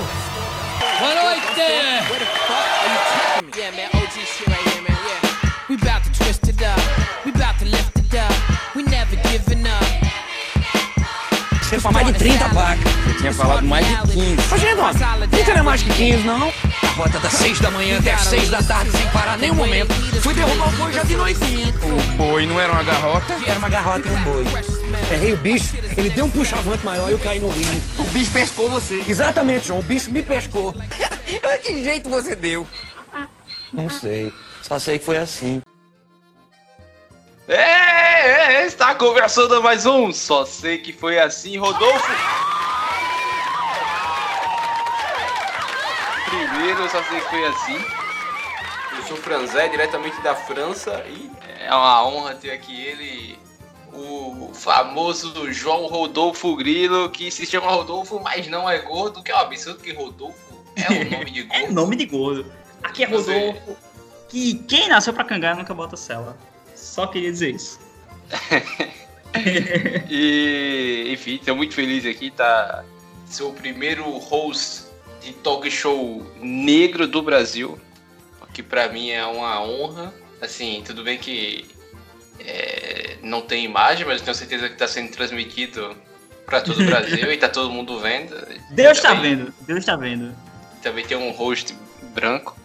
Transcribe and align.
Boa 0.00 1.14
noite! 1.14 1.40
Yeah, 3.56 3.70
man, 3.76 3.90
OG 3.94 4.12
shit 4.12 4.48
right 4.48 4.68
here, 4.68 4.82
man. 4.82 4.96
Yeah. 5.06 5.50
We 5.68 5.76
bout 5.76 6.02
to 6.04 6.10
twist 6.12 6.48
it 6.48 6.62
up. 6.62 6.80
We 7.24 7.32
bout 7.32 7.58
to 7.58 7.64
lift 7.66 7.98
it 7.98 8.14
up. 8.14 8.32
We 8.74 8.82
never 8.84 9.16
giving 9.28 9.66
up. 9.66 9.84
Você 11.62 11.78
fala 11.78 11.94
mais 11.94 12.06
de 12.08 12.12
30 12.14 12.48
vacas. 12.48 12.92
Você 12.92 13.14
tinha 13.18 13.32
falado 13.32 13.66
mais 13.66 13.86
de 13.86 13.96
15. 14.12 14.36
Mas, 14.76 15.30
30 15.30 15.52
não 15.52 15.60
é 15.60 15.62
mais 15.62 15.82
que 15.82 15.90
15, 15.90 16.24
não. 16.24 16.52
A 16.82 16.86
rota 16.96 17.18
das 17.20 17.32
6 17.34 17.60
da 17.60 17.70
manhã 17.70 17.98
até 17.98 18.14
as 18.14 18.22
6 18.22 18.50
da 18.50 18.62
tarde 18.62 18.90
sem 18.90 19.06
parar 19.08 19.38
nenhum 19.38 19.54
momento. 19.54 19.92
Fui 20.20 20.34
derrubar 20.34 20.68
o 20.68 20.72
boi 20.72 20.92
já 20.92 21.02
de 21.04 21.14
noitinha. 21.14 21.72
O 21.82 22.16
boi 22.16 22.46
não 22.46 22.58
era 22.58 22.72
uma 22.72 22.82
garrota? 22.82 23.36
Era 23.46 23.58
uma 23.58 23.68
garrota 23.68 24.08
e 24.08 24.10
um 24.10 24.22
boi. 24.24 24.44
Errei 25.10 25.32
o 25.32 25.36
bicho, 25.36 25.76
ele 25.96 26.10
deu 26.10 26.26
um 26.26 26.30
puxavante 26.30 26.84
maior 26.84 27.08
e 27.08 27.12
eu 27.12 27.18
caí 27.18 27.40
no 27.40 27.48
rio. 27.48 27.82
O 27.98 28.04
bicho 28.04 28.32
pescou 28.32 28.70
você. 28.70 29.02
Exatamente, 29.08 29.66
João, 29.66 29.80
o 29.80 29.82
bicho 29.82 30.10
me 30.10 30.22
pescou. 30.22 30.72
que 31.62 31.82
jeito 31.82 32.08
você 32.08 32.36
deu? 32.36 32.66
Não 33.72 33.90
sei, 33.90 34.32
só 34.62 34.78
sei 34.78 34.98
que 34.98 35.04
foi 35.04 35.16
assim. 35.16 35.60
É, 37.48 38.62
é, 38.62 38.66
está 38.66 38.94
conversando 38.94 39.60
mais 39.60 39.84
um. 39.84 40.12
Só 40.12 40.44
sei 40.44 40.78
que 40.78 40.92
foi 40.92 41.18
assim, 41.18 41.58
Rodolfo. 41.58 42.12
Primeiro, 46.26 46.88
só 46.88 47.02
sei 47.02 47.20
que 47.20 47.28
foi 47.28 47.46
assim. 47.46 47.84
Eu 48.96 49.02
sou 49.08 49.16
Franzé, 49.16 49.66
diretamente 49.66 50.20
da 50.20 50.36
França, 50.36 51.04
e 51.08 51.28
é 51.58 51.74
uma 51.74 52.06
honra 52.06 52.36
ter 52.36 52.52
aqui 52.52 52.80
ele, 52.80 53.36
o 53.92 54.50
famoso 54.54 55.52
João 55.52 55.86
Rodolfo 55.86 56.54
Grilo, 56.56 57.10
que 57.10 57.30
se 57.30 57.44
chama 57.46 57.70
Rodolfo, 57.70 58.20
mas 58.20 58.46
não 58.48 58.68
é 58.68 58.78
gordo, 58.78 59.22
que 59.22 59.30
é 59.30 59.34
um 59.36 59.38
absurdo 59.40 59.80
que 59.80 59.92
Rodolfo 59.92 60.36
é 60.76 60.90
um 60.92 61.10
nome 61.18 61.30
de 61.30 61.40
É 61.50 61.60
gordo. 61.60 61.72
nome 61.74 61.96
de 61.96 62.06
gordo. 62.06 62.52
Aqui 62.82 63.04
é 63.04 63.06
Rodolfo. 63.06 63.76
Que 64.28 64.54
quem 64.54 64.88
nasceu 64.88 65.12
pra 65.12 65.24
cangar 65.24 65.56
nunca 65.56 65.74
bota 65.74 65.96
cela. 65.96 66.36
Só 66.74 67.06
queria 67.06 67.30
dizer 67.30 67.54
isso. 67.54 67.78
E, 70.10 71.08
enfim, 71.12 71.36
estou 71.36 71.54
muito 71.54 71.74
feliz 71.74 72.04
aqui, 72.04 72.30
tá? 72.30 72.84
Ser 73.26 73.44
o 73.44 73.52
primeiro 73.52 74.02
host 74.18 74.86
de 75.22 75.32
talk 75.34 75.70
show 75.70 76.26
negro 76.40 77.06
do 77.06 77.22
Brasil, 77.22 77.78
o 78.42 78.46
que 78.46 78.62
pra 78.62 78.88
mim 78.88 79.10
é 79.10 79.24
uma 79.24 79.62
honra. 79.62 80.12
Assim, 80.40 80.82
tudo 80.84 81.04
bem 81.04 81.16
que 81.18 81.64
é, 82.46 83.16
não 83.22 83.40
tem 83.42 83.64
imagem, 83.64 84.06
mas 84.06 84.18
eu 84.18 84.24
tenho 84.24 84.34
certeza 84.34 84.66
que 84.68 84.74
está 84.74 84.88
sendo 84.88 85.10
transmitido 85.12 85.96
para 86.46 86.60
todo 86.60 86.80
o 86.82 86.86
Brasil 86.86 87.30
e 87.32 87.36
tá 87.36 87.48
todo 87.48 87.70
mundo 87.70 87.98
vendo. 88.00 88.34
Deus 88.70 89.00
tá 89.00 89.14
Também- 89.14 89.36
vendo, 89.36 89.54
Deus 89.62 89.84
tá 89.84 89.96
vendo. 89.96 90.34
Também 90.82 91.04
tem 91.06 91.16
um 91.16 91.30
host 91.30 91.74
branco, 92.14 92.56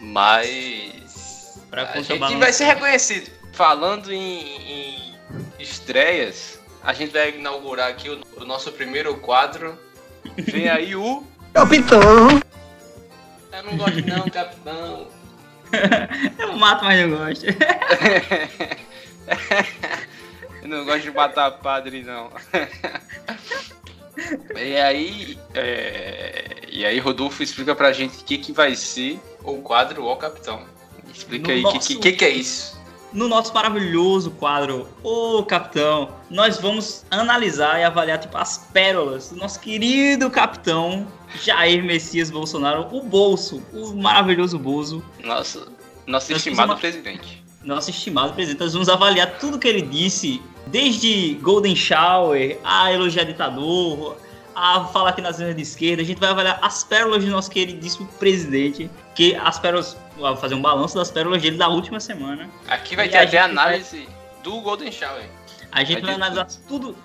mas 0.00 1.58
Pra 1.70 1.90
a 1.92 2.00
gente 2.02 2.36
vai 2.36 2.52
ser 2.52 2.64
reconhecido. 2.64 3.30
Falando 3.52 4.12
em, 4.12 4.40
em 4.70 5.14
estreias, 5.58 6.60
a 6.82 6.92
gente 6.92 7.12
vai 7.12 7.30
inaugurar 7.36 7.88
aqui 7.88 8.10
o, 8.10 8.20
o 8.36 8.44
nosso 8.44 8.72
primeiro 8.72 9.16
quadro. 9.18 9.78
Vem 10.36 10.68
aí 10.68 10.94
o. 10.96 11.22
Capitão! 11.52 12.40
Eu 13.52 13.62
não 13.62 13.76
gosto 13.76 14.04
não, 14.06 14.28
capitão. 14.28 15.06
Eu 16.38 16.52
mato, 16.54 16.84
mas 16.84 17.08
não 17.08 17.16
gosto. 17.16 17.46
Eu 20.62 20.68
não 20.68 20.84
gosto 20.84 21.02
de 21.02 21.10
matar 21.10 21.50
padre, 21.52 22.02
não. 22.02 22.30
E 24.56 24.76
aí, 24.76 25.38
é, 25.54 26.56
e 26.70 26.84
aí 26.86 26.98
Rodolfo 26.98 27.42
explica 27.42 27.74
pra 27.74 27.92
gente 27.92 28.18
o 28.20 28.24
que, 28.24 28.38
que 28.38 28.52
vai 28.52 28.74
ser 28.76 29.18
o 29.42 29.56
quadro 29.58 30.04
O 30.04 30.16
Capitão. 30.16 30.62
Explica 31.12 31.48
No 31.48 31.54
aí 31.54 31.60
o 31.64 31.68
que, 31.68 31.74
nosso- 31.74 31.88
que, 31.88 31.96
que, 31.96 32.12
que 32.12 32.24
é 32.24 32.30
isso. 32.30 32.74
No 33.12 33.28
nosso 33.28 33.54
maravilhoso 33.54 34.32
quadro, 34.32 34.88
Ô 35.02 35.44
Capitão, 35.44 36.16
nós 36.28 36.58
vamos 36.58 37.04
analisar 37.10 37.78
e 37.78 37.84
avaliar 37.84 38.18
tipo, 38.18 38.36
as 38.36 38.58
pérolas 38.72 39.28
do 39.30 39.36
nosso 39.36 39.60
querido 39.60 40.28
capitão 40.30 41.06
Jair 41.40 41.84
Messias 41.84 42.28
Bolsonaro, 42.30 42.88
o 42.90 43.02
Bolso, 43.04 43.62
o 43.72 43.94
maravilhoso 43.94 44.58
Bozo, 44.58 45.04
Nosso, 45.22 45.60
nosso 46.06 46.32
Nós 46.32 46.38
estimado 46.38 46.76
fizemos 46.76 46.80
presidente. 46.80 47.43
Nosso 47.64 47.90
estimado 47.90 48.32
presidente. 48.32 48.60
Nós 48.60 48.72
vamos 48.72 48.88
avaliar 48.88 49.38
tudo 49.38 49.58
que 49.58 49.68
ele 49.68 49.82
disse, 49.82 50.40
desde 50.66 51.34
Golden 51.42 51.74
Shower, 51.74 52.58
a 52.64 52.92
elogiar 52.92 53.24
ditador, 53.24 54.16
a 54.54 54.84
falar 54.86 55.10
aqui 55.10 55.20
nas 55.20 55.36
de 55.36 55.62
esquerda. 55.62 56.02
A 56.02 56.04
gente 56.04 56.20
vai 56.20 56.30
avaliar 56.30 56.58
as 56.62 56.84
pérolas 56.84 57.24
do 57.24 57.30
nosso 57.30 57.50
queridíssimo 57.50 58.06
presidente, 58.18 58.90
que 59.14 59.34
as 59.34 59.58
pérolas, 59.58 59.96
vou 60.16 60.36
fazer 60.36 60.54
um 60.54 60.62
balanço 60.62 60.94
das 60.94 61.10
pérolas 61.10 61.42
dele 61.42 61.56
da 61.56 61.68
última 61.68 61.98
semana. 62.00 62.48
Aqui 62.68 62.94
vai 62.94 63.08
ter 63.08 63.18
até 63.18 63.38
análise 63.38 64.08
do 64.42 64.60
Golden 64.60 64.92
Shower. 64.92 65.24
A 65.72 65.82
gente 65.82 66.02
Vai 66.02 66.14
vai 66.14 66.14
analisar 66.14 66.46
tudo, 66.68 66.96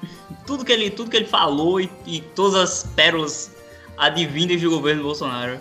tudo, 0.46 0.64
que 0.64 0.72
ele, 0.72 0.92
tudo 0.92 1.10
que 1.10 1.18
ele 1.18 1.26
falou 1.26 1.82
e, 1.82 1.90
e 2.06 2.22
todas 2.22 2.56
as 2.56 2.84
pérolas 2.96 3.56
advindas 3.98 4.62
do 4.62 4.70
governo 4.70 5.02
Bolsonaro. 5.02 5.60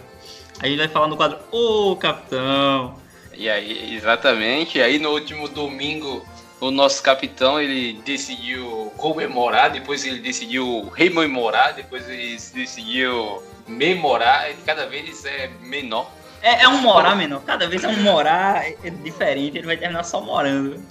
A 0.60 0.66
gente 0.66 0.76
vai 0.76 0.88
falar 0.88 1.08
no 1.08 1.16
quadro 1.16 1.38
Ô 1.50 1.96
Capitão. 1.96 2.96
E 3.38 3.48
aí, 3.48 3.94
exatamente. 3.94 4.78
E 4.78 4.82
aí 4.82 4.98
no 4.98 5.10
último 5.10 5.48
domingo, 5.48 6.26
o 6.60 6.72
nosso 6.72 7.00
capitão 7.00 7.60
ele 7.60 7.92
decidiu 8.04 8.92
comemorar, 8.96 9.70
depois 9.70 10.04
ele 10.04 10.18
decidiu 10.18 10.90
rememorar, 10.92 11.72
depois 11.72 12.08
ele 12.08 12.36
decidiu 12.52 13.40
memorar. 13.68 14.52
Cada 14.66 14.86
vez 14.86 15.24
é 15.24 15.48
menor. 15.60 16.10
É, 16.42 16.64
é 16.64 16.68
um 16.68 16.78
morar 16.78 17.14
menor. 17.14 17.40
Cada 17.44 17.68
vez 17.68 17.84
é 17.84 17.88
um 17.88 18.02
morar 18.02 18.64
é 18.66 18.90
diferente. 18.90 19.56
Ele 19.56 19.66
vai 19.66 19.76
terminar 19.76 20.02
só 20.02 20.20
morando. 20.20 20.82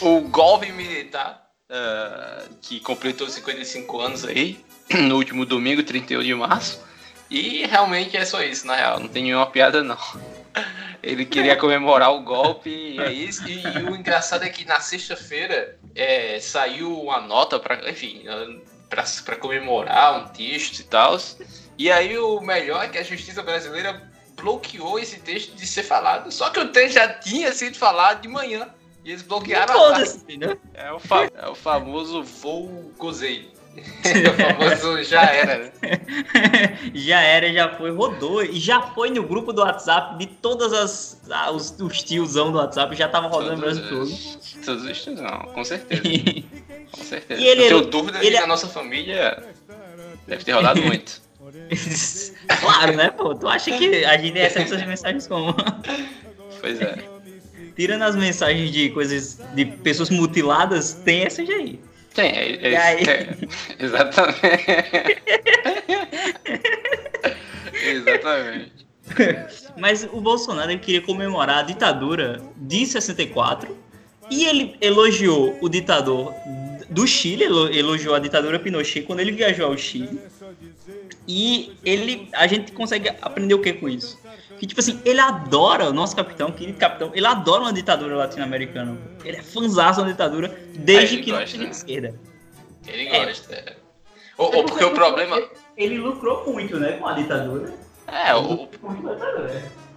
O 0.00 0.22
golpe 0.22 0.72
militar, 0.72 1.40
ah, 1.70 2.42
que 2.60 2.80
completou 2.80 3.28
55 3.28 4.00
anos 4.00 4.24
aí, 4.24 4.58
no 4.92 5.14
último 5.16 5.46
domingo, 5.46 5.84
31 5.84 6.22
de 6.24 6.34
março. 6.34 6.82
E 7.30 7.64
realmente 7.64 8.16
é 8.16 8.24
só 8.24 8.42
isso, 8.42 8.66
na 8.66 8.74
real. 8.74 8.98
Não 8.98 9.08
tem 9.08 9.22
nenhuma 9.22 9.46
piada, 9.46 9.84
não. 9.84 9.96
Ele 11.02 11.24
queria 11.24 11.56
comemorar 11.56 12.12
o 12.12 12.22
golpe, 12.22 12.70
e 12.70 13.00
é 13.00 13.12
isso. 13.12 13.46
E, 13.48 13.66
o 13.82 13.96
engraçado 13.96 14.44
é 14.44 14.48
que 14.48 14.64
na 14.64 14.78
sexta-feira 14.80 15.76
é, 15.94 16.38
saiu 16.38 17.00
uma 17.02 17.20
nota 17.20 17.58
para, 17.58 17.90
enfim, 17.90 18.24
para 19.24 19.36
comemorar 19.36 20.22
um 20.22 20.28
texto 20.28 20.78
e 20.78 20.84
tal. 20.84 21.18
E 21.76 21.90
aí 21.90 22.16
o 22.16 22.40
melhor 22.40 22.84
é 22.84 22.88
que 22.88 22.98
a 22.98 23.02
justiça 23.02 23.42
brasileira 23.42 24.10
bloqueou 24.36 24.98
esse 24.98 25.18
texto 25.18 25.54
de 25.56 25.66
ser 25.66 25.82
falado. 25.82 26.30
Só 26.30 26.50
que 26.50 26.60
o 26.60 26.68
texto 26.68 26.94
já 26.94 27.08
tinha 27.08 27.52
sido 27.52 27.76
falado 27.76 28.20
de 28.20 28.28
manhã. 28.28 28.68
E 29.04 29.10
eles 29.10 29.22
bloquearam 29.22 29.74
a 29.74 29.76
Foda-se, 29.76 30.18
entendeu? 30.18 30.56
é 30.74 30.92
o, 30.92 31.00
é 31.34 31.48
o 31.48 31.54
famoso 31.56 32.22
voo 32.22 32.92
gozei. 32.96 33.51
O 34.02 34.58
famoso 34.58 35.02
já 35.04 35.22
era, 35.22 35.58
né? 35.58 35.72
já 36.94 37.20
era, 37.22 37.52
já 37.52 37.70
foi, 37.76 37.90
rodou. 37.90 38.42
E 38.42 38.58
já 38.60 38.82
foi 38.82 39.10
no 39.10 39.22
grupo 39.22 39.52
do 39.52 39.62
WhatsApp 39.62 40.18
de 40.18 40.26
todas 40.26 40.72
as. 40.72 41.20
ah, 41.30 41.50
os, 41.50 41.74
os 41.80 42.02
tiozão 42.02 42.52
do 42.52 42.58
WhatsApp 42.58 42.94
já 42.96 43.08
tava 43.08 43.28
rodando 43.28 43.54
o 43.54 43.60
Brasil 43.60 43.82
todo. 43.88 44.02
os- 44.02 44.38
Todos 44.64 44.84
os 44.84 45.02
tios, 45.02 45.18
não, 45.18 45.38
com 45.54 45.64
certeza. 45.64 46.02
Com 46.92 47.02
certeza. 47.04 47.40
E 47.40 47.46
ele- 47.48 47.70
Não 47.70 47.78
tenho 47.80 47.90
dúvida 47.90 48.18
ele- 48.22 48.32
que 48.34 48.40
na 48.42 48.46
nossa 48.46 48.68
família 48.68 49.42
deve 50.28 50.44
ter 50.44 50.52
rodado 50.52 50.82
muito. 50.82 51.22
claro, 52.60 52.94
né, 52.96 53.08
pô? 53.10 53.34
Tu 53.34 53.48
acha 53.48 53.70
que 53.78 54.04
a 54.04 54.18
gente 54.18 54.38
recebe 54.38 54.66
essas 54.66 54.86
mensagens 54.86 55.26
como? 55.26 55.54
Pois 56.60 56.80
é. 56.82 56.96
Tirando 57.74 58.02
as 58.02 58.14
mensagens 58.14 58.70
de 58.70 58.90
coisas 58.90 59.38
de 59.54 59.64
pessoas 59.64 60.10
mutiladas, 60.10 60.92
tem 61.04 61.22
essas 61.24 61.48
aí. 61.48 61.80
Tem, 62.14 62.30
é, 62.30 62.66
é, 62.66 62.70
E 62.72 62.76
aí? 62.76 63.04
é- 63.04 63.36
exatamente. 63.78 64.40
exatamente. 67.84 68.72
Mas 69.78 70.04
o 70.12 70.20
Bolsonaro 70.20 70.70
ele 70.70 70.80
queria 70.80 71.02
comemorar 71.02 71.58
a 71.58 71.62
ditadura 71.62 72.40
de 72.56 72.86
64 72.86 73.76
e 74.30 74.44
ele 74.44 74.76
elogiou 74.80 75.56
o 75.60 75.68
ditador 75.68 76.32
do 76.88 77.06
Chile, 77.06 77.44
elo- 77.44 77.72
elogiou 77.74 78.14
a 78.14 78.18
ditadura 78.18 78.58
Pinochet 78.58 79.02
quando 79.06 79.20
ele 79.20 79.32
viajou 79.32 79.66
ao 79.66 79.76
Chile. 79.76 80.20
E 81.26 81.72
ele, 81.84 82.28
a 82.32 82.46
gente 82.46 82.72
consegue 82.72 83.08
aprender 83.20 83.54
o 83.54 83.60
que 83.60 83.72
com 83.72 83.88
isso? 83.88 84.18
Que 84.62 84.66
tipo 84.68 84.78
assim, 84.78 85.02
ele 85.04 85.18
adora 85.18 85.90
o 85.90 85.92
nosso 85.92 86.14
capitão, 86.14 86.52
querido 86.52 86.78
capitão, 86.78 87.10
ele 87.12 87.26
adora 87.26 87.62
uma 87.62 87.72
ditadura 87.72 88.14
latino-americana. 88.14 88.96
Ele 89.24 89.38
é 89.38 89.42
fãzaço 89.42 90.02
da 90.02 90.06
ditadura 90.06 90.56
desde 90.72 91.16
ele 91.16 91.24
que 91.24 91.32
não 91.32 91.38
gosta, 91.40 91.50
seja 91.50 91.64
né? 91.64 91.68
de 91.70 91.76
esquerda. 91.76 92.14
Ele 92.86 93.08
É. 93.08 93.26
gosta. 93.26 93.54
é. 93.56 93.76
Ou, 94.38 94.54
ou 94.54 94.64
porque 94.64 94.84
o 94.84 94.92
problema. 94.92 95.42
Ele 95.76 95.98
lucrou 95.98 96.52
muito, 96.52 96.78
né, 96.78 96.92
com 96.92 97.08
a 97.08 97.12
ditadura. 97.14 97.74
É, 98.06 98.32
o, 98.36 98.68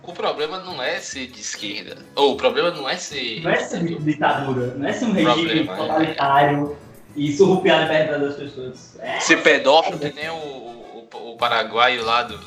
o 0.01 0.13
problema 0.13 0.57
não 0.61 0.81
é 0.81 0.99
ser 0.99 1.27
de 1.27 1.41
esquerda. 1.41 1.97
Ou 2.15 2.31
o 2.33 2.35
problema 2.35 2.71
não 2.71 2.89
é 2.89 2.97
ser. 2.97 3.43
Não 3.43 3.51
é 3.51 3.59
ser 3.59 3.83
ditadura, 3.83 4.73
não 4.77 4.87
é 4.87 4.93
ser 4.93 5.05
um 5.05 5.11
regime 5.11 5.59
é- 5.69 5.75
totalitário 5.75 6.75
e 7.15 7.37
surrupiar 7.37 7.81
a 7.81 7.83
liberdade 7.83 8.25
das 8.25 8.35
pessoas. 8.35 8.97
É, 8.99 9.19
Ser 9.19 9.43
pedófilo, 9.43 9.99
que 9.99 10.11
nem 10.11 10.27
o, 10.31 10.33
o, 10.33 11.07
o 11.33 11.37
paraguaio 11.37 12.03
lá 12.03 12.23
do, 12.23 12.39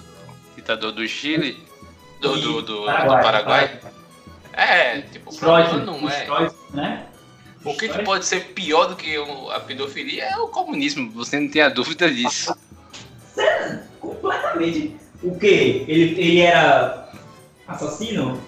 ditador 0.56 0.90
do 0.90 1.06
Chile, 1.06 1.67
do, 2.20 2.36
do, 2.36 2.62
do, 2.62 2.62
do 2.62 2.84
Paraguai, 2.86 3.22
Paraguai. 3.22 3.80
É, 4.52 5.00
tipo, 5.02 5.32
o 5.32 5.36
problema 5.36 5.78
não 5.78 6.08
é. 6.08 6.26
Né? 6.72 7.06
O 7.64 7.76
que, 7.76 7.88
que 7.88 8.02
pode 8.02 8.24
ser 8.24 8.52
pior 8.54 8.86
do 8.86 8.96
que 8.96 9.16
a 9.52 9.60
pedofilia 9.60 10.24
é 10.24 10.36
o 10.38 10.48
comunismo, 10.48 11.10
você 11.10 11.38
não 11.38 11.48
tem 11.48 11.62
a 11.62 11.68
dúvida 11.68 12.10
disso. 12.10 12.56
Completamente. 14.00 14.96
O 15.22 15.36
quê? 15.38 15.84
Ele, 15.88 16.20
ele 16.20 16.40
era 16.40 17.10
assassino? 17.66 18.40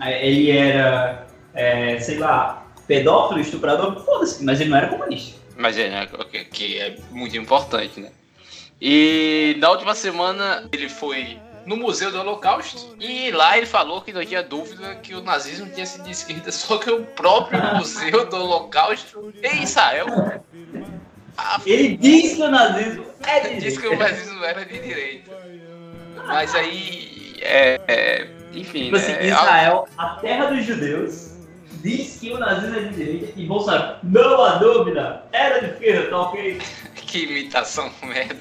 É, 0.00 0.28
Ele 0.28 0.50
era, 0.50 1.26
é, 1.54 1.98
sei 2.00 2.18
lá, 2.18 2.66
pedófilo, 2.86 3.40
estuprador? 3.40 4.04
Foda-se, 4.04 4.44
mas 4.44 4.60
ele 4.60 4.70
não 4.70 4.76
era 4.76 4.88
comunista. 4.88 5.40
Mas 5.56 5.78
é, 5.78 5.88
né, 5.88 6.08
que 6.52 6.78
é 6.78 6.98
muito 7.10 7.36
importante, 7.36 8.00
né? 8.00 8.10
E 8.80 9.56
na 9.58 9.70
última 9.70 9.94
semana 9.94 10.68
ele 10.70 10.88
foi 10.88 11.38
no 11.66 11.76
Museu 11.76 12.10
do 12.12 12.20
Holocausto 12.20 12.96
e 13.00 13.30
lá 13.32 13.56
ele 13.58 13.66
falou 13.66 14.00
que 14.00 14.12
não 14.12 14.24
tinha 14.24 14.42
dúvida 14.42 14.94
que 14.96 15.14
o 15.14 15.20
nazismo 15.22 15.68
tinha 15.70 15.84
sido 15.84 16.04
de 16.04 16.12
esquerda, 16.12 16.50
só 16.52 16.78
que 16.78 16.90
o 16.90 17.04
próprio 17.04 17.60
Museu 17.76 18.24
do 18.26 18.36
Holocausto 18.36 19.32
em 19.42 19.62
Israel 19.62 20.06
a- 21.36 21.60
Ele 21.66 21.96
diz 21.96 22.34
que 22.34 22.42
o 22.42 22.48
nazismo 22.50 23.04
é 23.26 23.40
de 23.40 23.60
disse 23.60 23.78
que 23.80 23.86
o 23.88 23.98
nazismo 23.98 24.42
era 24.44 24.64
de 24.64 24.78
direita. 24.78 25.30
Mas 26.26 26.54
aí, 26.54 27.36
é, 27.42 27.80
é, 27.86 28.26
enfim, 28.54 28.84
Tipo 28.84 28.96
assim, 28.96 29.12
né, 29.12 29.26
Israel, 29.26 29.86
a 29.98 30.06
terra 30.16 30.46
dos 30.46 30.64
judeus, 30.64 31.30
diz 31.82 32.18
que 32.18 32.32
o 32.32 32.38
nazismo 32.38 32.76
é 32.76 32.80
de 32.84 32.94
direita 32.94 33.32
e 33.36 33.44
Bolsonaro, 33.46 33.96
não 34.02 34.42
há 34.42 34.54
dúvida, 34.56 35.24
era 35.32 35.60
de 35.60 35.72
esquerda, 35.72 36.08
tá 36.10 36.20
ok? 36.22 36.58
que 36.96 37.24
imitação 37.24 37.90
merda. 38.02 38.40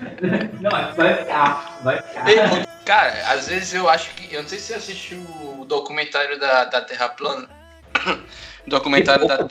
Não, 0.60 0.70
vai 0.70 1.16
ficar, 1.16 1.80
vai 1.82 2.02
ficar. 2.02 2.66
Cara, 2.84 3.32
às 3.32 3.48
vezes 3.48 3.74
eu 3.74 3.88
acho 3.88 4.14
que. 4.14 4.34
Eu 4.34 4.42
não 4.42 4.48
sei 4.48 4.58
se 4.58 4.66
você 4.66 4.74
assistiu 4.74 5.18
o 5.58 5.64
documentário 5.64 6.38
da, 6.38 6.64
da 6.64 6.80
Terra 6.82 7.08
Plana. 7.08 7.48
O 8.66 8.68
documentário 8.70 9.26
da. 9.26 9.48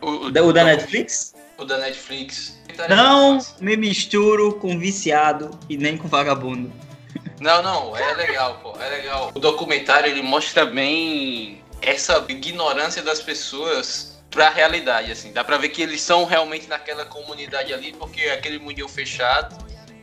O, 0.00 0.26
O 0.26 0.30
da, 0.30 0.42
o 0.44 0.52
da 0.52 0.62
Netflix? 0.62 1.34
O 1.58 1.64
da 1.64 1.76
Netflix. 1.78 2.56
Não 2.88 3.38
me 3.60 3.76
misturo 3.76 4.54
com 4.54 4.78
viciado 4.78 5.50
e 5.68 5.76
nem 5.76 5.96
com 5.96 6.06
vagabundo. 6.06 6.72
Não, 7.40 7.62
não, 7.62 7.96
é 7.96 8.14
legal, 8.14 8.58
pô. 8.62 8.76
É 8.80 8.88
legal. 8.88 9.30
O 9.32 9.38
documentário 9.38 10.10
ele 10.10 10.22
mostra 10.22 10.64
bem 10.64 11.62
essa 11.80 12.24
ignorância 12.28 13.00
das 13.00 13.20
pessoas 13.20 14.07
pra 14.30 14.50
realidade, 14.50 15.12
assim. 15.12 15.32
Dá 15.32 15.42
pra 15.42 15.58
ver 15.58 15.70
que 15.70 15.82
eles 15.82 16.00
são 16.00 16.24
realmente 16.24 16.68
naquela 16.68 17.04
comunidade 17.04 17.72
ali, 17.72 17.92
porque 17.92 18.22
aquele 18.24 18.58
mundinho 18.58 18.88
fechado, 18.88 19.56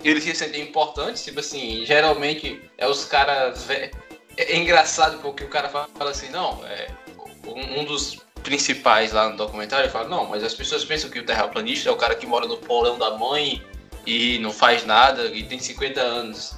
eles 0.04 0.24
se 0.24 0.36
sentem 0.36 0.62
importantes, 0.62 1.24
tipo 1.24 1.40
assim, 1.40 1.86
geralmente 1.86 2.62
é 2.78 2.88
os 2.88 3.06
caras. 3.06 3.70
É 3.70 3.92
é 4.38 4.58
engraçado 4.58 5.20
porque 5.20 5.44
o 5.44 5.48
cara 5.48 5.70
fala, 5.70 5.90
fala 5.98 6.12
assim, 6.12 6.30
não, 6.30 6.64
é. 6.66 6.88
Um 7.46 7.86
dos 7.86 8.18
principais 8.44 9.12
lá 9.12 9.30
no 9.30 9.38
documentário 9.38 9.90
fala, 9.90 10.10
não, 10.10 10.26
mas 10.26 10.44
as 10.44 10.54
pessoas 10.54 10.84
pensam 10.84 11.10
que 11.10 11.20
o 11.20 11.26
terraplanista 11.26 11.90
é 11.90 11.92
o 11.92 11.96
cara 11.96 12.16
que 12.16 12.26
mora 12.26 12.48
no 12.48 12.58
porão 12.58 12.98
da 12.98 13.12
mãe 13.12 13.62
e 14.06 14.38
não 14.40 14.52
faz 14.52 14.86
nada 14.86 15.26
e 15.28 15.44
tem 15.44 15.60
50 15.60 16.02
anos. 16.02 16.56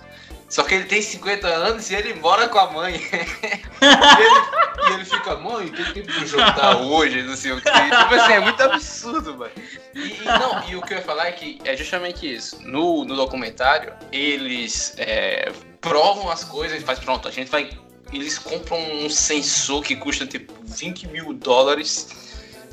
Só 0.49 0.63
que 0.63 0.75
ele 0.75 0.85
tem 0.85 1.01
50 1.01 1.45
anos 1.47 1.89
e 1.91 1.95
ele 1.95 2.13
mora 2.13 2.47
com 2.47 2.57
a 2.57 2.71
mãe. 2.71 2.95
e, 3.11 3.85
ele, 3.85 4.89
e 4.89 4.93
ele 4.93 5.05
fica, 5.05 5.35
mãe, 5.35 5.67
tem 5.69 5.93
tempo 5.93 6.11
de 6.11 6.25
jantar 6.25 6.77
hoje, 6.77 7.21
não 7.23 7.35
sei 7.35 7.51
o 7.51 7.61
quê. 7.61 7.69
Tipo 7.69 8.15
assim, 8.15 8.33
é 8.33 8.39
muito 8.39 8.63
absurdo, 8.63 9.35
mano. 9.35 9.51
E, 9.93 9.99
e 9.99 10.23
não, 10.23 10.69
e 10.69 10.75
o 10.75 10.81
que 10.81 10.93
eu 10.93 10.97
ia 10.99 11.03
falar 11.03 11.27
é 11.27 11.31
que 11.33 11.59
é 11.65 11.75
justamente 11.75 12.33
isso. 12.33 12.61
No, 12.63 13.03
no 13.03 13.15
documentário, 13.15 13.93
eles 14.11 14.93
é, 14.97 15.51
provam 15.81 16.29
as 16.29 16.45
coisas, 16.45 16.81
faz 16.83 16.99
pronto, 16.99 17.27
a 17.27 17.31
gente 17.31 17.51
vai. 17.51 17.69
Eles 18.13 18.39
compram 18.39 18.79
um 19.03 19.09
sensor 19.09 19.83
que 19.83 19.97
custa 19.97 20.25
tipo 20.25 20.53
20 20.63 21.07
mil 21.07 21.33
dólares 21.33 22.07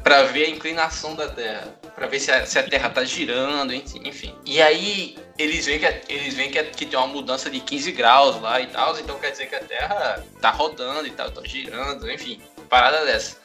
pra 0.05 0.23
ver 0.25 0.45
a 0.45 0.51
inclinação 0.51 1.17
da 1.17 1.29
Terra, 1.29 1.75
Pra 1.95 2.09
ver 2.09 2.19
se 2.19 2.31
a, 2.33 2.45
se 2.45 2.59
a 2.59 2.63
Terra 2.63 2.91
tá 2.91 3.05
girando, 3.05 3.73
enfim. 3.73 4.35
E 4.45 4.61
aí 4.61 5.17
eles 5.39 5.67
veem 5.67 5.79
que 5.79 5.87
eles 6.09 6.35
veem 6.35 6.51
que, 6.51 6.63
que 6.65 6.87
tem 6.87 6.99
uma 6.99 7.07
mudança 7.07 7.49
de 7.49 7.61
15 7.61 7.93
graus 7.93 8.41
lá 8.41 8.61
e 8.61 8.67
tal, 8.67 8.99
então 8.99 9.19
quer 9.19 9.31
dizer 9.31 9.47
que 9.47 9.55
a 9.55 9.61
Terra 9.61 10.25
tá 10.41 10.51
rodando 10.51 11.07
e 11.07 11.11
tal, 11.11 11.31
tá 11.31 11.41
girando, 11.45 12.11
enfim, 12.11 12.41
parada 12.69 13.05
dessa. 13.05 13.37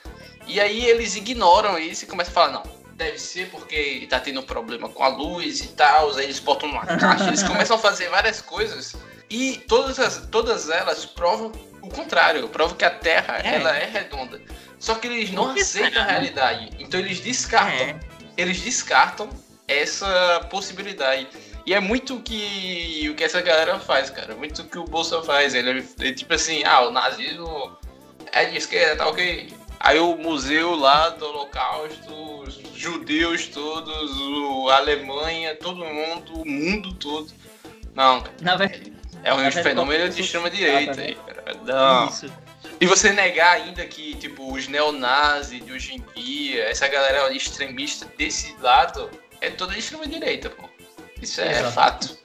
E 0.48 0.60
aí 0.60 0.86
eles 0.88 1.16
ignoram 1.16 1.78
isso 1.78 2.06
e 2.06 2.08
começam 2.08 2.32
a 2.32 2.34
falar, 2.34 2.52
não, 2.52 2.64
deve 2.94 3.20
ser 3.20 3.50
porque 3.50 4.08
tá 4.10 4.20
tendo 4.20 4.42
problema 4.42 4.90
com 4.90 5.04
a 5.04 5.10
luz 5.10 5.62
e 5.62 5.68
tal, 5.70 6.16
aí 6.16 6.24
eles 6.24 6.40
botam 6.40 6.70
numa 6.70 6.86
caixa, 6.86 7.28
eles 7.28 7.44
começam 7.44 7.76
a 7.76 7.80
fazer 7.80 8.10
várias 8.10 8.42
coisas 8.42 8.96
e 9.30 9.58
todas, 9.68 10.00
as, 10.00 10.26
todas 10.28 10.70
elas 10.70 11.06
provam 11.06 11.52
o 11.82 11.90
contrário, 11.90 12.48
provam 12.50 12.76
que 12.76 12.84
a 12.84 12.90
Terra 12.90 13.40
É. 13.44 13.56
ela 13.56 13.78
é 13.78 13.86
redonda. 13.86 14.42
Só 14.80 14.96
que 14.96 15.08
eles 15.08 15.32
não 15.32 15.52
aceitam 15.52 16.02
a 16.02 16.06
né? 16.06 16.12
realidade. 16.12 16.70
Então 16.80 17.00
eles 17.00 17.20
descartam. 17.20 17.72
É. 17.74 18.00
Eles 18.40 18.62
descartam 18.62 19.30
essa 19.68 20.48
possibilidade. 20.50 21.28
E 21.66 21.74
é 21.74 21.80
muito 21.80 22.16
o 22.16 22.22
que, 22.22 23.08
o 23.12 23.16
que 23.16 23.24
essa 23.24 23.42
galera 23.42 23.80
faz, 23.80 24.10
cara. 24.10 24.36
Muito 24.36 24.62
o 24.62 24.66
que 24.66 24.80
o 24.80 24.86
Bolsa 24.86 25.22
faz. 25.22 25.54
Ele 25.54 25.86
é 26.00 26.12
tipo 26.12 26.34
assim, 26.34 26.64
ah, 26.64 26.88
o 26.88 26.92
nazismo 26.92 27.78
é 28.32 28.46
de 28.46 28.58
esquerda, 28.58 28.96
tá 28.96 29.08
ok. 29.08 29.54
Aí 29.80 30.00
o 30.00 30.18
museu 30.18 30.76
lá 30.76 31.10
do 31.10 31.26
Holocausto, 31.26 32.42
os 32.42 32.60
judeus 32.76 33.48
todos, 33.48 34.12
o 34.20 34.70
a 34.70 34.78
Alemanha, 34.78 35.56
todo 35.56 35.86
mundo, 35.86 36.42
o 36.42 36.46
mundo 36.46 36.94
todo. 36.96 37.32
Não, 37.96 38.22
cara. 38.22 38.36
Na 38.42 38.56
verdade, 38.56 38.94
É 39.24 39.34
um 39.34 39.52
fenômeno 39.52 40.10
de 40.10 40.22
extrema 40.22 40.50
direita 40.50 40.94
trata, 40.94 41.02
aí, 41.02 41.16
cara. 41.16 41.58
Não. 41.64 42.08
isso. 42.08 42.32
E 42.82 42.86
você 42.86 43.12
negar 43.12 43.52
ainda 43.58 43.86
que, 43.86 44.16
tipo, 44.16 44.54
os 44.54 44.68
neonazis 44.68 45.64
de 45.66 45.72
hoje 45.72 45.96
em 45.96 46.04
dia, 46.22 46.64
essa 46.70 46.88
galera 46.88 47.32
extremista 47.34 48.08
desse 48.18 48.56
lado, 48.62 49.10
é 49.42 49.50
toda 49.50 49.74
de 49.74 49.80
extrema 49.80 50.08
direita, 50.08 50.50
pô. 50.50 50.64
Isso 51.22 51.42
é 51.42 51.52
Exato. 51.52 51.72
fato. 51.74 52.18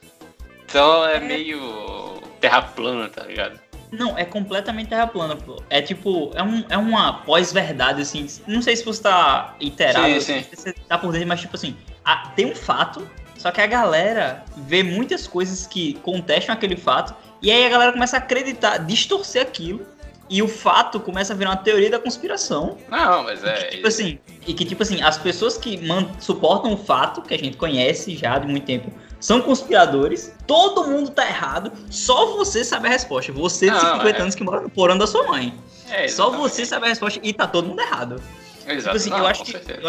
Então 0.64 1.04
é 1.06 1.18
meio 1.18 2.20
terra 2.40 2.62
plana, 2.62 3.08
tá 3.08 3.24
ligado? 3.24 3.58
Não, 3.90 4.16
é 4.18 4.24
completamente 4.24 4.88
terra 4.88 5.06
plana, 5.08 5.36
pô. 5.36 5.60
É 5.68 5.82
tipo, 5.82 6.30
é, 6.34 6.42
um, 6.42 6.64
é 6.68 6.76
uma 6.76 7.22
pós-verdade, 7.24 8.02
assim. 8.02 8.26
Não 8.46 8.62
sei 8.62 8.76
se 8.76 8.84
você 8.84 9.02
tá 9.02 9.56
inteirado, 9.60 10.20
Sim, 10.20 10.42
sim. 10.42 10.42
se 10.48 10.56
você 10.56 10.72
tá 10.72 10.96
por 10.98 11.12
dentro, 11.12 11.28
mas 11.28 11.40
tipo 11.40 11.56
assim, 11.56 11.76
a- 12.04 12.28
tem 12.36 12.46
um 12.46 12.54
fato, 12.54 13.08
só 13.36 13.50
que 13.50 13.60
a 13.60 13.66
galera 13.66 14.44
vê 14.56 14.82
muitas 14.84 15.26
coisas 15.26 15.66
que 15.66 15.94
contestam 15.94 16.54
aquele 16.54 16.76
fato, 16.76 17.14
e 17.42 17.50
aí 17.50 17.66
a 17.66 17.68
galera 17.68 17.92
começa 17.92 18.16
a 18.16 18.20
acreditar, 18.20 18.78
distorcer 18.78 19.42
aquilo, 19.42 19.86
e 20.34 20.42
o 20.42 20.48
fato 20.48 20.98
começa 20.98 21.32
a 21.32 21.36
virar 21.36 21.50
uma 21.50 21.56
teoria 21.56 21.88
da 21.88 21.98
conspiração. 22.00 22.76
Não, 22.90 23.22
mas 23.22 23.40
E 23.44 23.46
é. 23.46 23.52
que, 23.52 23.76
tipo 23.76 23.86
assim, 23.86 24.18
e 24.44 24.52
que, 24.52 24.64
tipo 24.64 24.82
assim, 24.82 25.00
as 25.00 25.16
pessoas 25.16 25.56
que 25.56 25.78
suportam 26.18 26.72
o 26.72 26.76
fato, 26.76 27.22
que 27.22 27.32
a 27.32 27.38
gente 27.38 27.56
conhece 27.56 28.16
já 28.16 28.36
de 28.36 28.48
muito 28.48 28.64
tempo, 28.66 28.90
são 29.20 29.40
conspiradores, 29.40 30.34
todo 30.44 30.88
mundo 30.88 31.10
tá 31.12 31.24
errado, 31.24 31.70
só 31.88 32.34
você 32.34 32.64
sabe 32.64 32.88
a 32.88 32.90
resposta. 32.90 33.30
Você 33.30 33.66
de 33.66 33.72
Não, 33.76 33.98
50 33.98 34.08
é. 34.18 34.22
anos 34.22 34.34
que 34.34 34.42
mora 34.42 34.60
no 34.60 34.68
porão 34.68 34.98
da 34.98 35.06
sua 35.06 35.22
mãe. 35.22 35.54
é, 35.88 36.08
Só 36.08 36.30
você 36.30 36.66
sabe 36.66 36.86
a 36.86 36.88
resposta 36.88 37.20
e 37.22 37.32
tá 37.32 37.46
todo 37.46 37.68
mundo 37.68 37.80
errado. 37.80 38.20
Tipo 38.58 38.72
Exato. 38.72 38.96
assim, 38.96 39.10
Não, 39.10 39.18
eu, 39.18 39.26
acho 39.28 39.44
que, 39.44 39.54
eu, 39.54 39.88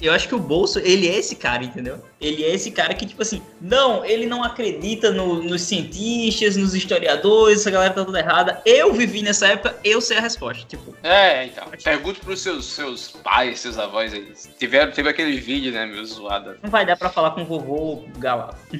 eu 0.00 0.12
acho 0.12 0.28
que 0.28 0.34
o 0.34 0.38
Bolso, 0.38 0.78
ele 0.80 1.08
é 1.08 1.16
esse 1.18 1.36
cara, 1.36 1.62
entendeu? 1.64 2.02
Ele 2.20 2.42
é 2.44 2.54
esse 2.54 2.70
cara 2.70 2.92
que, 2.94 3.06
tipo 3.06 3.22
assim, 3.22 3.42
não, 3.60 4.04
ele 4.04 4.26
não 4.26 4.42
acredita 4.42 5.10
no- 5.10 5.42
nos 5.42 5.62
cientistas, 5.62 6.56
nos 6.56 6.74
historiadores, 6.74 7.60
essa 7.60 7.70
galera 7.70 7.92
tá 7.94 8.04
toda 8.04 8.18
errada. 8.18 8.60
Eu 8.66 8.92
vivi 8.92 9.22
nessa 9.22 9.46
época, 9.48 9.76
eu 9.84 10.00
sei 10.00 10.16
a 10.18 10.20
resposta. 10.20 10.64
Tipo, 10.66 10.94
É, 11.02 11.46
então. 11.46 11.64
Pergunte 11.82 12.20
pros 12.20 12.40
seus, 12.40 12.64
seus 12.66 13.08
pais, 13.08 13.60
seus 13.60 13.78
avós 13.78 14.12
aí. 14.12 14.32
Tiveram, 14.58 14.92
teve 14.92 15.08
aquele 15.08 15.38
vídeo, 15.38 15.72
né, 15.72 15.86
meu 15.86 16.04
zoado. 16.04 16.58
não 16.62 16.70
vai 16.70 16.84
dar 16.86 16.96
pra 16.96 17.08
falar 17.10 17.30
com 17.32 17.42
o 17.42 17.46
vovô 17.46 18.04
Galá. 18.18 18.54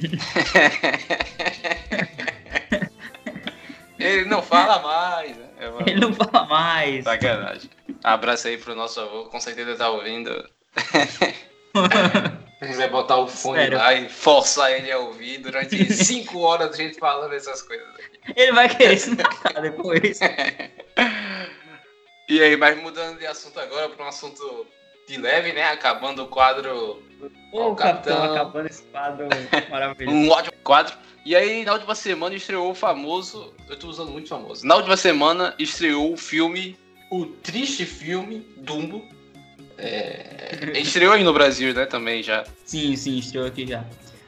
Ele 3.97 4.25
não 4.25 4.41
fala 4.41 4.79
mais, 4.81 5.37
né? 5.37 5.45
É 5.57 5.69
uma 5.69 5.81
Ele 5.87 5.99
não 5.99 6.13
fala 6.13 6.45
mais. 6.45 7.03
sacanagem. 7.03 7.69
Abraço 8.03 8.47
aí 8.47 8.57
pro 8.57 8.75
nosso 8.75 8.99
avô, 8.99 9.25
com 9.25 9.39
certeza 9.39 9.75
tá 9.75 9.89
ouvindo. 9.89 10.31
Vai 12.77 12.89
botar 12.89 13.17
o 13.17 13.27
fone 13.27 13.59
Sério. 13.59 13.77
lá 13.77 13.93
e 13.93 14.09
forçar 14.09 14.71
ele 14.71 14.91
a 14.91 14.97
ouvir 14.97 15.37
durante 15.37 15.85
cinco 15.93 16.39
horas 16.39 16.73
a 16.73 16.77
gente 16.77 16.97
falando 16.97 17.33
essas 17.33 17.61
coisas. 17.61 17.85
Ele 18.35 18.51
vai 18.53 18.67
querer 18.67 18.97
se 18.97 19.11
matar 19.11 19.61
depois. 19.61 20.19
E 22.27 22.41
aí, 22.41 22.57
mas 22.57 22.81
mudando 22.81 23.19
de 23.19 23.27
assunto 23.27 23.59
agora 23.59 23.87
para 23.87 24.03
um 24.03 24.07
assunto 24.07 24.65
de 25.07 25.17
leve, 25.17 25.53
né? 25.53 25.69
Acabando 25.69 26.23
o 26.23 26.27
quadro. 26.27 27.03
Ô, 27.51 27.69
o 27.69 27.75
capitão, 27.75 28.15
capitão. 28.15 28.33
acabando 28.33 28.67
esse 28.67 28.81
quadro 28.83 29.27
maravilhoso. 29.69 30.17
Um 30.17 30.29
ótimo 30.31 30.57
quadro. 30.63 30.97
E 31.23 31.35
aí, 31.35 31.63
na 31.63 31.73
última 31.73 31.93
semana, 31.93 32.33
estreou 32.33 32.71
o 32.71 32.75
famoso. 32.75 33.53
Eu 33.69 33.77
tô 33.77 33.87
usando 33.87 34.09
muito 34.09 34.27
famoso. 34.27 34.65
Na 34.65 34.75
última 34.75 34.97
semana, 34.97 35.53
estreou 35.59 36.13
o 36.13 36.17
filme. 36.17 36.77
O 37.11 37.27
triste 37.27 37.85
filme 37.85 38.39
Dumbo. 38.57 39.07
É, 39.77 40.71
estreou 40.75 41.13
aí 41.13 41.23
no 41.23 41.33
Brasil, 41.33 41.73
né? 41.73 41.85
Também 41.85 42.23
já. 42.23 42.45
Sim, 42.65 42.95
sim, 42.95 43.17
estreou 43.17 43.45
aqui 43.47 43.67
já. 43.67 43.83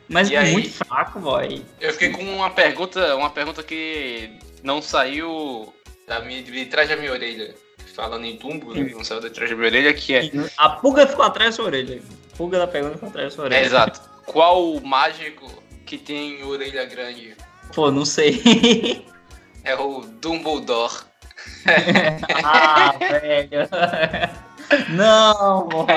Mas 0.10 0.32
aí? 0.32 0.51
muito 0.54 0.70
fraco, 0.72 1.20
boy. 1.20 1.62
Eu 1.82 1.92
fiquei 1.94 2.10
com 2.12 2.24
uma 2.24 2.50
pergunta, 2.50 3.16
uma 3.16 3.30
pergunta 3.30 3.62
que 3.63 4.30
não 4.63 4.82
saiu 4.82 5.74
da 6.08 6.22
minha, 6.22 6.42
de 6.42 6.66
trás 6.66 6.89
da 6.89 6.96
minha 6.96 7.12
orelha. 7.12 7.54
Falando 7.94 8.25
em 8.25 8.38
tumbo, 8.38 8.74
né? 8.74 8.92
Não 8.94 9.04
saiu 9.04 9.20
de 9.22 9.30
trás 9.32 9.50
da 9.50 9.56
minha 9.56 9.68
orelha, 9.68 9.94
que 9.94 10.13
é. 10.13 10.30
A 10.58 10.70
pulga 10.70 11.08
ficou 11.08 11.25
atrás 11.25 11.51
da 11.51 11.56
sua 11.56 11.66
orelha. 11.66 12.01
A 12.34 12.38
pulga 12.38 12.60
da 12.60 12.68
pergunta 12.68 12.94
ficou 12.94 13.10
atrás 13.10 13.30
da 13.30 13.36
sua 13.36 13.46
É, 13.46 13.48
orelha. 13.48 13.66
exato. 13.66 14.01
Qual 14.25 14.74
o 14.75 14.86
mágico 14.86 15.51
que 15.86 15.98
tem 15.98 16.44
orelha 16.44 16.86
grande? 16.86 17.36
Pô, 17.74 17.89
não 17.92 18.06
sei. 18.06 19.04
É 19.63 19.75
o 19.75 20.01
Dumbledore. 20.22 20.94
ah, 22.44 22.94
velho. 23.00 23.68
Não, 24.90 25.68
boy. 25.70 25.88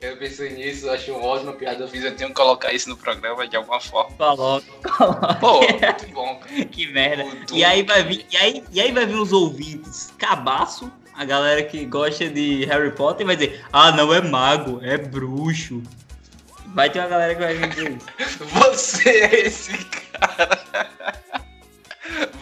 Eu 0.00 0.16
pensei 0.16 0.50
nisso, 0.50 0.90
acho 0.90 1.12
uma 1.12 1.24
ótima 1.26 1.52
piada. 1.52 1.84
Eu 1.84 1.88
fiz, 1.88 2.02
eu 2.04 2.14
tenho 2.16 2.30
que 2.30 2.34
colocar 2.34 2.72
isso 2.72 2.88
no 2.88 2.96
programa 2.96 3.46
de 3.46 3.56
alguma 3.56 3.80
forma. 3.80 4.16
Coloca, 4.16 4.66
coloca. 4.96 5.34
Pô, 5.34 5.60
muito 5.60 6.06
bom, 6.12 6.36
cara. 6.36 6.64
Que 6.64 6.86
merda. 6.86 7.24
O 7.24 7.54
E 7.54 7.64
aí 7.64 7.82
vai 7.82 8.02
vir, 8.02 8.26
e 8.30 8.36
aí, 8.36 8.64
e 8.72 8.80
aí 8.80 8.92
vai 8.92 9.06
vir 9.06 9.16
os 9.16 9.32
ouvintes 9.32 10.12
cabaço, 10.18 10.90
a 11.14 11.24
galera 11.24 11.62
que 11.62 11.84
gosta 11.84 12.28
de 12.28 12.64
Harry 12.64 12.90
Potter 12.92 13.26
vai 13.26 13.36
dizer: 13.36 13.64
"Ah, 13.72 13.92
não 13.92 14.12
é 14.12 14.20
mago, 14.20 14.80
é 14.82 14.96
bruxo". 14.96 15.82
Vai 16.74 16.88
ter 16.88 17.00
uma 17.00 17.08
galera 17.08 17.34
que 17.34 17.40
vai 17.40 17.54
vir 17.54 17.68
dizer 17.68 17.98
isso. 18.20 18.44
Você 18.46 19.08
é 19.08 19.40
esse 19.46 19.76
cara. 19.84 20.60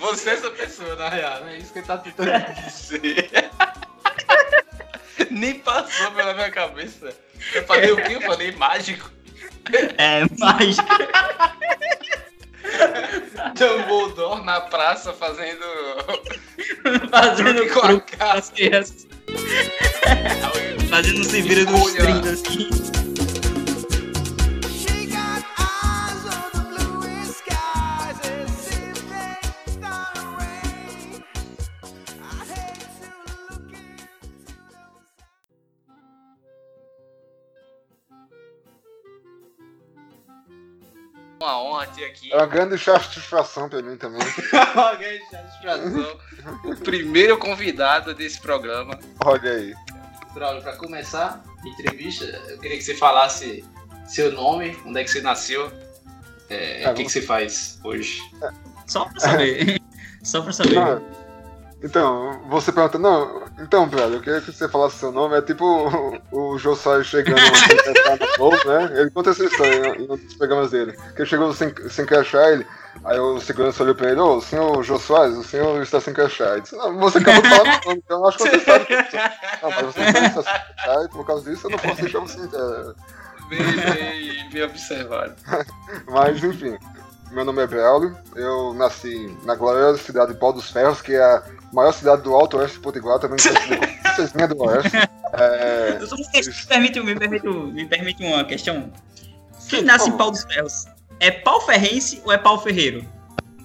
Você 0.00 0.30
é 0.30 0.32
essa 0.34 0.50
pessoa, 0.50 0.94
na 0.96 1.08
real, 1.08 1.40
né? 1.44 1.58
Isso 1.58 1.72
que 1.72 1.80
ele 1.80 1.86
tá 1.86 1.98
tentando 1.98 2.30
dizer. 2.66 3.50
Nem 5.32 5.54
passou 5.60 6.10
pela 6.12 6.34
minha 6.34 6.50
cabeça. 6.50 7.14
Eu 7.54 7.64
falei 7.64 7.92
o 7.92 7.96
quê? 7.96 8.16
Eu 8.16 8.20
falei 8.22 8.52
mágico. 8.52 9.10
É 9.96 10.24
mágico. 10.38 10.88
Dumbledore 13.54 14.44
na 14.44 14.60
praça 14.60 15.12
fazendo. 15.12 15.64
Fazendo 17.10 17.68
com 17.72 17.80
a 17.80 18.42
crianças. 18.52 19.06
Fazendo 20.90 21.24
se 21.24 21.42
vira 21.42 21.64
dos 21.64 21.80
Escolha. 21.88 22.20
30 22.20 22.30
assim. 22.30 22.97
Uma 41.48 41.62
honra 41.62 41.86
ter 41.86 42.04
aqui. 42.04 42.30
É 42.30 42.36
uma 42.36 42.46
grande 42.46 42.76
satisfação 42.76 43.70
pra 43.70 43.80
mim 43.80 43.96
também. 43.96 44.20
Uma 44.74 44.94
grande 44.96 45.24
satisfação. 45.30 46.20
O 46.62 46.76
primeiro 46.76 47.38
convidado 47.38 48.14
desse 48.14 48.38
programa. 48.38 48.98
Olha 49.24 49.50
aí. 49.52 49.74
Braulio, 50.34 50.62
para 50.62 50.76
começar 50.76 51.42
a 51.64 51.66
entrevista, 51.66 52.24
eu 52.50 52.58
queria 52.58 52.76
que 52.76 52.82
você 52.84 52.94
falasse 52.94 53.64
seu 54.06 54.30
nome, 54.30 54.78
onde 54.84 55.00
é 55.00 55.04
que 55.04 55.10
você 55.10 55.22
nasceu, 55.22 55.72
é, 56.50 56.86
o 56.90 56.94
que, 56.94 57.04
que 57.04 57.10
você 57.10 57.22
faz 57.22 57.80
hoje. 57.82 58.20
Só 58.86 59.06
pra 59.06 59.18
saber. 59.18 59.80
Só 60.22 60.42
pra 60.42 60.52
saber. 60.52 60.78
Ah, 60.78 61.00
então, 61.80 62.40
você 62.48 62.72
pergunta, 62.72 62.98
não, 62.98 63.44
então, 63.60 63.88
velho, 63.88 64.14
eu 64.14 64.20
queria 64.20 64.40
que 64.40 64.50
você 64.50 64.68
falasse 64.68 64.96
seu 64.96 65.12
nome, 65.12 65.38
é 65.38 65.42
tipo 65.42 65.64
o, 66.32 66.54
o 66.54 66.58
Soares 66.74 67.06
chegando 67.06 67.38
no 68.20 68.26
Flow, 68.34 68.50
né? 68.50 69.00
Ele 69.00 69.10
conta 69.10 69.30
essa 69.30 69.44
história 69.44 69.96
em, 69.96 70.02
um 70.02 70.16
dos 70.16 70.34
programas 70.34 70.72
dele. 70.72 70.92
Que 71.14 71.22
ele 71.22 71.28
chegou 71.28 71.52
sem, 71.54 71.72
sem 71.88 72.04
crachá, 72.04 72.50
ele, 72.50 72.66
aí 73.04 73.20
o 73.20 73.40
segurança 73.40 73.84
olhou 73.84 73.94
pra 73.94 74.10
ele, 74.10 74.20
ô, 74.20 74.40
senhor 74.40 74.82
Jô 74.82 74.98
Soares, 74.98 75.36
o 75.36 75.44
senhor 75.44 75.80
está 75.80 76.00
sem 76.00 76.12
crachá. 76.12 76.52
Ele 76.52 76.62
disse, 76.62 76.74
não, 76.74 76.98
você 76.98 77.18
acabou 77.18 77.42
de 77.42 77.48
falar 77.48 77.64
meu 77.64 77.80
nome, 77.84 78.02
então 78.04 78.18
eu 78.18 78.26
acho 78.26 78.38
que 78.38 78.50
você 78.50 78.60
sabe 78.60 78.84
que. 78.84 78.94
Não, 78.96 79.70
mas 79.70 79.82
você 79.82 80.00
não 80.00 80.08
está 80.08 80.42
sem 80.42 80.52
crachá 80.52 81.04
e 81.04 81.08
por 81.10 81.26
causa 81.26 81.48
disso 81.48 81.66
eu 81.68 81.70
não 81.70 81.78
posso 81.78 82.00
deixar 82.00 82.18
você 82.18 82.40
entrar. 82.40 82.94
Bem, 83.48 83.62
bem, 83.62 84.50
bem 84.50 84.62
observado. 84.64 85.34
Mas 86.06 86.44
enfim, 86.44 86.76
meu 87.30 87.46
nome 87.46 87.62
é 87.62 87.66
Braulio, 87.66 88.14
eu 88.36 88.74
nasci 88.74 89.34
na 89.44 89.54
gloriosa 89.54 89.96
cidade 89.96 90.34
de 90.34 90.38
Pau 90.38 90.52
dos 90.52 90.70
Ferros, 90.70 91.00
que 91.00 91.14
é 91.14 91.22
a 91.22 91.42
maior 91.72 91.92
cidade 91.92 92.22
do 92.22 92.34
Alto 92.34 92.58
Oeste 92.58 92.78
Potiguar, 92.80 93.18
também 93.18 93.38
conhecida 93.38 93.76
como 93.76 93.80
Princesinha 94.02 94.48
do 94.48 94.62
Oeste. 94.62 94.96
É, 95.32 95.98
me, 95.98 96.66
permite, 96.66 97.00
me, 97.00 97.14
permite, 97.14 97.46
me 97.48 97.86
permite 97.86 98.24
uma 98.24 98.44
questão. 98.44 98.92
Quem 99.68 99.80
Sim, 99.80 99.84
nasce 99.84 100.08
em 100.08 100.16
pau 100.16 100.30
dos 100.30 100.42
ferros? 100.44 100.86
É 101.20 101.30
pau 101.30 101.60
ferrense 101.60 102.22
ou 102.24 102.32
é 102.32 102.38
pau 102.38 102.60
ferreiro? 102.62 103.04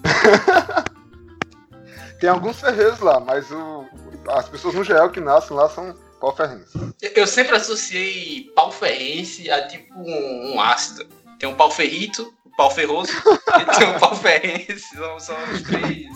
tem 2.20 2.28
alguns 2.28 2.60
ferreiros 2.60 3.00
lá, 3.00 3.20
mas 3.20 3.50
o- 3.50 3.84
as 4.28 4.48
pessoas 4.48 4.74
no 4.74 4.84
geral 4.84 5.10
que 5.10 5.20
nascem 5.20 5.56
lá 5.56 5.68
são 5.68 5.94
pau-ferrenses. 6.20 6.74
Eu- 7.02 7.10
Eu 7.16 7.26
sempre 7.26 7.56
associei 7.56 8.50
pau 8.54 8.70
ferrense 8.72 9.50
a 9.50 9.66
tipo 9.66 9.92
um, 9.98 10.54
um 10.54 10.60
ácido. 10.60 11.06
Tem 11.38 11.48
um 11.48 11.54
pau 11.54 11.70
ferrito, 11.70 12.32
um 12.46 12.50
pau 12.56 12.70
ferroso 12.70 13.12
e 13.60 13.78
tem 13.78 13.88
um 13.88 13.98
pau 13.98 14.14
ferrense. 14.16 14.96
São, 14.96 15.20
são 15.20 15.36
os 15.52 15.62
três, 15.62 16.08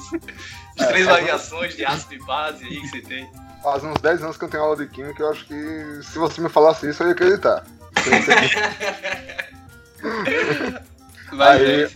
as 0.78 0.86
três 0.88 1.06
variações 1.06 1.74
de 1.76 1.84
ácido 1.84 2.14
e 2.14 2.18
base 2.24 2.64
aí 2.64 2.80
que 2.80 2.88
você 2.88 3.00
tem. 3.02 3.30
Faz 3.62 3.82
uns 3.84 4.00
10 4.00 4.22
anos 4.22 4.36
que 4.36 4.44
eu 4.44 4.48
tenho 4.48 4.62
aula 4.62 4.76
de 4.76 4.86
química, 4.86 5.22
eu 5.22 5.30
acho 5.30 5.44
que 5.46 6.00
se 6.02 6.18
você 6.18 6.40
me 6.40 6.48
falasse 6.48 6.88
isso, 6.88 7.02
eu 7.02 7.08
ia 7.08 7.12
acreditar. 7.12 7.64
Mas 11.32 11.48
Aí- 11.60 11.82
é, 11.84 11.90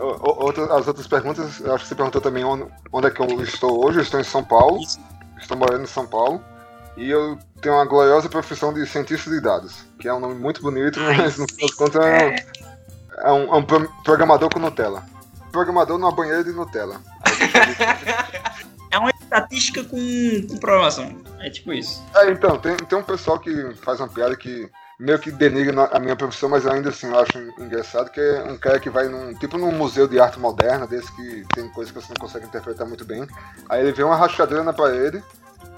O- 0.00 0.04
o- 0.30 0.44
outra- 0.44 0.76
as 0.78 0.86
outras 0.86 1.08
perguntas, 1.08 1.58
eu 1.58 1.74
acho 1.74 1.82
que 1.82 1.88
você 1.88 1.94
perguntou 1.96 2.20
também 2.20 2.44
onde, 2.44 2.64
onde 2.92 3.08
é 3.08 3.10
que 3.10 3.20
eu 3.20 3.26
estou 3.42 3.84
hoje. 3.84 3.98
Eu 3.98 4.02
estou 4.02 4.20
em 4.20 4.24
São 4.24 4.44
Paulo, 4.44 4.80
Isso. 4.80 5.00
estou 5.40 5.56
morando 5.56 5.82
em 5.82 5.86
São 5.88 6.06
Paulo. 6.06 6.40
E 6.96 7.10
eu 7.10 7.36
tenho 7.60 7.74
uma 7.74 7.84
gloriosa 7.84 8.28
profissão 8.28 8.72
de 8.72 8.86
cientista 8.86 9.28
de 9.28 9.40
dados, 9.40 9.84
que 9.98 10.06
é 10.06 10.14
um 10.14 10.20
nome 10.20 10.36
muito 10.36 10.62
bonito, 10.62 11.00
Ai, 11.00 11.16
mas 11.16 11.36
no 11.36 11.46
fim 11.48 11.62
das 11.66 11.74
contas 11.74 12.04
é, 12.04 12.36
é 13.24 13.32
um, 13.32 13.52
é 13.54 13.56
um 13.58 13.62
pro- 13.64 13.88
programador 14.04 14.48
com 14.52 14.60
Nutella. 14.60 15.04
Programador 15.50 15.98
numa 15.98 16.12
banheira 16.12 16.44
de 16.44 16.52
Nutella. 16.52 17.00
É 18.90 18.98
uma 18.98 19.10
estatística 19.10 19.84
com, 19.84 19.98
com 20.48 20.56
programação. 20.58 21.22
É 21.40 21.50
tipo 21.50 21.72
isso. 21.72 22.02
É, 22.14 22.30
então, 22.30 22.58
tem, 22.58 22.76
tem 22.76 22.98
um 22.98 23.02
pessoal 23.02 23.38
que 23.38 23.74
faz 23.74 24.00
uma 24.00 24.08
piada 24.08 24.34
que 24.34 24.70
meio 24.98 25.18
que 25.18 25.30
denigra 25.30 25.84
a 25.92 26.00
minha 26.00 26.16
profissão, 26.16 26.48
mas 26.48 26.66
ainda 26.66 26.88
assim 26.88 27.06
eu 27.06 27.18
acho 27.18 27.38
engraçado, 27.58 28.10
que 28.10 28.20
é 28.20 28.42
um 28.42 28.56
cara 28.58 28.80
que 28.80 28.90
vai 28.90 29.08
num, 29.08 29.32
tipo 29.34 29.56
num 29.56 29.70
museu 29.70 30.08
de 30.08 30.18
arte 30.18 30.40
moderna, 30.40 30.86
desse 30.86 31.14
que 31.14 31.46
tem 31.54 31.68
coisas 31.68 31.92
que 31.92 32.00
você 32.00 32.08
não 32.08 32.20
consegue 32.20 32.46
interpretar 32.46 32.86
muito 32.86 33.04
bem. 33.04 33.26
Aí 33.68 33.82
ele 33.82 33.92
vê 33.92 34.02
uma 34.02 34.16
rachadeira 34.16 34.64
na 34.64 34.72
parede, 34.72 35.22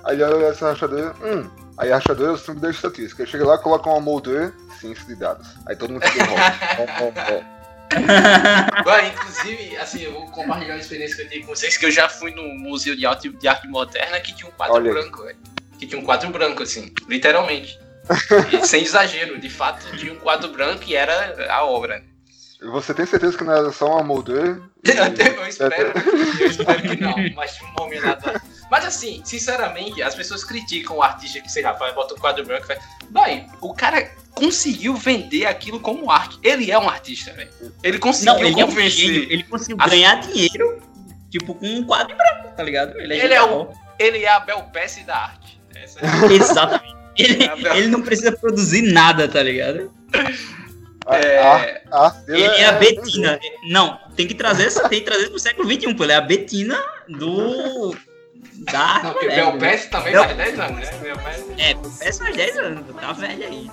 aí 0.04 0.14
ele 0.14 0.24
olha 0.24 0.46
essa 0.46 0.70
rachadeira, 0.70 1.14
hum, 1.22 1.50
aí 1.76 1.92
a 1.92 1.96
rachadeira 1.96 2.32
é 2.32 2.34
o 2.34 2.38
símbolo 2.38 2.60
da 2.60 2.70
estatística. 2.70 3.22
Aí 3.22 3.28
chega 3.28 3.46
lá, 3.46 3.58
coloca 3.58 3.90
uma 3.90 4.00
moldura, 4.00 4.54
ciência 4.78 5.04
de 5.04 5.16
dados. 5.16 5.54
Aí 5.66 5.76
todo 5.76 5.92
mundo 5.92 6.06
fica 6.06 6.24
enrolado. 6.24 7.44
Vai, 8.84 9.08
inclusive, 9.08 9.76
assim, 9.76 10.02
eu 10.02 10.12
vou 10.12 10.26
compartilhar 10.30 10.74
uma 10.74 10.80
experiência 10.80 11.16
que 11.16 11.22
eu 11.22 11.28
tive 11.28 11.40
com 11.44 11.54
vocês, 11.54 11.76
que 11.76 11.86
eu 11.86 11.90
já 11.90 12.08
fui 12.08 12.32
no 12.32 12.42
Museu 12.54 12.94
de 12.96 13.06
Arte, 13.06 13.28
de 13.28 13.48
Arte 13.48 13.68
Moderna 13.68 14.20
que 14.20 14.34
tinha 14.34 14.48
um 14.48 14.52
quadro 14.52 14.76
Olha 14.76 14.92
branco, 14.92 15.24
velho. 15.24 15.38
Que 15.78 15.86
tinha 15.86 16.00
um 16.00 16.04
quadro 16.04 16.30
branco, 16.30 16.62
assim, 16.62 16.92
literalmente. 17.08 17.78
E 18.52 18.64
sem 18.66 18.82
exagero, 18.82 19.38
de 19.38 19.48
fato 19.48 19.96
tinha 19.96 20.12
um 20.12 20.16
quadro 20.16 20.50
branco 20.50 20.84
e 20.86 20.94
era 20.94 21.52
a 21.52 21.64
obra. 21.64 22.02
Você 22.62 22.92
tem 22.92 23.06
certeza 23.06 23.38
que 23.38 23.44
não 23.44 23.54
era 23.54 23.72
só 23.72 23.86
uma 23.94 24.04
moldura? 24.04 24.60
Eu 24.84 25.46
espero, 25.46 25.92
eu 26.40 26.46
espero 26.46 26.82
que 26.82 27.00
não, 27.00 27.14
mas 27.34 27.54
tinha 27.54 27.68
um 27.70 27.74
nome 27.74 27.98
lá. 28.00 28.18
Mas 28.70 28.84
assim, 28.84 29.20
sinceramente, 29.24 30.00
as 30.02 30.14
pessoas 30.14 30.44
criticam 30.44 30.96
o 30.98 31.02
artista 31.02 31.40
que, 31.40 31.50
sei 31.50 31.62
lá, 31.62 31.72
bota 31.72 32.14
um 32.14 32.18
quadro 32.18 32.44
branco 32.44 32.64
e 32.64 32.66
faz. 32.68 32.80
Vai, 33.10 33.46
o 33.60 33.74
cara 33.74 34.08
conseguiu 34.34 34.94
vender 34.94 35.46
aquilo 35.46 35.80
como 35.80 36.10
arte. 36.10 36.38
Ele 36.42 36.70
é 36.70 36.78
um 36.78 36.88
artista, 36.88 37.32
velho. 37.32 37.50
Ele 37.82 37.98
conseguiu 37.98 38.34
Não, 38.34 38.40
ele 38.44 38.60
é 38.60 38.64
um 38.64 38.68
convencer. 38.68 38.90
gênio. 38.92 39.22
Ele 39.30 39.42
conseguiu 39.42 39.76
As- 39.80 39.90
ganhar 39.90 40.14
dinheiro, 40.20 40.80
tipo, 41.30 41.54
com 41.54 41.66
um 41.66 41.84
quadro 41.84 42.16
branco, 42.16 42.54
tá 42.56 42.62
ligado? 42.62 42.96
Ele 42.98 43.14
é, 43.14 43.16
Ele 43.16 43.34
é 43.34 43.38
genial. 43.40 43.74
Ele 43.98 44.24
é 44.24 44.28
a 44.28 44.40
Bel 44.40 44.62
Pesce 44.72 45.02
da 45.04 45.16
arte. 45.16 45.60
Essa 45.74 45.98
é 46.00 46.02
Exatamente. 46.32 46.96
Ele, 47.18 47.44
É 47.44 47.76
ele 47.76 47.88
não 47.88 48.02
precisa 48.02 48.32
produzir 48.32 48.82
nada, 48.82 49.26
tá 49.28 49.42
ligado? 49.42 49.92
É. 51.06 51.38
a, 51.90 52.06
a 52.06 52.22
Ele 52.28 52.44
é 52.44 52.66
a 52.66 52.72
Betina. 52.72 53.38
Não, 53.68 53.98
tem 54.16 54.26
que 54.28 54.34
trazer 54.34 54.66
essa, 54.66 54.88
tem 54.88 55.00
que 55.00 55.06
trazer 55.06 55.28
pro 55.28 55.38
século 55.38 55.68
XXI, 55.68 55.92
pô. 55.94 56.04
Ele 56.04 56.12
é 56.12 56.16
a 56.16 56.20
Betina 56.20 56.80
do. 57.08 57.96
Arte 58.66 59.04
Não, 59.04 59.12
porque 59.12 59.28
Bel 59.28 59.58
Pesce 59.58 59.88
também 59.88 60.12
Bel- 60.12 60.24
faz 60.24 60.36
10 60.36 60.58
anos, 60.60 60.78
né? 60.80 60.98
Bel. 60.98 61.16
É, 61.58 61.74
peça 62.04 62.22
mais 62.24 62.36
10 62.36 62.58
anos, 62.58 62.96
tá 62.96 63.12
velho 63.12 63.46
aí. 63.46 63.70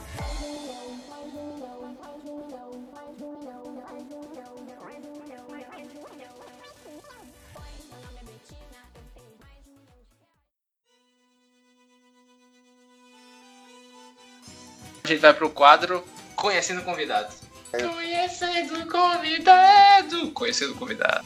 A 15.03 15.07
gente 15.07 15.19
vai 15.19 15.33
pro 15.33 15.49
quadro 15.49 16.03
Conhecendo 16.35 16.83
Convidados. 16.83 17.37
Conhecendo 17.71 18.83
o 18.83 18.87
convidado. 18.87 20.31
Conhecendo 20.33 20.73
o 20.73 20.77
convidado. 20.77 21.25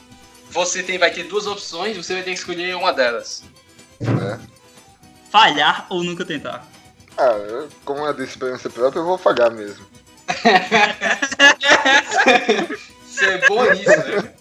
Você 0.51 0.83
tem, 0.83 0.97
vai 0.97 1.11
ter 1.11 1.23
duas 1.23 1.47
opções, 1.47 1.95
você 1.97 2.13
vai 2.13 2.23
ter 2.23 2.31
que 2.31 2.37
escolher 2.39 2.75
uma 2.75 2.91
delas. 2.93 3.43
Falhar 5.29 5.87
ou 5.89 6.03
nunca 6.03 6.25
tentar. 6.25 6.67
Ah, 7.17 7.31
eu, 7.31 7.69
como 7.85 8.05
é 8.07 8.13
de 8.13 8.23
experiência 8.23 8.69
própria, 8.69 8.99
eu 8.99 9.05
vou 9.05 9.17
falhar 9.17 9.51
mesmo. 9.51 9.85
Você 13.05 13.25
é 13.25 13.47
bom 13.47 13.63
nisso, 13.71 13.89
né? 13.89 14.33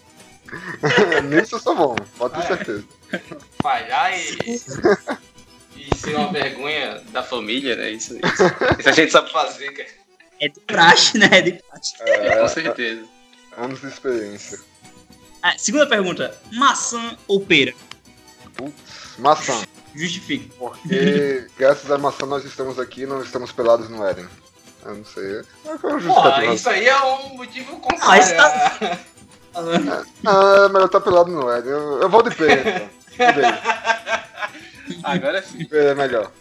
Nisso 1.29 1.55
eu 1.55 1.59
sou 1.59 1.75
bom, 1.75 1.95
pode 2.17 2.33
ter 2.33 2.39
Ah, 2.41 2.43
é? 2.43 2.47
certeza. 2.47 2.85
Falhar 3.61 4.13
e. 4.19 4.61
E 5.77 5.95
ser 5.97 6.15
uma 6.15 6.31
vergonha 6.31 7.01
da 7.11 7.23
família, 7.23 7.75
né? 7.75 7.91
Isso, 7.91 8.15
isso, 8.17 8.43
isso 8.79 8.89
a 8.89 8.91
gente 8.91 9.11
sabe 9.11 9.31
fazer, 9.31 9.71
cara. 9.71 9.89
É 10.39 10.47
de 10.49 10.59
praxe, 10.61 11.17
né? 11.17 11.29
É 11.31 11.41
de 11.41 11.51
praxe. 11.53 11.93
É, 12.01 12.37
Com 12.37 12.47
certeza. 12.47 13.05
anos 13.57 13.79
de 13.81 13.87
experiência. 13.87 14.59
Ah, 15.41 15.53
segunda 15.57 15.87
pergunta. 15.87 16.37
Maçã 16.51 17.17
ou 17.27 17.39
pera? 17.41 17.73
Putz, 18.55 18.73
maçã. 19.17 19.61
Justifique. 19.95 20.51
Porque 20.57 21.47
graças 21.57 21.89
à 21.91 21.97
maçã 21.97 22.25
nós 22.25 22.45
estamos 22.45 22.79
aqui 22.79 23.05
não 23.05 23.21
estamos 23.21 23.51
pelados 23.51 23.89
no 23.89 24.05
Éden. 24.05 24.27
Eu 24.85 24.95
não 24.95 25.05
sei. 25.05 25.41
Mas 25.65 25.81
foi 25.81 25.93
um 25.93 25.99
Pô, 26.07 26.41
isso 26.53 26.69
aí 26.69 26.87
é 26.87 27.03
um 27.03 27.35
motivo 27.37 27.81
Ah, 28.01 28.17
isso 28.17 28.29
contrário. 28.35 28.79
tá- 28.79 28.99
Ah, 30.25 30.69
melhor 30.69 30.87
tá 30.89 31.01
pelado 31.01 31.29
no 31.31 31.49
Éden. 31.51 31.71
Eu, 31.71 32.01
eu 32.01 32.09
vou 32.09 32.23
de 32.23 32.33
pera, 32.35 32.53
então. 32.69 32.89
Tudo 33.11 33.41
bem. 33.41 34.97
Agora 35.03 35.41
sim. 35.43 35.65
Pera 35.65 35.91
é 35.91 35.95
melhor. 35.95 36.31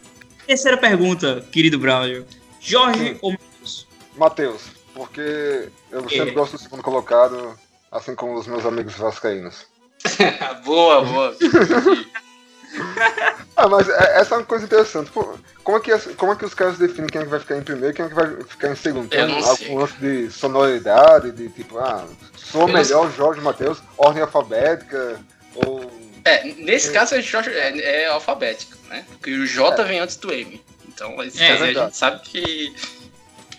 Terceira 0.47 0.77
pergunta, 0.79 1.45
querido 1.53 1.79
Braulio. 1.79 2.27
Jorge 2.61 3.17
ou 3.21 3.33
Matheus? 3.33 3.87
Matheus, 4.17 4.63
porque 4.95 5.69
eu 5.91 6.03
sempre 6.09 6.31
É. 6.31 6.33
gosto 6.33 6.53
do 6.57 6.63
segundo 6.63 6.83
colocado, 6.83 7.59
assim 7.91 8.15
como 8.15 8.35
os 8.39 8.47
meus 8.47 8.65
amigos 8.67 8.95
vascaínos. 8.95 9.67
boa, 10.65 11.05
boa. 11.05 11.37
Ah, 13.57 13.69
mas 13.69 13.89
é- 13.89 14.21
essa 14.21 14.35
é 14.35 14.39
uma 14.39 14.45
coisa 14.45 14.65
interessante. 14.65 15.11
Pô, 15.11 15.37
como, 15.65 15.77
é 15.77 15.81
que, 15.81 15.99
como 16.15 16.33
é 16.33 16.37
que 16.37 16.45
os 16.45 16.55
caras 16.55 16.79
definem 16.79 17.09
quem 17.09 17.21
é 17.21 17.25
que 17.25 17.31
vai 17.31 17.41
ficar 17.41 17.57
em 17.57 17.63
primeiro 17.63 17.91
e 17.91 17.95
quem 17.95 18.05
é 18.05 18.09
que 18.09 18.15
vai 18.15 18.43
ficar 18.45 18.69
em 18.71 18.77
segundo? 18.77 19.09
Tem 19.09 19.21
algum 19.21 19.79
lance 19.79 19.95
de 19.95 20.31
sonoridade, 20.31 21.33
de 21.33 21.49
tipo, 21.49 21.79
ah, 21.79 22.07
sou 22.37 22.63
Eu 22.63 22.67
não 22.69 22.75
melhor 22.75 23.11
Jorge 23.13 23.41
Matheus, 23.41 23.83
ordem 23.99 24.23
alfabética, 24.23 25.21
ou. 25.55 25.91
É, 26.25 26.45
nesse 26.45 26.93
caso 26.93 27.15
é, 27.15 27.23
Jorge- 27.23 27.51
é, 27.51 28.03
é 28.03 28.07
alfabético, 28.07 28.77
né? 28.89 29.05
Porque 29.11 29.33
o 29.33 29.47
J 29.47 29.83
vem 29.85 29.99
antes 29.99 30.17
do 30.17 30.33
M. 30.33 30.63
Então, 30.87 31.23
esse 31.23 31.43
É, 31.43 31.49
caso 31.49 31.65
aí 31.65 31.77
a 31.77 31.85
gente 31.85 31.97
sabe 31.97 32.21
que. 32.21 32.75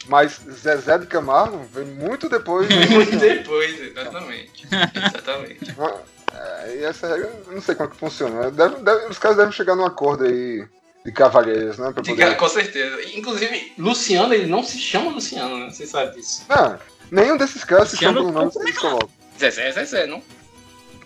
Mas 0.07 0.39
Zezé 0.49 0.97
de 0.97 1.05
Camargo 1.07 1.59
vem 1.73 1.85
muito 1.85 2.27
depois. 2.29 2.67
Muito 2.89 3.17
depois, 3.17 3.79
exatamente. 3.81 4.67
Exatamente. 4.95 5.75
É, 6.33 6.75
e 6.77 6.83
essa 6.85 7.07
regra, 7.09 7.29
eu 7.47 7.53
não 7.53 7.61
sei 7.61 7.75
como 7.75 7.89
é 7.89 7.91
que 7.91 7.97
funciona. 7.99 8.49
Deve- 8.51 8.77
deve- 8.77 9.07
os 9.07 9.19
caras 9.19 9.35
devem 9.35 9.51
chegar 9.51 9.75
num 9.75 9.85
acordo 9.85 10.23
aí 10.23 10.65
de 11.05 11.11
cavalheiros, 11.11 11.77
né? 11.77 11.91
Pra 11.91 12.01
De 12.01 12.11
poder... 12.11 12.37
com 12.37 12.47
certeza. 12.47 13.01
Inclusive, 13.17 13.73
Luciano, 13.77 14.33
ele 14.33 14.45
não 14.45 14.63
se 14.63 14.79
chama 14.79 15.11
Luciano, 15.11 15.57
né? 15.59 15.69
Você 15.69 15.85
sabe 15.85 16.15
disso. 16.15 16.45
Não, 16.47 16.79
nenhum 17.11 17.35
desses 17.35 17.65
caras 17.65 17.89
se 17.89 17.97
chama 17.97 18.21
Luciano, 18.21 18.31
pelo 18.33 18.45
nome 18.45 18.51
que 18.53 18.59
é 18.59 18.61
eles 18.63 18.77
colocam. 18.79 19.09
Zezé 19.37 19.67
é 19.67 19.71
Zezé, 19.73 20.07
não? 20.07 20.23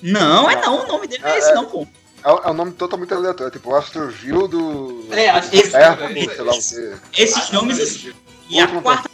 Não, 0.02 0.48
é 0.50 0.62
não. 0.62 0.84
O 0.86 0.88
nome 0.88 1.08
dele 1.08 1.24
não 1.24 1.30
é 1.30 1.34
É, 1.34 1.38
esse, 1.40 1.50
é. 1.50 1.56
não, 1.56 1.66
pô. 1.66 1.88
É, 2.24 2.30
é 2.30 2.50
um 2.52 2.54
nome 2.54 2.72
totalmente 2.74 3.14
aleatório, 3.14 3.52
tipo 3.52 3.74
Astro 3.76 4.12
Gildo. 4.12 5.08
É, 5.12 5.38
Esse- 5.40 5.76
Erro, 5.76 6.06
esse- 6.12 6.36
sei 6.36 6.44
lá 6.46 6.54
o 6.54 6.56
quê. 6.56 7.22
Esses 7.24 7.50
nomes. 7.50 8.08
E 8.50 8.60
a 8.60 8.82
quarta. 8.82 9.10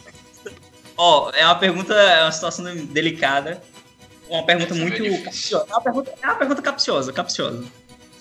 Ó, 0.96 1.30
é 1.34 1.44
uma 1.44 1.54
pergunta, 1.54 1.94
é 1.94 2.22
uma 2.22 2.32
situação 2.32 2.64
delicada. 2.86 3.62
Uma 4.28 4.44
pergunta 4.44 4.72
Essa 4.72 4.80
é 4.80 4.84
muito 4.84 5.02
difícil. 5.02 5.24
capciosa. 5.24 5.66
É 5.68 5.72
uma 5.72 5.80
pergunta, 5.80 6.14
é 6.22 6.26
uma 6.26 6.36
pergunta 6.36 6.62
capciosa, 6.62 7.12
capciosa. 7.12 7.64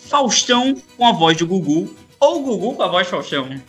Faustão 0.07 0.75
com 0.97 1.05
a 1.05 1.11
voz 1.11 1.37
do 1.37 1.47
Gugu 1.47 1.95
ou 2.19 2.43
Gugu 2.43 2.75
com 2.75 2.83
a 2.83 2.87
voz 2.87 3.07
de 3.07 3.11
Faustão? 3.11 3.61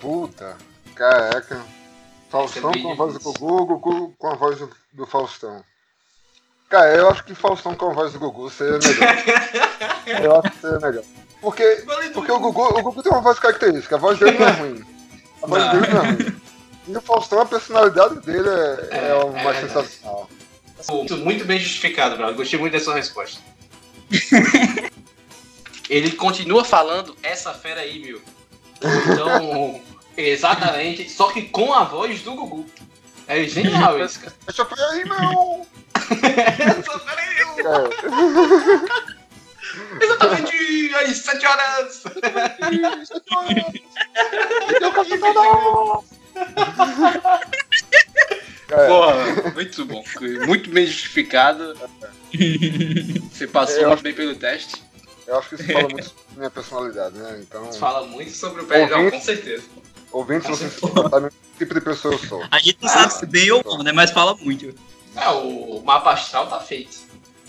Puta, 0.00 0.56
caraca. 0.94 1.64
Faustão 2.28 2.70
bem 2.72 2.82
com 2.82 2.92
a 2.92 2.94
voz 2.94 3.14
do. 3.14 3.20
Gugu, 3.20 3.66
Gugu 3.78 4.14
com 4.18 4.28
a 4.28 4.34
voz 4.34 4.58
do, 4.58 4.70
do 4.92 5.06
Faustão. 5.06 5.64
Cara, 6.68 6.96
eu 6.96 7.08
acho 7.08 7.24
que 7.24 7.34
Faustão 7.34 7.74
com 7.74 7.90
a 7.90 7.94
voz 7.94 8.12
do 8.12 8.18
Gugu 8.18 8.50
seria 8.50 8.78
melhor. 8.78 9.14
eu 10.24 10.36
acho 10.40 10.50
que 10.50 10.60
seria 10.60 10.78
melhor. 10.80 11.04
Porque, 11.40 11.84
porque 12.12 12.32
o, 12.32 12.40
Gugu, 12.40 12.62
o 12.62 12.82
Gugu 12.82 13.02
tem 13.02 13.12
uma 13.12 13.20
voz 13.20 13.38
característica, 13.38 13.94
a 13.94 13.98
voz 13.98 14.18
dele 14.18 14.38
não 14.38 14.48
é 14.48 14.50
ruim. 14.50 14.95
Não. 15.48 15.80
dele 15.80 15.92
não 15.92 16.04
é. 16.04 16.16
E 16.88 16.96
o 16.96 17.00
Faustão, 17.00 17.40
a 17.40 17.46
personalidade 17.46 18.20
dele 18.20 18.48
é, 18.48 18.88
é, 18.90 19.08
É, 19.08 19.14
o 19.14 19.28
é 19.36 19.42
verdade. 19.42 19.60
sensacional. 19.60 20.30
Muito, 20.88 21.16
muito 21.16 21.44
bem 21.44 21.58
justificado, 21.58 22.16
Bruno. 22.16 22.34
Gostei 22.34 22.58
muito 22.58 22.74
da 22.74 22.80
sua 22.80 22.94
resposta. 22.94 23.40
Ele 25.90 26.12
continua 26.12 26.64
falando 26.64 27.16
essa 27.22 27.52
fera 27.54 27.80
aí, 27.80 27.98
meu. 27.98 28.20
Então, 28.78 29.80
exatamente, 30.16 31.08
só 31.10 31.32
que 31.32 31.42
com 31.42 31.72
a 31.72 31.84
voz 31.84 32.22
do 32.22 32.34
Gugu. 32.34 32.66
É 33.26 33.42
genial 33.44 33.98
isso, 34.04 34.20
cara. 34.20 34.34
Deixa 34.46 34.62
eu 34.62 34.84
aí, 34.90 35.04
meu! 35.04 35.66
Essa 35.96 36.98
fera 37.00 37.20
aí, 37.20 37.34
meu. 37.56 39.06
É, 40.00 40.04
Exatamente 40.04 40.94
às 40.94 41.16
7 41.18 41.46
horas. 41.46 42.02
Deu 44.80 44.92
capitão! 44.92 46.04
É, 48.68 48.86
Porra, 48.88 49.52
muito 49.54 49.84
bom. 49.84 50.02
Muito 50.46 50.70
bem 50.70 50.86
justificado. 50.86 51.74
Você 53.32 53.46
passou 53.46 53.86
muito 53.88 54.02
bem 54.02 54.12
pelo 54.12 54.34
teste. 54.34 54.82
eu 55.26 55.38
acho 55.38 55.50
que 55.50 55.54
isso 55.56 55.72
fala 55.72 55.88
muito 55.88 56.04
sobre 56.04 56.22
minha 56.36 56.50
personalidade, 56.50 57.16
né? 57.18 57.38
Então, 57.40 57.72
Fala 57.74 58.06
muito 58.06 58.32
sobre 58.32 58.62
o 58.62 58.66
pé. 58.66 58.86
Não, 58.88 58.98
Ouvinte. 58.98 59.16
com 59.16 59.22
certeza. 59.24 59.64
ouvintes, 60.10 60.48
vocês 60.48 60.72
sabem 60.74 61.30
que 61.30 61.58
tipo 61.58 61.74
de 61.74 61.80
pessoa 61.80 62.14
eu 62.14 62.18
sou. 62.18 62.44
A 62.50 62.58
gente 62.58 62.78
não 62.82 62.88
sabe 62.88 63.12
se 63.14 63.24
bem 63.26 63.50
ou 63.52 63.62
não, 63.64 63.78
né? 63.84 63.92
Mas 63.92 64.10
fala 64.10 64.34
muito. 64.36 64.74
Ah, 65.14 65.32
o 65.32 65.80
mapa 65.84 66.12
astral 66.12 66.46
tá 66.48 66.60
feito. 66.60 66.98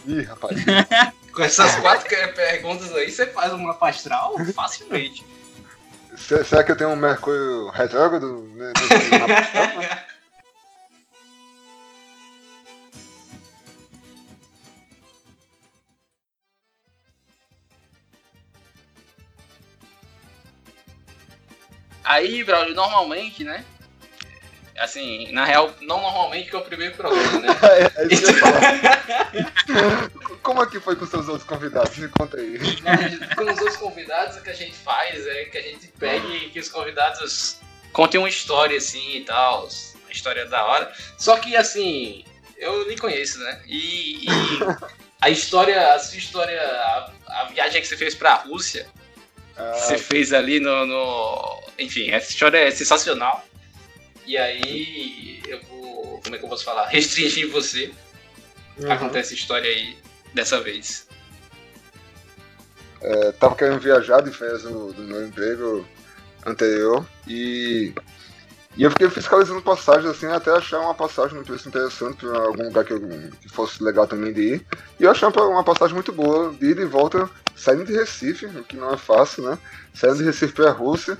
Ih, 0.06 0.22
rapaz. 0.22 0.56
Com 1.38 1.44
essas 1.44 1.76
quatro 1.76 2.10
que- 2.10 2.16
perguntas 2.30 2.92
aí, 2.96 3.12
você 3.12 3.28
faz 3.28 3.54
um 3.54 3.60
mapa 3.60 3.90
astral 3.90 4.34
facilmente. 4.56 5.24
Se- 6.18 6.44
Será 6.44 6.64
que 6.64 6.72
eu 6.72 6.76
tenho 6.76 6.90
um 6.90 6.96
Mercúrio 6.96 7.70
retrógrado? 7.70 8.42
né, 8.56 8.74
nesse 8.76 9.20
mapa? 9.20 10.06
Aí, 22.04 22.44
Braulio, 22.44 22.74
normalmente, 22.76 23.44
né? 23.44 23.66
Assim, 24.78 25.32
na 25.32 25.44
real, 25.44 25.74
não 25.82 26.00
normalmente 26.02 26.50
que 26.50 26.56
é 26.56 26.60
o 26.60 26.62
primeiro 26.62 26.96
programa, 26.96 27.40
né? 27.40 27.48
É, 27.98 28.04
é 28.04 28.08
isso. 28.14 28.28
Como 30.44 30.64
é 30.64 30.68
que 30.68 30.80
foi 30.80 30.96
com 30.96 31.06
seus 31.06 31.28
outros 31.28 31.48
convidados? 31.48 31.98
Me 31.98 32.08
conta 32.10 32.38
aí. 32.38 32.58
Com 33.36 33.44
os 33.44 33.58
outros 33.60 33.78
convidados, 33.78 34.38
o 34.38 34.42
que 34.42 34.50
a 34.50 34.54
gente 34.54 34.74
faz 34.76 35.26
é 35.28 35.46
que 35.46 35.58
a 35.58 35.62
gente 35.62 35.88
pegue 36.00 36.46
e 36.46 36.50
que 36.50 36.60
os 36.60 36.70
convidados 36.70 37.58
contem 37.92 38.20
uma 38.20 38.30
história 38.30 38.78
assim 38.78 39.18
e 39.18 39.24
tal, 39.26 39.68
uma 40.04 40.12
história 40.12 40.46
da 40.46 40.64
hora. 40.66 40.92
Só 41.18 41.38
que 41.38 41.56
assim, 41.56 42.24
eu 42.58 42.88
lhe 42.88 42.98
conheço, 42.98 43.40
né? 43.40 43.62
E, 43.68 44.26
e 44.26 44.28
a 45.22 45.30
história, 45.30 45.94
a 45.96 46.00
sua 46.00 46.18
história, 46.18 46.62
a, 46.62 47.12
a 47.28 47.44
viagem 47.46 47.82
que 47.82 47.88
você 47.88 47.98
fez 47.98 48.16
pra 48.16 48.36
Rússia, 48.36 48.88
Ah, 49.58 49.74
você 49.74 49.98
fez 49.98 50.34
ali 50.34 50.60
no, 50.60 50.86
no- 50.86 51.64
Enfim, 51.80 52.12
essa 52.12 52.32
história 52.32 52.58
é 52.60 52.72
sensacional. 52.72 53.44
E 54.28 54.38
aí 54.38 55.42
eu 55.48 55.62
vou. 55.62 56.22
Como 56.22 56.36
é 56.36 56.38
que 56.38 56.44
eu 56.44 56.50
posso 56.50 56.66
falar? 56.66 56.88
Restringir 56.88 57.50
você 57.50 57.92
uhum. 58.78 58.86
pra 58.86 58.98
contar 58.98 59.20
essa 59.20 59.34
história 59.34 59.70
aí 59.70 59.98
dessa 60.34 60.60
vez. 60.60 61.08
Eu 63.02 63.32
tava 63.34 63.56
querendo 63.56 63.80
viajar 63.80 64.22
de 64.22 64.32
férias 64.32 64.64
do, 64.64 64.92
do 64.92 65.04
meu 65.04 65.26
emprego 65.26 65.88
anterior 66.46 67.06
e, 67.28 67.94
e 68.76 68.84
eu 68.84 68.90
fiquei 68.90 69.10
fiscalizando 69.10 69.62
passagens 69.62 70.10
assim 70.10 70.26
até 70.26 70.52
achar 70.52 70.80
uma 70.80 70.94
passagem 70.96 71.38
no 71.38 71.46
preço 71.46 71.70
interessante 71.70 72.26
para 72.26 72.40
algum 72.40 72.64
lugar 72.64 72.84
que, 72.84 72.94
eu, 72.94 73.00
que 73.00 73.48
fosse 73.50 73.82
legal 73.82 74.08
também 74.08 74.34
de 74.34 74.56
ir. 74.56 74.66
E 75.00 75.04
eu 75.04 75.12
achei 75.12 75.28
uma, 75.28 75.46
uma 75.46 75.64
passagem 75.64 75.94
muito 75.94 76.12
boa 76.12 76.52
de 76.54 76.72
ida 76.72 76.82
e 76.82 76.86
volta, 76.86 77.30
saindo 77.56 77.86
de 77.86 77.94
Recife, 77.94 78.46
o 78.48 78.64
que 78.64 78.76
não 78.76 78.94
é 78.94 78.98
fácil, 78.98 79.50
né? 79.50 79.58
Saindo 79.94 80.18
de 80.18 80.24
Recife 80.26 80.54
para 80.54 80.70
a 80.70 80.74
Rússia, 80.74 81.18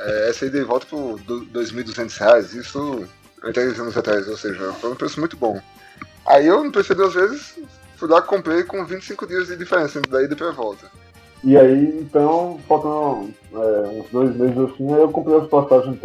é, 0.00 0.30
essa 0.30 0.46
ida 0.46 0.58
e 0.58 0.64
volta 0.64 0.86
por 0.86 1.18
2.200 1.20 2.18
reais, 2.18 2.54
isso 2.54 3.04
há 3.42 3.52
três 3.52 3.78
anos 3.78 3.96
atrás, 3.96 4.28
ou 4.28 4.36
seja, 4.36 4.72
foi 4.74 4.92
um 4.92 4.96
preço 4.96 5.20
muito 5.20 5.36
bom. 5.36 5.60
Aí 6.26 6.46
eu 6.46 6.62
não 6.62 6.70
pensei 6.70 6.94
duas 6.94 7.14
vezes, 7.14 7.58
fui 7.96 8.08
lá, 8.08 8.22
comprei 8.22 8.62
com 8.62 8.84
25 8.84 9.26
dias 9.26 9.48
de 9.48 9.56
diferença 9.56 10.00
da 10.00 10.22
ida 10.22 10.34
e 10.34 10.52
volta. 10.52 10.86
E 11.42 11.56
aí, 11.56 11.98
então, 12.00 12.60
faltam 12.68 13.30
é, 13.54 14.00
uns 14.00 14.10
dois 14.10 14.36
meses 14.36 14.58
assim, 14.58 14.92
eu 14.92 15.08
comprei 15.08 15.38
as 15.38 15.48
passagens 15.48 15.98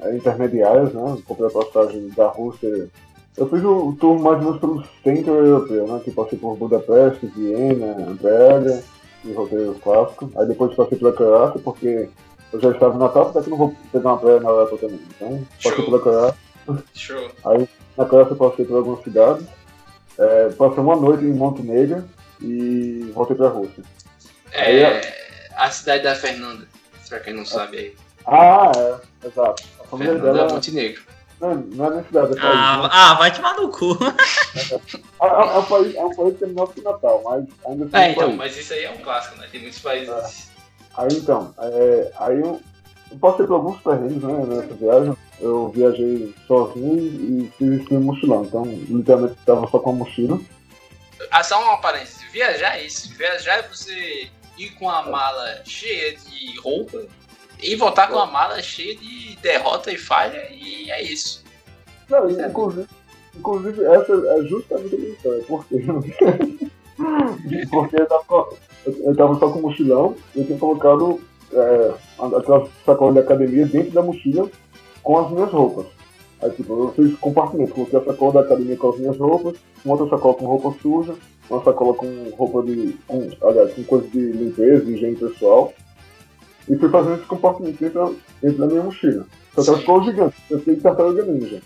é, 0.00 0.16
intermediárias, 0.16 0.94
né? 0.94 1.18
Comprei 1.26 1.46
a 1.46 1.50
passagem 1.50 2.08
da 2.16 2.28
Rússia. 2.28 2.88
Eu 3.36 3.48
fiz 3.48 3.62
o 3.62 3.94
tour 4.00 4.18
mais 4.18 4.38
ou 4.38 4.44
menos 4.44 4.60
pelo 4.60 4.84
centro 5.04 5.34
europeu, 5.34 5.86
né? 5.86 6.00
Que 6.02 6.10
passei 6.10 6.38
por 6.38 6.56
Budapeste, 6.56 7.26
Viena, 7.26 8.16
Praga 8.20 8.82
e 9.26 9.32
roteiro 9.32 9.76
clássico. 9.82 10.32
Aí 10.36 10.46
depois 10.46 10.74
passei 10.74 10.96
pela 10.96 11.12
Croácia, 11.12 11.60
porque 11.62 12.08
eu 12.52 12.60
já 12.60 12.70
estava 12.70 12.94
na 12.98 13.06
Natal, 13.06 13.28
até 13.30 13.42
que 13.42 13.50
não 13.50 13.56
vou 13.56 13.76
pegar 13.92 14.10
uma 14.10 14.18
praia 14.18 14.40
na 14.40 14.48
Europa 14.48 14.76
também. 14.78 15.00
Então, 15.16 15.46
passei 15.62 15.84
pela 15.84 16.00
Croácia. 16.00 16.38
Show. 16.94 17.30
Na 17.96 18.04
Croácia 18.04 18.32
eu 18.32 18.36
passei 18.36 18.64
por 18.64 18.76
algumas 18.76 19.02
cidades. 19.04 19.46
É, 20.18 20.48
passei 20.50 20.78
uma 20.82 20.96
noite 20.96 21.24
em 21.24 21.32
Montenegro 21.32 22.08
e 22.40 23.10
voltei 23.14 23.36
pra 23.36 23.48
Rússia. 23.48 23.82
Aí, 24.54 24.80
É, 24.82 25.48
a 25.56 25.70
cidade 25.70 26.02
da 26.02 26.14
Fernanda, 26.14 26.66
pra 27.08 27.20
quem 27.20 27.34
não 27.34 27.44
sabe 27.44 27.76
aí. 27.78 27.94
Ah, 28.26 28.70
é, 28.76 29.26
exato. 29.26 29.62
A 29.80 29.84
família 29.84 30.14
Fernanda 30.14 30.32
dela 30.38 30.52
Montenegro. 30.52 31.02
não, 31.40 31.54
não 31.54 31.86
é 31.86 31.90
nem 31.94 32.04
cidade, 32.04 32.32
é 32.32 32.40
país. 32.40 32.54
Ah, 32.54 32.82
né? 32.82 32.88
ah, 32.92 33.14
vai 33.14 33.34
tomar 33.34 33.54
no 33.56 33.68
cu. 33.70 33.96
É, 34.00 34.74
é- 34.74 35.26
é 35.26 35.58
um 35.58 35.64
país, 35.64 35.94
é 35.94 36.04
um 36.04 36.14
país 36.14 36.36
que 36.38 36.44
é 36.44 36.46
menor 36.46 36.66
que 36.72 36.80
Natal, 36.82 37.22
mas 37.24 37.44
ainda 37.66 37.84
assim 37.84 37.96
É, 37.96 38.08
um 38.08 38.10
então, 38.12 38.24
país. 38.26 38.36
mas 38.36 38.56
isso 38.58 38.72
aí 38.72 38.84
é 38.84 38.90
um 38.90 38.98
clássico, 38.98 39.36
né? 39.38 39.48
Tem 39.50 39.60
muitos 39.60 39.78
países. 39.80 40.47
Aí 40.98 41.08
então, 41.12 41.54
é, 41.58 42.12
aí 42.16 42.40
eu, 42.40 42.60
eu 43.12 43.18
passei 43.18 43.46
por 43.46 43.54
alguns 43.54 43.80
perrengues 43.80 44.20
né, 44.20 44.44
nessa 44.46 44.74
viagem. 44.74 45.16
Eu 45.40 45.68
viajei 45.68 46.34
sozinho 46.48 46.98
e 46.98 47.52
fiz 47.56 47.80
esse 47.80 47.94
mochilão. 47.94 48.44
Então, 48.44 48.64
literalmente, 48.64 49.38
estava 49.38 49.68
só 49.68 49.78
com 49.78 49.90
a 49.90 49.92
mochila. 49.92 50.40
Ah, 51.30 51.44
só 51.44 51.62
uma 51.62 51.80
parêntese. 51.80 52.26
Viajar 52.32 52.78
é 52.78 52.84
isso. 52.84 53.14
Viajar 53.14 53.58
é 53.60 53.68
você 53.68 54.28
ir 54.58 54.70
com 54.70 54.90
a 54.90 55.02
mala 55.08 55.62
cheia 55.64 56.16
de 56.16 56.58
roupa 56.58 57.06
e 57.62 57.76
voltar 57.76 58.08
com 58.08 58.18
a 58.18 58.26
mala 58.26 58.60
cheia 58.60 58.96
de 58.96 59.36
derrota 59.36 59.92
e 59.92 59.98
falha 59.98 60.48
e 60.50 60.90
é 60.90 61.00
isso. 61.00 61.44
Não, 62.08 62.28
e, 62.28 62.42
inclusive, 62.42 62.88
inclusive, 63.36 63.84
essa 63.84 64.12
é 64.12 64.42
justamente 64.42 64.94
a 64.96 64.98
minha 64.98 65.12
história. 65.12 65.44
Por 65.44 65.64
quê? 65.66 65.76
Porque 67.70 68.00
eu 68.00 68.06
tava, 68.06 68.48
eu- 69.04 69.16
tava 69.16 69.34
só 69.38 69.50
com 69.50 69.60
mochilão 69.60 70.14
eu 70.34 70.44
tinha 70.44 70.58
colocado 70.58 71.20
é, 71.52 71.92
aquela 72.36 72.66
sacola 72.84 73.12
de 73.14 73.18
academia 73.20 73.66
dentro 73.66 73.90
da 73.92 74.02
mochila 74.02 74.50
com 75.02 75.18
as 75.18 75.30
minhas 75.30 75.50
roupas. 75.50 75.86
Aí, 76.42 76.50
tipo, 76.50 76.72
eu 76.72 76.92
fiz 76.92 77.18
compartimento, 77.18 77.74
coloquei 77.74 77.98
a 77.98 78.04
sacola 78.04 78.32
da 78.34 78.40
academia 78.40 78.76
com 78.76 78.90
as 78.90 78.98
minhas 78.98 79.16
roupas, 79.16 79.56
uma 79.84 79.94
outra 79.94 80.16
sacola 80.16 80.34
com 80.34 80.46
roupa 80.46 80.74
suja, 80.80 81.14
uma 81.50 81.64
sacola 81.64 81.94
com 81.94 82.06
roupa 82.36 82.62
de. 82.62 82.94
Com, 83.06 83.28
aliás, 83.42 83.72
com 83.74 83.82
coisa 83.84 84.06
de 84.08 84.20
limpeza, 84.32 84.84
de 84.84 84.92
higiene 84.92 85.16
pessoal. 85.16 85.72
E 86.68 86.76
fui 86.76 86.88
fazendo 86.90 87.14
esse 87.14 87.24
compartimento 87.24 87.78
dentro, 87.80 88.16
dentro 88.42 88.58
da 88.58 88.66
minha 88.66 88.82
mochila. 88.82 89.26
Só 89.54 89.62
que 89.62 89.70
ela 89.70 89.78
ficou 89.78 90.04
gigante, 90.04 90.36
eu 90.50 90.58
fiquei 90.58 90.76
tartaruga 90.76 91.22
ninja. 91.24 91.60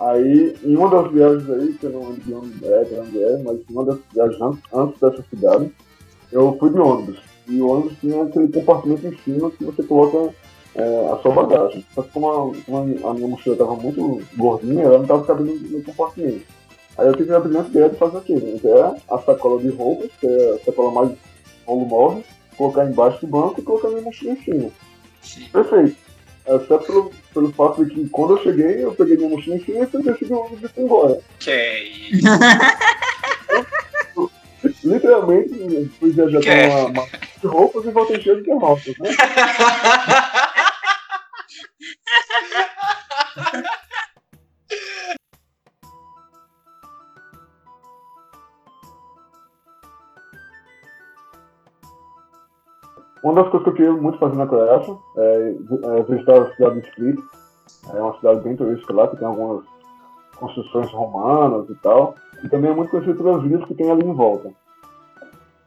Aí, 0.00 0.54
em 0.62 0.76
uma 0.76 0.88
das 0.88 1.12
viagens 1.12 1.50
aí, 1.50 1.72
que 1.72 1.84
eu 1.86 1.90
não 1.90 2.08
lembro 2.08 2.20
de 2.20 2.34
onde 2.34 2.66
é, 2.66 2.84
de 2.84 2.94
onde 3.00 3.22
é, 3.22 3.38
mas 3.42 3.56
em 3.58 3.72
uma 3.72 3.84
das 3.84 3.98
viagens 4.14 4.40
antes 4.72 5.00
dessa 5.00 5.24
cidade, 5.28 5.72
eu 6.32 6.56
fui 6.58 6.70
de 6.70 6.78
ônibus. 6.78 7.18
E 7.46 7.60
o 7.60 7.68
ônibus 7.68 7.98
tinha 8.00 8.22
aquele 8.22 8.48
compartimento 8.48 9.06
em 9.06 9.16
cima 9.18 9.50
que 9.50 9.64
você 9.64 9.82
coloca 9.82 10.34
é, 10.74 11.10
a 11.12 11.16
sua 11.18 11.32
bagagem. 11.32 11.84
Só 11.94 12.02
que 12.02 12.10
como 12.10 12.28
a, 12.28 12.64
como 12.64 13.08
a 13.08 13.14
minha 13.14 13.28
mochila 13.28 13.54
estava 13.54 13.74
muito 13.74 14.22
gordinha, 14.36 14.84
ela 14.84 14.96
não 14.98 15.02
estava 15.02 15.24
cabendo 15.24 15.54
no 15.54 15.82
compartimento. 15.82 16.44
Aí 16.98 17.06
eu 17.06 17.16
tive 17.16 17.32
a 17.34 17.40
brilhante 17.40 17.70
ideia 17.70 17.88
de 17.88 17.96
fazer 17.96 18.18
aquilo, 18.18 18.58
que 18.58 18.66
é 18.66 18.94
a 19.08 19.18
sacola 19.18 19.60
de 19.62 19.68
roupas, 19.68 20.10
que 20.20 20.26
é 20.26 20.54
a 20.54 20.64
sacola 20.64 20.90
mais 20.90 21.12
volumosa, 21.64 22.22
colocar 22.56 22.84
embaixo 22.84 23.20
do 23.20 23.28
banco 23.28 23.60
e 23.60 23.62
colocar 23.62 23.88
minha 23.88 24.02
mochila 24.02 24.32
em 24.32 24.42
cima. 24.42 24.70
Sim. 25.22 25.48
Perfeito. 25.52 25.96
Exceto 26.46 26.86
pelo, 26.86 27.10
pelo 27.34 27.52
fato 27.52 27.84
de 27.84 27.94
que 27.94 28.08
quando 28.08 28.32
eu 28.32 28.42
cheguei, 28.42 28.82
eu 28.82 28.92
peguei 28.92 29.16
minha 29.16 29.28
mochila 29.28 29.56
em 29.56 29.64
cima 29.64 29.84
e 29.84 29.86
fui 29.86 30.02
descer 30.02 30.28
do 30.28 30.38
ônibus 30.38 30.64
e 30.64 30.74
fui 30.74 30.82
embora. 30.82 31.20
Que 31.38 31.50
é 31.50 31.84
isso. 31.84 32.26
Literalmente, 34.88 35.88
fui 35.98 36.10
viajar 36.10 36.40
Que 36.40 36.48
é? 36.48 36.68
com 36.68 36.76
uma, 36.76 37.02
uma 37.02 37.06
de 37.40 37.46
roupas 37.46 37.84
e 37.84 37.90
voltei 37.90 38.20
cheio 38.20 38.36
de 38.36 38.42
derrotas, 38.44 38.94
né? 38.98 39.10
Uma 53.22 53.42
das 53.42 53.50
coisas 53.50 53.64
que 53.64 53.70
eu 53.70 53.74
queria 53.74 53.92
muito 53.92 54.18
fazer 54.18 54.36
na 54.36 54.46
Croácia 54.46 54.96
é, 55.16 55.54
é 55.98 56.02
visitar 56.04 56.40
a 56.40 56.54
cidade 56.54 56.80
de 56.80 56.88
Split. 56.88 57.18
É 57.92 58.00
uma 58.00 58.16
cidade 58.16 58.40
bem 58.40 58.56
turística 58.56 58.94
lá, 58.94 59.08
que 59.08 59.16
tem 59.16 59.26
algumas 59.26 59.64
construções 60.36 60.90
romanas 60.92 61.68
e 61.68 61.74
tal. 61.76 62.14
E 62.42 62.48
também 62.48 62.70
é 62.70 62.74
muito 62.74 62.90
conhecido 62.90 63.22
pelas 63.22 63.44
ilhas 63.44 63.64
que 63.66 63.74
tem 63.74 63.90
ali 63.90 64.04
em 64.06 64.14
volta. 64.14 64.50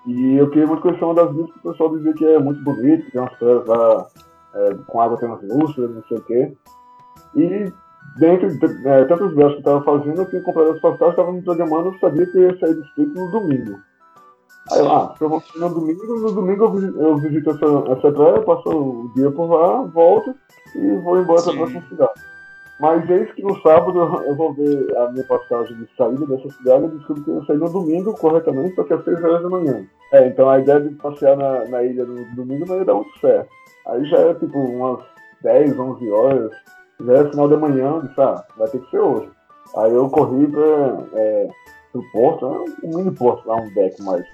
E 0.08 0.36
eu 0.36 0.50
queria 0.50 0.68
muito 0.68 0.82
conhecer 0.82 1.04
uma 1.04 1.14
das 1.14 1.32
ilhas 1.32 1.52
que 1.52 1.60
o 1.60 1.72
pessoal 1.72 1.96
dizia 1.96 2.14
que 2.14 2.26
é 2.26 2.40
muito 2.40 2.64
bonito, 2.64 3.06
que 3.06 3.12
tem 3.12 3.22
umas 3.22 3.34
praias 3.38 3.66
lá 3.68 4.08
é, 4.56 4.74
com 4.88 5.02
água 5.02 5.18
translúcida, 5.18 5.88
não 5.88 6.04
sei 6.04 6.18
o 6.18 6.22
quê. 6.22 6.54
E 7.36 7.72
dentro 8.18 8.50
de 8.50 8.88
é, 8.88 9.06
tantas 9.06 9.34
viagens 9.34 9.62
que 9.62 9.70
eu 9.70 9.78
estava 9.78 9.84
fazendo, 9.84 10.22
eu 10.22 10.30
tinha 10.30 10.42
comprado 10.42 10.72
as 10.72 10.82
passagens, 10.82 11.10
estava 11.12 11.32
me 11.32 11.42
programando, 11.44 11.90
eu 11.90 12.00
sabia 12.00 12.26
que 12.26 12.38
eu 12.38 12.50
ia 12.50 12.60
sair 12.60 12.74
do 12.74 12.84
Split 12.84 13.10
no 13.16 13.32
domingo. 13.32 13.80
Aí 14.72 14.80
eu, 14.80 14.92
ah, 14.92 15.14
se 15.18 15.24
eu 15.24 15.30
vou 15.30 15.44
no 15.56 15.70
domingo, 15.70 16.06
no 16.06 16.32
domingo 16.32 16.64
eu 16.66 16.72
visito, 16.72 17.02
eu 17.02 17.18
visito 17.18 17.50
essa, 17.50 17.92
essa 17.92 18.12
praia, 18.12 18.42
passo 18.42 18.70
o 18.70 19.12
dia 19.16 19.32
por 19.32 19.52
lá, 19.52 19.82
volto 19.84 20.36
e 20.76 20.98
vou 20.98 21.20
embora 21.20 21.42
para 21.42 21.54
a 21.54 21.56
próxima 21.56 21.82
cidade. 21.90 22.31
Mas 22.82 23.08
eis 23.12 23.32
que 23.34 23.44
no 23.44 23.62
sábado 23.62 24.00
eu- 24.26 24.36
vou 24.36 24.54
ver 24.54 24.98
a 24.98 25.12
minha 25.12 25.24
passagem 25.26 25.78
de 25.78 25.88
saída 25.96 26.26
dessa 26.26 26.50
cidade 26.50 26.86
e 26.86 26.98
descubro 26.98 27.24
que 27.24 27.30
eu 27.30 27.46
saí 27.46 27.58
no 27.58 27.70
domingo 27.70 28.12
corretamente, 28.18 28.74
só 28.74 28.84
que 28.84 28.94
às 28.94 29.04
6 29.04 29.24
horas 29.24 29.44
da 29.44 29.50
manhã. 29.50 29.86
É, 30.12 30.28
então 30.28 30.50
a 30.50 30.60
ideia 30.60 30.82
de 30.82 30.96
passear 30.96 31.38
na, 31.38 31.64
na 31.66 31.84
ilha 31.84 32.04
no 32.06 32.26
domingo 32.36 32.66
não 32.66 32.78
ia 32.78 32.86
dar 32.86 32.96
muito 32.96 33.20
certo. 33.20 33.48
Aí 33.86 34.04
já 34.06 34.18
é 34.18 34.34
tipo 34.34 34.58
umas 34.58 35.00
10, 35.44 35.78
11 35.78 36.10
horas, 36.10 36.52
já 37.06 37.14
é 37.14 37.30
final 37.30 37.48
da 37.48 37.58
manhã, 37.58 37.88
eu 37.98 38.02
disse, 38.02 38.20
ah, 38.20 38.44
vai 38.58 38.68
ter 38.68 38.80
que 38.80 38.90
ser 38.90 39.00
hoje. 39.00 39.30
Aí 39.78 39.94
eu 39.94 40.10
corri 40.10 40.48
para 40.48 40.98
é, 41.14 41.50
pro 41.92 42.04
porto, 42.12 42.50
né, 42.50 42.66
um 42.84 42.98
mini 42.98 43.12
porto 43.12 43.48
lá, 43.48 43.58
um 43.58 43.72
deck 43.76 44.02
mais. 44.02 44.26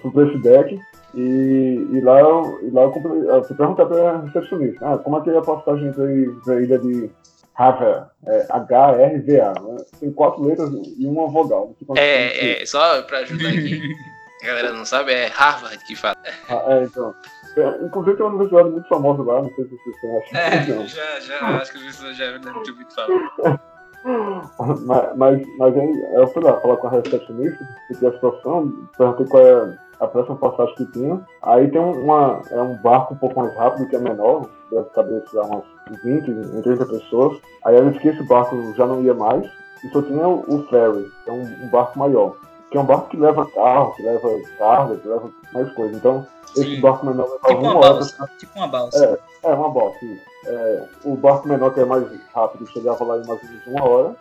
Fui 0.00 0.10
pra 0.12 0.26
esse 0.28 0.38
deck 0.38 0.80
e, 1.14 1.88
e 1.92 2.00
lá, 2.02 2.20
e 2.62 2.70
lá 2.70 2.82
eu, 2.82 3.24
eu 3.24 3.44
fui 3.44 3.56
perguntar 3.56 3.84
pra 3.86 4.18
recepcionista, 4.20 4.78
ah, 4.94 4.96
como 4.98 5.18
é 5.18 5.20
que 5.22 5.30
é 5.30 5.36
a 5.38 5.42
passagem 5.42 5.88
entre 5.88 6.52
a 6.52 6.60
ilha 6.60 6.78
de 6.78 7.10
Harva, 7.58 8.12
é, 8.24 8.46
H-R-V-A, 8.48 9.52
né? 9.52 9.76
Tem 9.98 10.12
quatro 10.12 10.44
letras 10.44 10.70
e 10.72 11.04
uma 11.04 11.26
vogal. 11.26 11.66
não 11.66 11.74
sei 11.74 11.86
quantas 11.86 12.04
tem. 12.04 12.12
É, 12.12 12.62
é, 12.62 12.66
só 12.66 13.02
pra 13.02 13.18
ajudar 13.18 13.48
aqui. 13.48 13.92
A 14.40 14.46
galera 14.46 14.72
não 14.72 14.84
sabe, 14.84 15.12
é 15.12 15.26
Harvard 15.26 15.84
que 15.84 15.96
fala. 15.96 16.14
Ah, 16.48 16.62
é, 16.68 16.84
então. 16.84 17.12
É, 17.56 17.84
inclusive 17.84 18.16
tem 18.16 18.24
uma 18.24 18.36
universidade 18.36 18.70
muito 18.70 18.88
famosa 18.88 19.20
lá, 19.24 19.42
não 19.42 19.52
sei 19.56 19.64
se 19.64 19.70
vocês 19.70 20.00
conhecem. 20.00 20.38
É, 20.38 20.76
não. 20.76 20.86
já, 20.86 21.18
já, 21.18 21.48
acho 21.56 21.72
que 21.72 21.92
você 21.92 22.14
já 22.14 22.26
deve 22.26 22.38
ter 22.38 22.56
ouvido 22.56 22.94
falar. 22.94 23.60
mas, 24.86 25.16
mas, 25.16 25.56
mas 25.58 25.76
aí 25.76 26.02
eu 26.14 26.28
fui 26.28 26.40
lá 26.44 26.60
falar 26.60 26.76
com 26.76 26.86
a 26.86 26.90
recepcionista, 26.90 27.68
expliquei 27.90 28.08
a 28.08 28.12
situação, 28.12 28.88
perguntei 28.96 29.26
qual 29.26 29.44
é 29.44 29.78
a 29.98 30.06
próxima 30.06 30.36
passagem 30.36 30.74
que 30.76 30.92
tinha. 30.92 31.20
Aí 31.42 31.68
tem 31.68 31.80
uma, 31.80 32.40
é 32.52 32.60
um 32.60 32.76
barco 32.76 33.14
um 33.14 33.18
pouco 33.18 33.40
mais 33.40 33.52
rápido, 33.56 33.88
que 33.88 33.96
é 33.96 33.98
menor, 33.98 34.48
deve 34.70 34.88
sei 35.28 35.40
lá, 35.40 35.46
umas 35.46 35.64
20, 36.02 36.30
em 36.30 36.62
30 36.62 36.86
pessoas. 36.86 37.38
Aí 37.64 37.76
eu 37.76 37.88
disse 37.90 38.00
que 38.00 38.08
esse 38.08 38.22
barco 38.24 38.56
já 38.76 38.86
não 38.86 39.02
ia 39.02 39.14
mais, 39.14 39.46
e 39.84 39.88
só 39.90 40.02
tinha 40.02 40.26
o, 40.26 40.40
o 40.46 40.66
ferry, 40.68 41.10
que 41.24 41.30
é 41.30 41.32
um, 41.32 41.42
um 41.42 41.68
barco 41.70 41.98
maior. 41.98 42.34
Que 42.70 42.76
é 42.76 42.80
um 42.80 42.84
barco 42.84 43.08
que 43.08 43.16
leva 43.16 43.46
carro, 43.50 43.94
que 43.94 44.02
leva 44.02 44.28
carga, 44.58 44.96
que 44.96 45.08
leva 45.08 45.30
mais 45.52 45.72
coisa. 45.72 45.96
Então, 45.96 46.26
esse 46.56 46.76
Sim. 46.76 46.80
barco 46.80 47.06
menor 47.06 47.24
levava 47.24 47.48
Tipo 47.48 47.60
uma 47.60 47.70
uma 47.70 47.78
hora 47.78 47.94
balsa. 47.94 48.16
pra 48.16 48.26
Tipo 48.38 48.58
uma 48.58 48.68
balsa. 48.68 49.20
É, 49.42 49.54
uma 49.54 49.70
balsa. 49.70 49.98
É, 50.46 50.84
o 51.04 51.16
barco 51.16 51.48
menor, 51.48 51.72
que 51.72 51.80
é 51.80 51.84
mais 51.84 52.04
rápido, 52.34 52.66
chegava 52.68 53.04
lá 53.04 53.16
em 53.18 53.26
mais 53.26 53.42
ou 53.42 53.48
menos 53.48 53.66
uma 53.66 53.88
hora. 53.88 54.16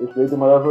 Esse 0.00 0.14
daí 0.16 0.26
demorava 0.26 0.68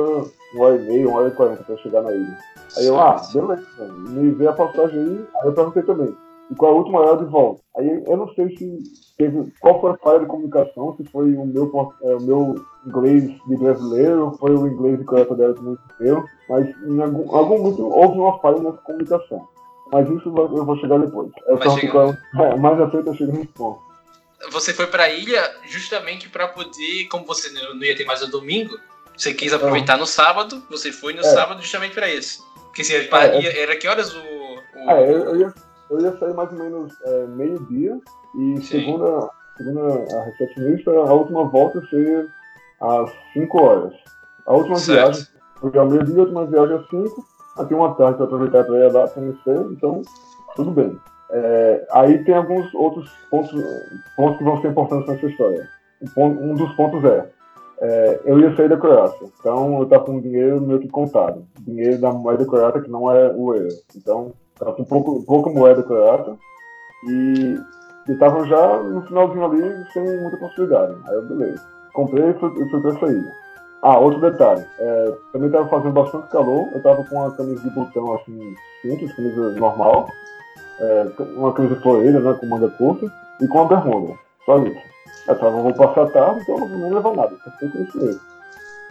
uma 0.53 0.65
hora 0.65 0.75
e 0.75 0.79
meia, 0.79 1.07
uma 1.07 1.19
hora 1.19 1.27
e 1.29 1.31
quarenta 1.31 1.63
pra 1.63 1.77
chegar 1.77 2.01
na 2.01 2.11
ilha. 2.11 2.37
Aí 2.77 2.87
eu, 2.87 2.99
ah, 2.99 3.21
beleza, 3.33 3.63
me 4.09 4.31
vê 4.31 4.47
a 4.47 4.53
passagem 4.53 4.99
aí. 4.99 5.27
Aí 5.41 5.47
eu 5.47 5.53
perguntei 5.53 5.83
também, 5.83 6.17
e 6.51 6.55
qual 6.55 6.73
a 6.73 6.75
última 6.77 6.99
hora 6.99 7.17
de 7.23 7.31
volta? 7.31 7.61
Aí 7.77 8.03
eu 8.05 8.17
não 8.17 8.27
sei 8.33 8.55
se 8.57 8.77
teve, 9.17 9.51
qual 9.59 9.79
foi 9.79 9.91
a 9.91 9.97
falha 9.97 10.19
de 10.19 10.25
comunicação, 10.25 10.95
se 10.97 11.03
foi 11.11 11.33
o 11.33 11.45
meu, 11.45 11.71
é, 12.03 12.15
o 12.15 12.21
meu 12.21 12.55
inglês 12.85 13.23
de 13.47 13.55
brasileiro, 13.57 14.35
foi 14.39 14.51
o 14.55 14.67
inglês 14.67 14.99
de 14.99 15.05
Coreia 15.05 15.25
dela 15.35 15.53
também 15.53 15.77
meu, 15.99 16.23
mas 16.49 16.67
em 16.85 17.01
algum, 17.01 17.35
algum 17.35 17.57
momento 17.59 17.87
houve 17.87 18.17
uma 18.19 18.37
falha 18.39 18.59
nessa 18.59 18.77
comunicação. 18.77 19.47
Mas 19.91 20.09
isso 20.09 20.29
eu 20.29 20.65
vou 20.65 20.77
chegar 20.77 20.99
depois. 20.99 21.29
É, 22.39 22.55
mais 22.55 22.79
à 22.81 22.89
frente 22.89 23.07
eu 23.07 23.13
chego 23.15 23.31
nesse 23.33 23.47
ponto. 23.47 23.79
Você 24.51 24.73
foi 24.73 24.87
pra 24.87 25.09
ilha 25.09 25.41
justamente 25.67 26.27
pra 26.29 26.47
poder, 26.47 27.07
como 27.09 27.25
você 27.25 27.49
não 27.51 27.75
ia 27.83 27.95
ter 27.95 28.05
mais 28.05 28.21
o 28.23 28.31
domingo, 28.31 28.75
você 29.15 29.33
quis 29.33 29.53
aproveitar 29.53 29.97
no 29.97 30.07
sábado, 30.07 30.63
você 30.69 30.91
foi 30.91 31.13
no 31.13 31.19
É. 31.19 31.23
sábado 31.23 31.61
justamente 31.61 31.93
pra 31.93 32.09
isso. 32.09 32.43
Porque 32.67 32.83
se 32.83 32.95
É, 32.95 33.41
ia- 33.41 33.61
era 33.61 33.75
que 33.75 33.87
horas 33.87 34.13
o. 34.15 34.19
o- 34.19 34.91
eu, 34.91 35.23
eu 35.25 35.35
ia, 35.41 35.53
eu 35.91 35.99
ia 35.99 36.17
sair 36.17 36.34
mais 36.34 36.51
ou 36.51 36.58
menos 36.58 36.93
é, 37.04 37.27
meio-dia 37.27 37.99
e 38.36 38.58
Sim. 38.62 38.63
segunda, 38.63 39.30
segunda 39.58 40.17
a 40.17 40.23
recepcionista, 40.23 40.91
a 40.91 41.13
última 41.13 41.43
volta 41.45 41.82
seria 41.89 42.25
às 42.80 43.12
5 43.34 43.62
horas. 43.62 43.93
A 44.47 44.54
última 44.54 44.77
Certo. 44.77 45.13
viagem 45.13 45.27
foi 45.60 45.77
ao 45.77 45.89
meio-dia, 45.89 46.17
a 46.17 46.21
última 46.21 46.45
viagem 46.45 46.75
às 46.77 46.89
5. 46.89 47.25
Aqui 47.58 47.73
uma 47.73 47.93
tarde 47.95 48.15
para 48.15 48.25
aproveitar 48.25 48.63
para 48.63 48.77
ir 48.77 48.91
lá, 48.91 49.08
conhecer, 49.10 49.60
então 49.71 50.01
tudo 50.56 50.71
bem. 50.71 50.97
É, 51.30 51.88
aí 51.91 52.23
tem 52.23 52.36
alguns 52.36 52.73
outros 52.73 53.10
pontos, 53.30 53.51
pontos 54.15 54.38
que 54.38 54.43
vão 54.43 54.62
ser 54.62 54.69
importantes 54.69 55.08
nessa 55.08 55.25
história. 55.25 55.67
Um, 56.17 56.25
um 56.25 56.56
dos 56.56 56.73
pontos 56.75 57.04
é, 57.04 57.30
é, 57.82 58.21
eu 58.25 58.39
ia 58.39 58.56
sair 58.56 58.69
da 58.69 58.77
Croácia, 58.77 59.27
então 59.39 59.77
eu 59.77 59.84
estava 59.84 60.06
com 60.06 60.21
dinheiro 60.21 60.62
meio 60.62 60.80
que 60.80 60.88
contado. 60.88 61.45
Dinheiro 61.60 61.99
da 61.99 62.12
moeda 62.12 62.45
croata 62.45 62.82
que 62.82 62.89
não 62.89 63.12
é 63.12 63.32
o 63.36 63.54
euro. 63.54 63.75
Então, 63.95 64.34
estava 64.62 64.74
com 64.74 64.84
pouco, 64.84 65.24
pouca 65.24 65.50
moeda 65.50 65.82
croata 65.82 66.38
e 67.08 67.60
estava 68.08 68.45
já 68.45 68.78
no 68.78 69.02
finalzinho 69.02 69.45
ali 69.45 69.86
sem 69.91 70.21
muita 70.21 70.38
possibilidade. 70.38 70.95
Aí 71.08 71.15
eu, 71.15 71.28
beleza. 71.28 71.62
Comprei 71.93 72.30
e 72.30 72.34
fui, 72.36 72.69
fui 72.69 72.82
pra. 72.82 73.10
Ah, 73.82 73.97
outro 73.97 74.21
detalhe. 74.21 74.63
É, 74.80 75.13
também 75.34 75.47
estava 75.47 75.67
fazendo 75.67 75.93
bastante 75.93 76.30
calor. 76.30 76.67
Eu 76.71 76.78
estava 76.78 77.04
com 77.04 77.15
uma 77.15 77.32
camisa 77.32 77.62
de 77.62 77.69
botão 77.71 78.13
assim, 78.13 78.56
simples, 78.82 79.13
camisa 79.15 79.52
normal. 79.54 80.08
É, 80.80 81.08
uma 81.36 81.52
camisa 81.52 81.76
floreira, 81.82 82.19
né, 82.19 82.34
com 82.39 82.45
manga 82.45 82.69
curta. 82.69 83.12
E 83.41 83.47
com 83.47 83.58
uma 83.58 83.67
bermuda. 83.67 84.13
Só 84.45 84.60
isso. 84.60 84.80
Eu 85.28 85.38
tava, 85.38 85.62
vou 85.62 85.74
passar 85.74 86.04
a 86.04 86.10
tarde, 86.10 86.41
então 86.41 86.60
eu 86.60 86.67
não 86.67 86.80
vou 86.80 86.93
levar 86.93 87.15
nada. 87.15 87.36
Só 87.43 87.52
fui 87.58 87.69
com 87.69 87.82
isso 87.82 87.97
mesmo. 87.97 88.21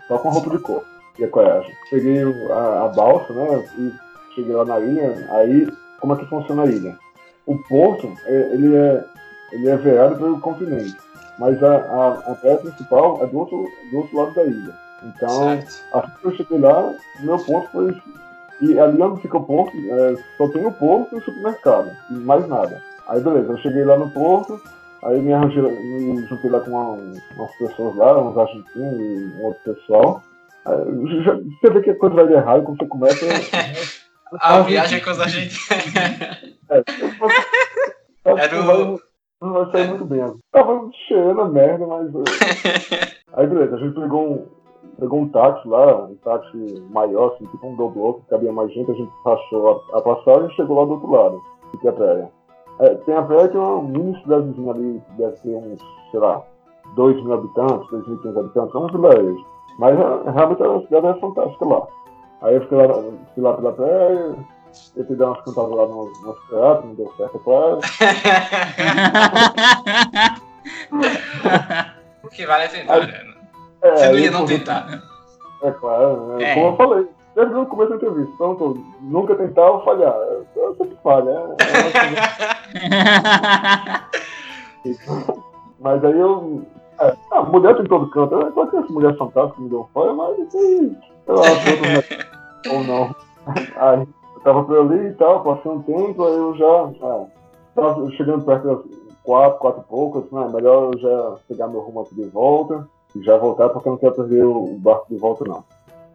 Só 0.09 0.19
com 0.19 0.29
roupa 0.29 0.51
de 0.51 0.59
cor. 0.59 0.83
E 1.19 1.25
a 1.25 1.29
coragem. 1.29 1.73
Peguei 1.89 2.23
a, 2.51 2.85
a 2.85 2.89
balsa, 2.89 3.33
né, 3.33 3.65
e 3.79 4.10
cheguei 4.35 4.55
lá 4.55 4.65
na 4.65 4.79
ilha. 4.81 5.27
Aí, 5.31 5.69
como 6.01 6.15
é 6.15 6.17
que 6.17 6.27
funciona 6.27 6.63
a 6.63 6.67
ilha? 6.67 6.97
O 7.47 7.57
porto, 7.69 8.13
é- 8.27 8.51
ele 8.53 8.75
é, 8.77 9.05
ele 9.53 9.69
é 9.69 9.77
virado 9.77 10.17
pelo 10.17 10.41
continente. 10.41 10.97
Mas 11.39 11.63
a, 11.63 11.75
a, 11.77 12.09
a 12.33 12.35
praia 12.35 12.59
principal 12.59 13.23
é 13.23 13.27
do 13.27 13.39
outro, 13.39 13.65
do 13.91 13.97
outro 13.99 14.17
lado 14.19 14.35
da 14.35 14.45
ilha. 14.45 14.75
Então, 15.03 15.29
Certo. 15.45 15.83
assim 15.95 16.11
que 16.21 16.25
eu 16.27 16.37
cheguei 16.37 16.59
lá, 16.59 16.95
meu 17.21 17.39
ponto 17.39 17.69
foi. 17.71 17.97
E 18.61 18.79
ali 18.79 19.01
onde 19.01 19.23
fica 19.23 19.39
o 19.39 19.45
porto, 19.45 19.73
é, 19.75 20.17
só 20.37 20.47
tem 20.49 20.67
o 20.67 20.73
porto 20.73 21.15
e 21.15 21.19
o 21.19 21.23
supermercado, 21.25 21.91
e 22.11 22.13
mais 22.13 22.47
nada. 22.47 22.83
Aí 23.09 23.19
beleza, 23.23 23.51
eu 23.53 23.57
cheguei 23.59 23.83
lá 23.87 23.97
no 23.97 24.11
porto, 24.11 24.61
aí 25.03 25.19
me 25.23 25.33
arranjei, 25.33 25.63
me 25.63 26.27
juntei 26.27 26.51
lá 26.51 26.61
com 26.61 26.71
uma- 26.73 26.99
umas 27.37 27.57
pessoas 27.57 27.97
lá, 27.97 28.19
uns 28.23 28.37
argentinos 28.37 29.01
e 29.01 29.33
um 29.41 29.45
outro 29.47 29.75
pessoal. 29.75 30.23
Aí, 30.67 31.23
já- 31.25 31.37
você 31.37 31.71
vê 31.71 31.81
que 31.81 31.91
a 31.91 31.97
coisa 31.97 32.15
vai 32.17 32.27
de 32.27 32.35
errado 32.35 32.63
quando 32.65 32.77
você 32.79 32.87
começa. 32.87 33.25
A 34.41 34.61
viagem 34.61 35.01
com 35.03 35.11
os 35.11 35.21
agentes. 35.21 35.69
É, 38.25 38.31
Era 38.31 38.61
o- 38.61 39.01
não 39.41 39.53
vai 39.55 39.71
sair 39.73 39.89
muito 39.89 40.05
bem. 40.05 40.23
Tava 40.53 40.89
cheirando 41.09 41.41
a 41.41 41.49
merda, 41.49 41.87
mas. 41.87 42.09
eh, 42.15 43.09
Aí 43.33 43.47
beleza, 43.47 43.77
a 43.77 43.79
gente 43.79 43.95
pegou 43.99 44.31
um, 44.31 44.47
pegou 44.99 45.21
um 45.21 45.29
táxi 45.31 45.67
lá, 45.67 46.05
um 46.05 46.15
táxi 46.17 46.85
maior, 46.91 47.33
assim, 47.35 47.47
tipo 47.47 47.67
um 47.67 47.75
doblô, 47.77 48.15
que 48.15 48.27
cabia 48.29 48.53
mais 48.53 48.73
gente, 48.75 48.91
a 48.91 48.95
gente 48.95 49.11
passou 49.25 49.83
a, 49.95 49.99
a 49.99 50.03
passagem 50.03 50.49
e 50.51 50.55
chegou 50.55 50.79
lá 50.79 50.85
do 50.85 50.93
outro 50.93 51.11
lado, 51.11 51.41
que 51.81 51.87
é 51.87 51.91
a 51.91 51.93
praia. 51.95 52.31
É, 52.81 52.95
tem 52.97 53.15
a 53.17 53.23
praia 53.23 53.49
que 53.49 53.57
é 53.57 53.61
uma 53.61 53.83
mini 53.83 54.21
cidadezinha 54.23 54.71
ali, 54.73 55.03
que 55.07 55.13
deve 55.17 55.37
ter 55.41 55.57
uns, 55.57 55.81
sei 56.11 56.21
lá, 56.21 56.43
2 56.97 57.17
mil 57.25 57.33
habitantes, 57.33 57.89
2.500 57.91 58.39
habitantes, 58.39 58.75
é 58.75 58.79
um 58.79 58.87
vilarejo. 58.89 59.47
Mas 59.79 59.99
é, 59.99 60.31
realmente 60.31 60.63
a 60.63 60.81
cidade 60.83 61.07
é 61.07 61.21
fantástica 61.21 61.65
lá. 61.65 61.87
Aí 62.43 62.55
eu 62.55 62.61
fiquei 62.63 62.79
lá, 62.79 62.95
fui 62.95 63.43
lá 63.43 63.53
pela 63.55 63.73
praia, 63.73 64.35
tentei 64.95 65.17
dar 65.17 65.27
umas 65.27 65.45
cantadas 65.45 65.71
lá 65.71 65.87
no, 65.87 66.05
no 66.23 66.33
teatro, 66.49 66.87
não 66.87 66.95
deu 66.95 67.13
certo, 67.17 67.37
é 67.37 67.41
claro. 67.45 67.81
O 72.23 72.29
que 72.29 72.47
vale 72.47 72.65
é 72.65 72.69
tentar, 72.69 73.07
né? 73.07 73.25
É, 73.83 73.97
Você 73.97 74.07
não 74.09 74.15
aí 74.15 74.23
ia 74.25 74.31
não 74.31 74.41
eu- 74.41 74.47
tentar. 74.47 75.03
É 75.63 75.71
claro, 75.73 76.41
é, 76.41 76.45
É. 76.45 76.55
como 76.55 76.67
eu 76.69 76.77
falei, 76.77 77.07
desde 77.35 77.55
no 77.55 77.67
começo 77.67 77.91
da 77.91 77.97
entrevista, 77.97 78.33
pronto, 78.37 78.85
nunca 79.01 79.35
tentar 79.35 79.71
ou 79.71 79.85
falhar. 79.85 80.13
Eu, 80.15 80.47
eu 80.57 80.75
sempre 80.77 80.97
falho, 81.03 81.29
é, 81.29 81.35
é 81.35 81.37
coisa- 85.05 85.35
Mas 85.81 86.05
aí 86.05 86.19
eu. 86.19 86.65
É, 87.01 87.17
a 87.31 87.43
mulher 87.43 87.77
tem 87.77 87.87
todo 87.87 88.11
canto, 88.11 88.37
que 88.71 88.77
essa 88.77 88.93
mulher 88.93 89.17
fantástica 89.17 89.61
me 89.63 89.71
deu 89.71 89.89
fora, 89.95 90.13
mas 90.13 90.39
assim, 90.41 90.97
eu 91.27 91.43
acho 91.43 91.71
outros 91.71 91.89
né, 91.89 92.73
ou 92.73 92.85
não. 92.85 93.15
Aí 93.77 94.07
eu 94.35 94.41
tava 94.43 94.65
por 94.65 94.79
ali 94.79 95.09
e 95.09 95.15
tal, 95.15 95.43
passei 95.43 95.71
um 95.71 95.83
tempo, 95.83 96.25
aí 96.25 96.35
eu 96.35 96.55
já. 96.57 96.91
É, 97.03 97.27
tava 97.75 98.11
chegando 98.13 98.45
perto 98.45 98.67
das 98.67 98.85
quatro, 99.23 99.59
quatro 99.59 99.81
e 99.81 99.89
poucas, 99.89 100.31
né? 100.31 100.51
Melhor 100.53 100.93
eu 100.93 100.99
já 101.01 101.37
pegar 101.49 101.69
meu 101.69 101.81
rumo 101.81 102.01
aqui 102.01 102.15
de 102.15 102.29
volta 102.29 102.87
e 103.17 103.23
já 103.23 103.39
voltar 103.39 103.71
porque 103.71 103.89
eu 103.89 103.93
não 103.93 103.99
quero 103.99 104.15
perder 104.15 104.45
o 104.45 104.77
barco 104.79 105.07
de 105.09 105.17
volta 105.17 105.45
não. 105.47 105.65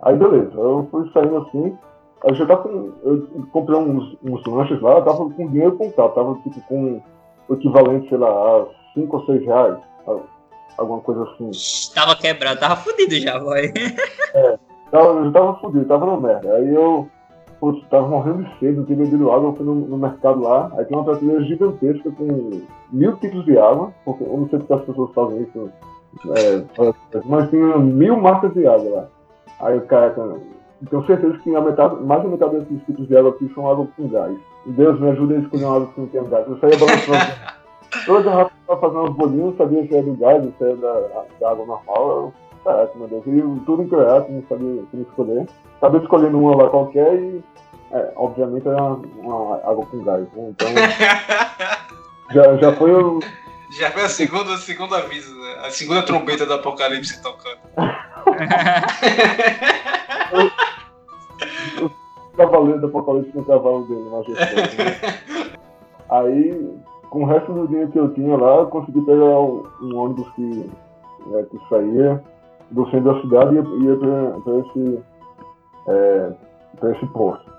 Aí 0.04 0.15
beleza, 0.15 0.54
eu 0.56 0.88
fui 0.91 1.10
saindo 1.12 1.38
assim, 1.38 1.76
aí 2.24 2.32
eu 2.32 2.36
já 2.36 2.45
tava 2.45 2.62
com. 2.62 2.91
Eu 3.04 3.28
comprei 3.52 3.80
uns, 3.80 4.15
uns 4.24 4.45
lanches 4.45 4.80
lá, 4.82 5.02
tava 5.02 5.30
com 5.30 5.48
dinheiro 5.48 5.78
contado, 5.78 6.13
tava 6.13 6.36
tipo 6.43 6.62
com 6.67 7.02
o 7.50 7.54
equivalente, 7.56 8.10
sei 8.10 8.19
lá, 8.19 8.30
a 8.30 8.65
5 8.93 9.17
ou 9.17 9.26
6 9.26 9.45
reais, 9.45 9.78
alguma 10.77 10.99
coisa 10.99 11.23
assim. 11.23 11.51
tava 11.93 12.15
quebrado, 12.15 12.59
tava 12.59 12.75
fudido 12.77 13.15
já, 13.15 13.39
boy. 13.39 13.71
Tava, 14.91 15.07
eu 15.19 15.31
tava 15.31 15.59
fudido, 15.59 15.85
tava 15.85 16.05
na 16.05 16.17
merda. 16.17 16.55
Aí 16.55 16.73
eu 16.73 17.09
putz, 17.59 17.88
tava 17.89 18.07
morrendo 18.07 18.43
de 18.43 18.59
sede, 18.59 18.77
não 18.77 18.85
tinha 18.85 18.97
bebido 18.97 19.31
água, 19.31 19.49
eu 19.49 19.55
fui 19.55 19.65
no, 19.65 19.75
no 19.75 19.97
mercado 19.97 20.41
lá, 20.41 20.71
aí 20.77 20.85
tem 20.85 20.97
uma 20.97 21.03
prateleira 21.03 21.43
gigantesca 21.43 22.11
com 22.11 22.61
mil 22.91 23.15
tipos 23.17 23.45
de 23.45 23.57
água, 23.57 23.91
porque 24.03 24.23
eu 24.23 24.38
não 24.38 24.49
sei 24.49 24.59
porque 24.59 24.73
as 24.73 24.83
pessoas 24.83 25.13
fazem 25.13 25.41
isso, 25.41 25.71
é, 26.38 26.63
mas 27.25 27.49
tinha 27.49 27.77
mil 27.77 28.17
marcas 28.17 28.53
de 28.53 28.67
água 28.67 28.89
lá. 28.89 29.07
Aí 29.61 29.77
o 29.77 29.81
cara, 29.81 30.13
tenho 30.89 31.05
certeza 31.05 31.38
que 31.39 31.55
a 31.55 31.61
metade, 31.61 32.03
mais 32.03 32.23
da 32.23 32.29
metade 32.29 32.59
desses 32.59 32.85
tipos 32.85 33.07
de 33.07 33.17
água 33.17 33.31
aqui 33.31 33.51
são 33.53 33.69
água 33.69 33.88
com 33.95 34.07
gás. 34.07 34.38
Deus 34.65 34.99
me 34.99 35.09
ajuda 35.09 35.35
a 35.35 35.39
escolher 35.39 35.65
uma 35.65 35.75
água 35.77 35.88
que 35.93 36.01
não 36.01 36.07
tem 36.07 36.23
gás. 36.25 36.47
Eu 36.47 36.59
saía 36.59 36.77
balançando. 36.77 37.55
Toda 38.06 38.30
garrafa 38.30 38.52
tava 38.68 38.82
fazendo 38.82 39.04
uns 39.04 39.15
bolinhos, 39.15 39.58
sabia 39.58 39.88
se 39.88 39.94
era 39.94 40.04
do 40.04 40.15
gás, 40.15 40.44
era 40.62 40.76
da, 40.76 41.26
da 41.39 41.52
água 41.52 41.65
normal. 41.65 42.10
Eu, 42.10 42.34
caraca, 42.63 42.98
meu 42.98 43.08
Deus. 43.08 43.24
E 43.28 43.41
tudo 43.65 43.84
em 43.84 43.88
croata, 43.88 44.32
não 44.32 44.44
sabia 44.48 44.84
como 44.91 45.04
escolher. 45.04 45.48
Acabei 45.78 46.02
escolhendo 46.02 46.39
uma 46.39 46.56
lá 46.56 46.70
qualquer 46.70 47.15
e, 47.15 47.44
é, 47.91 48.13
obviamente, 48.15 48.68
era 48.68 48.84
uma, 48.84 49.02
uma 49.18 49.56
água 49.58 49.86
com 49.86 50.04
gás. 50.04 50.28
né? 50.34 50.50
Então, 50.50 50.68
já, 52.32 52.58
já 52.58 52.74
foi 52.74 52.94
o. 52.94 53.20
Já 53.80 53.89
foi 53.91 54.04
a 54.04 54.10
segunda, 54.10 54.52
o 54.52 54.58
segundo 54.58 54.96
aviso, 54.96 55.36
né? 55.36 55.56
A 55.65 55.72
segunda 55.72 56.04
trombeta 56.04 56.46
do 56.46 56.54
apocalipse 56.54 57.22
tocando. 57.22 57.58
cavaleiro 62.36 62.82
do 62.82 62.88
apocalipse 62.88 63.36
no 63.36 63.46
cavalo 63.46 63.88
dele, 63.88 64.10
majestoso. 64.10 64.78
Né? 64.86 65.00
Aí, 66.08 66.78
com 67.15 67.23
o 67.23 67.25
resto 67.28 67.54
do 67.54 67.65
dinheiro 67.69 67.91
que 67.91 67.97
eu 67.97 68.13
tinha 68.13 68.36
lá, 68.36 68.58
eu 68.58 68.67
consegui 68.67 68.99
pegar 69.06 69.39
um, 69.39 69.63
ônibus 69.95 70.30
que, 70.32 70.69
né, 71.28 71.43
que 71.49 71.58
saía 71.69 72.21
do 72.71 72.84
centro 72.89 73.13
da 73.13 73.21
cidade 73.21 73.56
e 73.56 73.84
ia, 73.86 73.93
ia 73.93 74.41
pra 74.43 74.58
esse, 74.58 74.99
é, 75.88 76.34
esse 76.91 77.06
posto. 77.13 77.49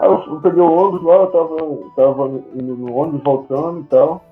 Aí 0.00 0.08
eu, 0.08 0.34
eu 0.34 0.40
peguei 0.40 0.60
o 0.60 0.72
ônibus 0.72 1.04
lá, 1.04 1.14
eu 1.18 1.26
tava, 1.28 1.56
tava 1.94 2.28
indo 2.56 2.74
no 2.74 2.92
ônibus, 2.96 3.22
voltando 3.22 3.82
e 3.82 3.84
tal. 3.84 4.24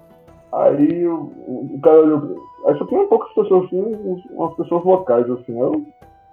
Aí 0.53 1.07
o, 1.07 1.21
o, 1.21 1.81
cara 1.81 2.01
olhou. 2.01 2.37
Aí 2.67 2.77
só 2.77 2.85
tinha 2.87 3.07
poucas 3.07 3.33
pessoas 3.33 3.67
assim, 3.67 4.25
umas 4.33 4.55
pessoas 4.55 4.85
locais 4.85 5.31
assim. 5.31 5.57
Eu- 5.57 5.85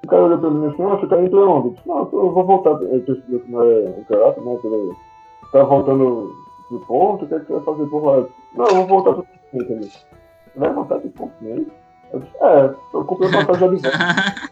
o 0.03 0.07
cara 0.07 0.23
olhou 0.23 0.39
pra 0.39 0.49
mim 0.49 0.65
assim, 0.65 0.81
ah, 0.81 0.95
você 0.95 1.05
tá 1.05 1.21
indo 1.21 1.29
pra 1.29 1.45
onde? 1.45 1.67
Eu 1.67 1.73
disse, 1.73 1.87
não, 1.87 2.09
eu 2.11 2.31
vou 2.31 2.43
voltar. 2.43 2.71
Eu 2.71 3.01
percebi 3.01 3.37
que 3.37 3.51
não 3.51 3.61
é 3.61 3.93
um 3.99 4.03
caráter, 4.05 4.43
né? 4.43 4.57
Pelo, 4.63 4.95
tá 5.51 5.63
voltando 5.63 6.31
pro 6.77 6.87
ponto, 6.87 7.25
o 7.25 7.27
que 7.27 7.35
é 7.35 7.39
que 7.39 7.45
você 7.45 7.53
vai 7.53 7.63
fazer 7.63 7.85
por 7.89 8.05
lá? 8.05 8.13
Eu 8.13 8.23
disse, 8.23 8.35
Não, 8.55 8.65
eu 8.65 8.75
vou 8.75 8.87
voltar 8.87 9.13
pro 9.13 9.27
ponto 9.51 9.67
também. 9.67 9.91
Vai 10.55 10.73
voltar 10.73 10.99
pro 10.99 11.09
ponto 11.09 11.33
mesmo? 11.41 11.71
Eu 12.13 12.19
disse, 12.19 12.37
é, 12.41 12.75
eu 12.93 13.05
comprei 13.05 13.29
uma 13.29 13.45
passagem 13.45 13.75
de 13.77 13.81
volta. 13.81 14.51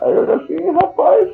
Aí 0.00 0.12
eu 0.12 0.22
olhei 0.22 0.34
assim, 0.34 0.70
rapaz, 0.72 1.30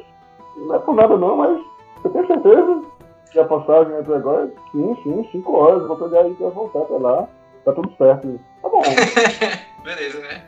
não 0.56 0.74
é 0.74 0.78
por 0.78 0.94
nada 0.94 1.16
não, 1.16 1.36
mas 1.36 1.60
você 1.96 2.08
tem 2.10 2.26
certeza 2.26 2.82
que 3.30 3.38
a 3.38 3.44
passagem 3.44 3.94
é 3.94 4.02
pra 4.02 4.16
agora? 4.16 4.52
Sim, 4.72 4.96
sim, 5.02 5.28
cinco 5.32 5.56
horas, 5.56 5.86
vou 5.86 5.96
pegar 5.96 6.20
aí 6.20 6.34
pra 6.34 6.48
voltar 6.48 6.80
pra 6.80 6.98
lá. 6.98 7.28
Tá 7.64 7.72
tudo 7.72 7.92
certo. 7.96 8.40
Tá 8.62 8.68
bom. 8.68 8.82
Beleza, 9.84 10.20
né? 10.20 10.44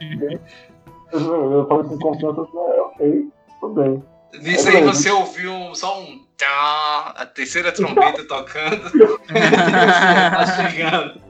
Eu, 1.13 1.53
eu 1.53 1.67
falei 1.67 1.85
com 1.85 1.99
confiança 1.99 2.43
assim, 2.43 2.59
é, 2.59 2.81
ok, 2.81 3.29
tudo 3.61 3.83
bem. 3.83 4.03
Nisso 4.41 4.69
aí 4.69 4.83
você 4.83 5.11
ouviu 5.11 5.75
só 5.75 6.01
um 6.01 6.21
a 6.49 7.27
terceira 7.35 7.73
trombeta 7.73 8.25
tocando. 8.25 8.83
tá 9.29 10.47
chegando. 10.47 11.21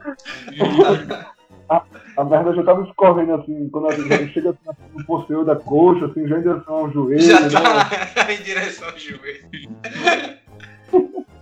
A 2.16 2.24
merda 2.24 2.54
já 2.54 2.62
tava 2.62 2.82
escorrendo 2.82 3.34
assim, 3.34 3.68
quando 3.70 3.88
a 3.88 3.92
gente 3.92 4.32
chega 4.34 4.50
assim, 4.50 4.78
no 4.94 5.04
posterior 5.06 5.44
da 5.44 5.56
coxa, 5.56 6.06
assim, 6.06 6.26
já 6.28 6.38
em 6.38 6.42
direção 6.42 6.74
ao 6.74 6.90
joelho, 6.90 7.22
Já 7.22 7.40
né? 7.40 8.06
tá 8.14 8.32
em 8.32 8.42
direção 8.42 8.88
ao 8.88 8.98
joelho. 8.98 9.48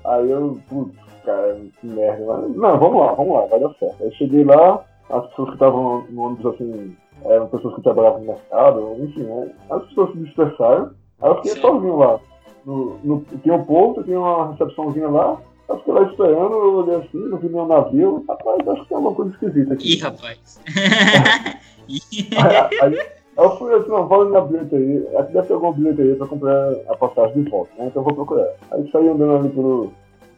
Aí 0.04 0.30
eu, 0.30 0.60
putz, 0.68 0.96
cara, 1.24 1.60
que 1.80 1.86
merda. 1.86 2.24
Mas, 2.24 2.56
não, 2.56 2.78
vamos 2.78 3.00
lá, 3.00 3.12
vamos 3.14 3.34
lá, 3.34 3.46
vai 3.46 3.60
dar 3.60 3.74
certo. 3.74 4.02
Aí 4.02 4.14
cheguei 4.14 4.44
lá, 4.44 4.84
as 5.10 5.26
pessoas 5.30 5.48
que 5.48 5.54
estavam 5.54 6.06
no 6.08 6.22
ônibus, 6.22 6.54
assim, 6.54 6.96
eram 7.24 7.48
pessoas 7.48 7.74
que 7.74 7.82
trabalhavam 7.82 8.20
no 8.20 8.26
mercado, 8.26 8.96
enfim, 9.00 9.24
né? 9.24 9.50
as 9.70 9.82
pessoas 9.86 10.12
se 10.12 10.18
dispersaram. 10.18 10.92
Aí 11.20 11.28
eu 11.28 11.36
fiquei 11.36 11.52
Sim. 11.52 11.60
sozinho 11.60 11.96
lá. 11.96 12.20
No, 12.64 12.98
no, 13.02 13.24
tinha 13.42 13.54
um 13.54 13.64
porto, 13.64 14.04
tinha 14.04 14.18
uma 14.18 14.52
recepçãozinha 14.52 15.08
lá. 15.08 15.38
Eu 15.68 15.78
fiquei 15.78 15.94
lá 15.94 16.02
esperando, 16.02 16.52
eu 16.52 16.74
olhei 16.74 16.96
assim, 16.96 17.18
não 17.28 17.38
vi 17.38 17.48
nenhum 17.48 17.66
navio. 17.66 18.24
Rapaz, 18.28 18.68
acho 18.68 18.82
que 18.82 18.88
tem 18.88 18.96
alguma 18.96 19.14
coisa 19.14 19.30
esquisita 19.32 19.74
aqui. 19.74 19.94
Ih, 19.94 19.98
rapaz. 19.98 20.60
Aí, 21.90 22.68
aí 22.82 23.44
eu 23.44 23.56
fui 23.56 23.74
assim, 23.74 23.88
não, 23.88 24.06
vou 24.06 24.22
ali 24.22 24.32
na 24.32 24.40
bilheteria. 24.42 25.18
Aqui 25.18 25.32
deve 25.32 25.46
ter 25.46 25.54
alguma 25.54 25.72
bilheteria 25.72 26.16
pra 26.16 26.26
comprar 26.26 26.72
a 26.88 26.96
passagem 26.96 27.42
de 27.42 27.50
volta, 27.50 27.70
né? 27.78 27.86
Então 27.86 28.02
eu 28.02 28.04
vou 28.04 28.14
procurar. 28.14 28.48
Aí 28.70 28.88
saí 28.90 29.08
andando 29.08 29.36
ali 29.36 29.48
por, 29.48 29.92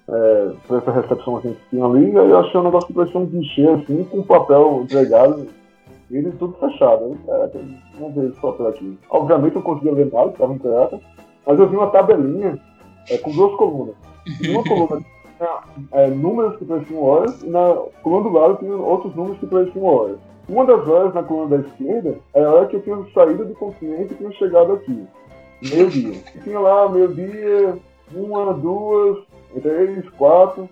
é, 0.08 0.52
por 0.66 0.78
essa 0.78 0.92
recepção 0.92 1.36
assim, 1.36 1.52
que 1.52 1.70
tinha 1.70 1.84
ali, 1.84 2.10
e 2.10 2.18
aí 2.18 2.30
eu 2.30 2.38
achei 2.38 2.60
um 2.60 2.64
negócio 2.64 2.86
que 2.86 2.94
parecia 2.94 3.20
um 3.20 3.26
guichê 3.26 3.66
assim, 3.68 4.04
com 4.04 4.22
papel 4.22 4.80
entregado, 4.82 5.46
e 6.10 6.16
ele 6.16 6.30
tudo 6.32 6.56
fechado. 6.58 7.04
Aí, 7.04 7.16
caraca, 7.26 7.60
vamos 7.98 8.14
ver 8.14 8.30
esse 8.30 8.40
papel 8.40 8.68
aqui. 8.68 8.98
Obviamente 9.10 9.56
eu 9.56 9.62
não 9.62 9.62
conseguia 9.62 9.92
ler 9.92 10.12
nada, 10.12 10.30
estava 10.30 10.54
em 10.54 10.58
pirata, 10.58 11.00
mas 11.46 11.58
eu 11.58 11.68
vi 11.68 11.76
uma 11.76 11.90
tabelinha 11.90 12.58
é, 13.08 13.18
com 13.18 13.30
duas 13.32 13.56
colunas. 13.56 13.94
Em 14.42 14.50
uma 14.50 14.64
coluna 14.64 15.00
tinha 15.36 15.60
é, 15.92 16.08
números 16.08 16.56
que 16.56 16.64
pareciam 16.64 17.02
horas, 17.02 17.42
e 17.42 17.50
na 17.50 17.74
coluna 18.02 18.28
do 18.28 18.36
lado 18.36 18.56
tinha 18.58 18.76
outros 18.76 19.14
números 19.14 19.38
que 19.38 19.46
pareciam 19.46 19.84
horas. 19.84 20.18
Uma 20.48 20.64
das 20.66 20.86
horas 20.88 21.14
na 21.14 21.22
coluna 21.22 21.56
da 21.56 21.68
esquerda 21.68 22.16
era 22.34 22.48
a 22.48 22.52
hora 22.52 22.66
que 22.66 22.76
eu 22.76 22.82
tinha 22.82 23.04
saído 23.14 23.44
do 23.44 23.54
continente 23.54 24.12
e 24.12 24.16
tinha 24.16 24.32
chegado 24.32 24.72
aqui. 24.72 25.06
Meio-dia. 25.62 26.20
E 26.34 26.38
Tinha 26.40 26.58
lá, 26.58 26.88
meio-dia, 26.88 27.78
uma, 28.14 28.52
duas, 28.52 29.18
três, 29.62 30.08
quatro. 30.10 30.68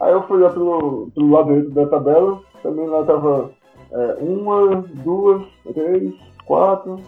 Aí 0.00 0.12
eu 0.12 0.22
fui 0.24 0.38
olhar 0.38 0.52
pelo, 0.52 1.10
pelo 1.14 1.30
lado 1.30 1.46
direito 1.46 1.70
da 1.70 1.86
tabela, 1.86 2.40
também 2.62 2.88
lá 2.88 3.04
tava 3.04 3.50
é, 3.92 4.16
uma, 4.20 4.82
duas, 5.04 5.44
três, 5.72 6.12
quatro, 6.44 7.00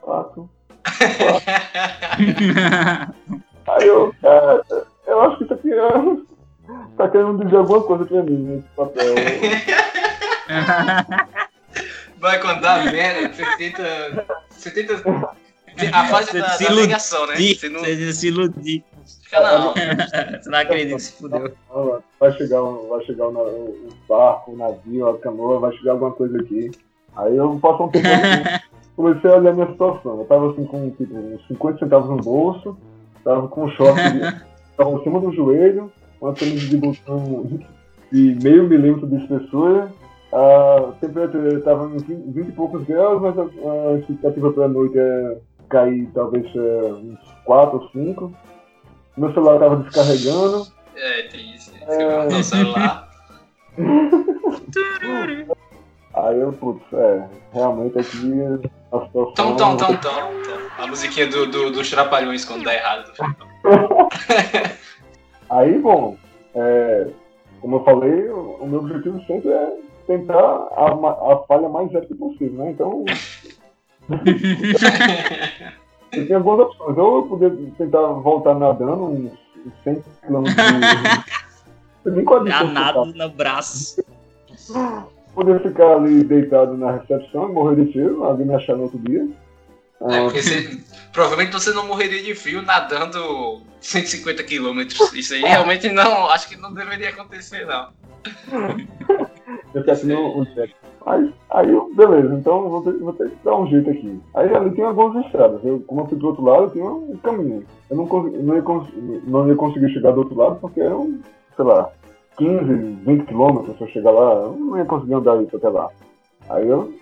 quatro. 0.00 0.48
Aí 3.68 3.86
eu, 3.86 4.14
cara, 4.22 4.62
eu 5.06 5.20
acho 5.22 5.44
que 5.44 5.52
aqui 5.54 5.72
é, 5.72 5.88
tá 6.96 7.08
querendo 7.08 7.44
dizer 7.44 7.56
alguma 7.56 7.82
coisa 7.82 8.04
pra 8.06 8.22
mim 8.22 8.36
nesse 8.36 8.68
papel. 8.76 9.14
Vai 12.18 12.40
contar 12.40 12.84
merda, 12.90 13.28
você 13.34 13.44
tenta. 13.56 14.26
Você 14.50 14.70
tenta. 14.70 14.94
A 15.92 16.06
fase 16.08 16.30
Você 16.30 16.40
da, 16.40 16.48
se 16.50 16.64
da 16.64 16.70
ilude- 16.70 16.86
negação, 16.86 17.26
né? 17.26 17.36
Você 17.36 17.68
não 17.68 17.80
Você 17.80 18.12
se 18.14 18.28
iludir. 18.28 18.82
fica, 19.22 19.40
não. 19.40 19.74
Você 20.40 20.48
não 20.48 20.58
acredita 20.58 20.96
que 20.96 21.02
se 21.02 21.12
fudeu. 21.12 21.52
Vai 22.18 22.32
chegar, 22.32 22.62
um- 22.62 22.88
vai 22.88 23.04
chegar 23.04 23.26
o, 23.28 23.32
na- 23.32 23.40
o 23.40 23.88
barco, 24.08 24.52
o 24.52 24.56
navio, 24.56 25.08
a 25.10 25.18
canoa, 25.18 25.60
vai 25.60 25.76
chegar 25.76 25.92
alguma 25.92 26.12
coisa 26.12 26.40
aqui. 26.40 26.70
Aí 27.16 27.36
eu 27.36 27.58
passo 27.60 27.82
um 27.84 27.88
tempo 27.90 28.08
comecei 28.96 29.30
a 29.30 29.36
olhar 29.36 29.50
a 29.50 29.54
minha 29.54 29.66
situação. 29.66 30.20
Eu 30.20 30.24
tava 30.24 30.50
assim 30.50 30.64
com 30.64 30.90
tipo, 30.90 31.16
uns 31.16 31.46
50 31.46 31.78
centavos 31.78 32.08
no 32.08 32.16
bolso, 32.16 32.76
tava 33.22 33.46
com 33.48 33.64
um 33.64 33.70
short 33.70 34.00
tava 34.76 34.90
em 34.90 35.02
cima 35.02 35.20
do 35.20 35.32
joelho, 35.32 35.92
uma 36.20 36.32
camisa 36.34 36.66
de 36.66 36.76
botão 36.76 37.46
de 38.12 38.38
meio 38.42 38.64
milímetro 38.68 39.06
de 39.06 39.16
espessura. 39.16 39.90
A 40.32 40.92
temperatura 41.00 41.54
estava 41.54 41.86
em 41.86 41.98
20, 41.98 42.32
20 42.32 42.48
e 42.48 42.52
poucos 42.52 42.84
graus, 42.84 43.22
mas 43.22 43.38
a, 43.38 43.42
a 43.42 43.98
expectativa 43.98 44.52
para 44.52 44.64
a 44.64 44.68
noite 44.68 44.98
é 44.98 45.38
cair 45.68 46.08
talvez 46.14 46.46
é, 46.54 46.92
uns 46.92 47.18
4 47.44 47.78
ou 47.78 47.88
5. 47.90 48.32
Meu 49.16 49.32
celular 49.32 49.54
estava 49.54 49.76
descarregando. 49.76 50.66
É, 50.94 51.22
tem 51.22 51.54
isso. 51.54 51.72
Você 51.72 52.04
botar 52.04 52.36
o 52.36 52.44
celular. 52.44 53.08
Aí 56.14 56.40
eu, 56.40 56.52
putz, 56.52 56.82
é, 56.92 57.28
realmente 57.52 57.98
aqui. 57.98 58.32
Tom, 59.12 59.32
tom, 59.34 59.56
tom, 59.56 59.76
tom, 59.76 59.96
tom. 59.96 60.10
A 60.78 60.86
musiquinha 60.86 61.26
do, 61.26 61.46
do, 61.46 61.70
dos 61.70 61.90
trapalhões 61.90 62.44
quando 62.44 62.64
dá 62.64 62.74
errado. 62.74 63.12
Aí, 65.48 65.78
bom, 65.78 66.16
é, 66.54 67.08
como 67.60 67.76
eu 67.76 67.84
falei, 67.84 68.28
o, 68.28 68.58
o 68.60 68.66
meu 68.66 68.80
objetivo 68.80 69.18
sempre 69.26 69.50
é 69.50 69.72
tentar 70.06 70.38
a, 70.38 71.32
a 71.32 71.38
falha 71.46 71.68
mais 71.68 71.92
épica 71.94 72.14
possível, 72.14 72.64
né? 72.64 72.70
Então. 72.70 73.04
eu 76.12 76.26
tenho 76.26 76.36
algumas 76.36 76.66
opções. 76.66 76.98
Ou 76.98 77.16
eu 77.16 77.22
poder 77.24 77.50
tentar 77.76 78.00
voltar 78.00 78.54
nadando 78.54 79.04
uns 79.04 79.32
100 79.84 80.02
km 80.22 80.44
de. 80.44 82.10
Nem 82.10 82.24
com 82.24 82.34
a 82.34 82.38
distância 82.38 82.66
que 82.66 82.70
eu 82.70 82.74
Danado 82.74 83.04
no 83.06 83.28
braço. 83.30 84.02
poder 85.36 85.62
ficar 85.62 85.96
ali 85.96 86.24
deitado 86.24 86.76
na 86.78 86.92
recepção 86.92 87.50
e 87.50 87.52
morrer 87.52 87.84
de 87.84 87.92
frio, 87.92 88.24
alguém 88.24 88.46
me 88.46 88.54
achar 88.54 88.74
no 88.74 88.84
outro 88.84 88.98
dia. 88.98 89.28
É, 90.00 90.22
porque 90.22 90.42
você, 90.42 90.80
provavelmente 91.12 91.52
você 91.52 91.72
não 91.72 91.86
morreria 91.86 92.22
de 92.22 92.34
frio 92.34 92.62
nadando 92.62 93.60
150 93.80 94.42
quilômetros. 94.44 95.12
Isso 95.12 95.34
aí 95.34 95.42
realmente 95.42 95.90
não, 95.90 96.28
acho 96.30 96.48
que 96.48 96.56
não 96.56 96.72
deveria 96.72 97.10
acontecer, 97.10 97.66
não. 97.66 97.90
eu 99.74 99.84
quero 99.84 100.00
que 100.00 100.06
não 100.06 100.40
o 100.40 100.46
cheque. 100.46 100.74
Aí, 101.04 101.32
aí 101.50 101.68
beleza, 101.94 102.34
então 102.34 102.68
vou 102.68 102.82
ter, 102.82 102.98
vou 102.98 103.12
ter 103.12 103.30
que 103.30 103.36
dar 103.44 103.56
um 103.56 103.66
jeito 103.68 103.90
aqui. 103.90 104.20
Aí 104.34 104.52
ali 104.54 104.70
tem 104.74 104.84
algumas 104.84 105.24
estradas. 105.24 105.60
Eu, 105.64 105.80
como 105.80 106.00
eu 106.00 106.06
fui 106.06 106.18
do 106.18 106.26
outro 106.28 106.44
lado, 106.44 106.70
tinha 106.72 106.84
um 106.84 107.16
caminho. 107.22 107.64
Eu 107.88 107.96
não, 107.96 108.06
não, 108.06 108.56
ia, 108.56 108.64
não 109.24 109.48
ia 109.48 109.54
conseguir 109.54 109.92
chegar 109.92 110.12
do 110.12 110.20
outro 110.20 110.36
lado 110.36 110.58
porque 110.60 110.80
eram, 110.80 111.20
sei 111.54 111.64
lá, 111.64 111.90
15, 112.36 112.64
20 113.04 113.26
quilômetros 113.26 113.76
se 113.76 113.82
eu 113.82 113.88
chegar 113.88 114.10
lá. 114.10 114.32
Eu 114.32 114.56
não 114.56 114.78
ia 114.78 114.84
conseguir 114.84 115.14
andar 115.14 115.42
isso 115.42 115.56
até 115.56 115.68
lá. 115.68 115.88
Aí 116.48 116.68
eu 116.68 116.92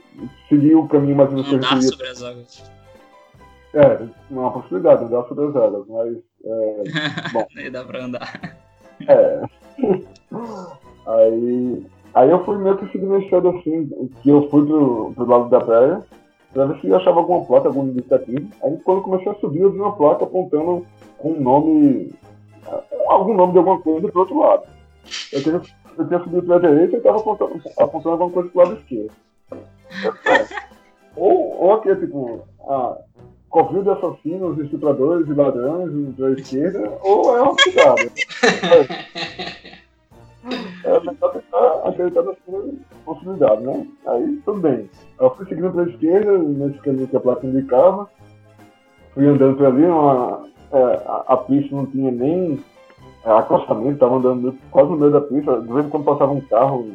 segui 0.49 0.75
o 0.75 0.88
caminho 0.88 1.16
mais 1.16 1.29
ou 1.31 1.37
menos 1.37 1.49
que 1.49 1.55
eu 1.55 1.83
sobre 1.83 2.09
as 2.09 2.23
águas. 2.23 2.70
É, 3.75 4.07
uma 4.31 4.53
possibilidade, 4.53 5.05
andar 5.05 5.25
sobre 5.25 5.47
as 5.47 5.57
águas, 5.57 5.85
mas. 5.88 6.16
É, 6.44 7.47
Nem 7.55 7.70
dá 7.70 7.85
pra 7.85 8.05
andar. 8.05 8.57
É. 9.09 9.42
Aí, 11.07 11.87
aí 12.14 12.31
eu 12.31 12.44
fui 12.44 12.57
meio 12.57 12.79
que 12.79 12.90
seguindo 12.90 13.14
a 13.14 13.18
estrada 13.18 13.51
assim, 13.51 13.87
que 14.23 14.29
eu 14.29 14.49
fui 14.49 14.64
pro, 14.66 15.12
pro 15.14 15.27
lado 15.27 15.51
da 15.51 15.61
praia, 15.61 16.03
pra 16.53 16.66
ver 16.66 16.81
se 16.81 16.88
eu 16.88 16.97
achava 16.97 17.20
alguma 17.20 17.44
placa, 17.44 17.68
algum 17.68 17.88
indicativo. 17.88 18.49
Aí 18.62 18.77
quando 18.85 18.99
eu 18.99 19.05
comecei 19.05 19.31
a 19.31 19.35
subir, 19.35 19.61
eu 19.61 19.70
vi 19.70 19.81
uma 19.81 19.94
placa 19.94 20.25
apontando 20.25 20.87
com 21.18 21.33
um 21.33 21.40
nome, 21.40 22.14
algum 23.07 23.35
nome 23.35 23.53
de 23.53 23.59
alguma 23.59 23.81
coisa 23.81 24.09
pro 24.09 24.20
outro 24.20 24.38
lado. 24.38 24.62
Eu 25.33 25.43
tinha, 25.43 25.62
eu 25.99 26.09
tinha 26.09 26.21
subido 26.21 26.43
pra 26.43 26.59
direita 26.59 26.97
e 26.97 27.01
tava 27.01 27.19
apontando, 27.19 27.61
apontando 27.79 28.11
alguma 28.11 28.31
coisa 28.31 28.49
pro 28.51 28.59
lado 28.61 28.79
esquerdo. 28.79 29.12
Ou, 31.17 31.61
ou 31.61 31.73
aqui 31.75 31.95
tipo, 31.95 32.43
ah, 32.69 32.99
covil 33.49 33.85
de 33.85 33.90
assassinos, 33.90 34.59
estupradores 34.59 35.29
e 35.29 35.33
ladrões 35.33 36.17
pra 36.17 36.31
esquerda, 36.33 36.99
ou 37.03 37.37
é 37.37 37.40
uma 37.40 37.55
cidade. 37.61 38.11
É 40.85 41.01
melhor 41.01 41.33
tentar 41.33 41.88
acreditar 41.88 42.23
nas 42.23 42.37
suas 42.45 42.75
possibilidades, 43.07 43.64
né? 43.64 43.87
Aí, 44.07 44.43
tudo 44.45 44.61
bem. 44.61 44.90
Eu 45.19 45.35
fui 45.35 45.47
seguindo 45.47 45.73
para 45.73 45.85
a 45.85 45.88
esquerda, 45.88 46.37
nesse 46.37 46.79
caminho 46.81 47.09
que 47.09 47.17
a 47.17 47.21
placa 47.21 47.47
indicava. 47.47 48.11
Fui 49.14 49.27
andando 49.27 49.57
por 49.57 49.67
ali, 49.67 49.87
uma, 49.87 50.47
é, 50.71 51.03
a, 51.07 51.25
a 51.29 51.37
pista 51.38 51.75
não 51.75 51.87
tinha 51.87 52.11
nem 52.11 52.62
acostamento, 53.25 53.93
estava 53.93 54.17
andando 54.17 54.55
quase 54.71 54.91
no 54.91 54.97
meio 54.97 55.13
da 55.13 55.21
pista. 55.21 55.61
De 55.61 55.73
vez 55.73 55.87
em 55.87 55.89
quando 55.89 56.05
passava 56.05 56.33
um 56.33 56.41
carro 56.43 56.87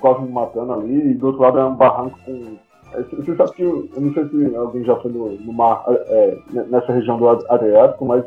quase 0.00 0.22
me 0.22 0.30
matando 0.30 0.72
ali, 0.72 1.10
e 1.10 1.14
do 1.14 1.28
outro 1.28 1.42
lado 1.42 1.58
era 1.58 1.68
um 1.68 1.74
barranco 1.74 2.18
com. 2.24 2.56
é, 2.94 3.02
Você 3.02 3.36
sabe 3.36 3.52
que, 3.52 3.62
eu 3.62 3.88
eu 3.94 4.00
não 4.00 4.12
sei 4.12 4.28
se 4.28 4.56
alguém 4.56 4.84
já 4.84 4.96
foi 4.96 5.10
no, 5.12 5.30
no 5.32 5.52
mar, 5.52 5.84
é, 5.88 6.38
nessa 6.68 6.92
região 6.92 7.18
do 7.18 7.28
Adriático, 7.28 8.04
mas 8.04 8.24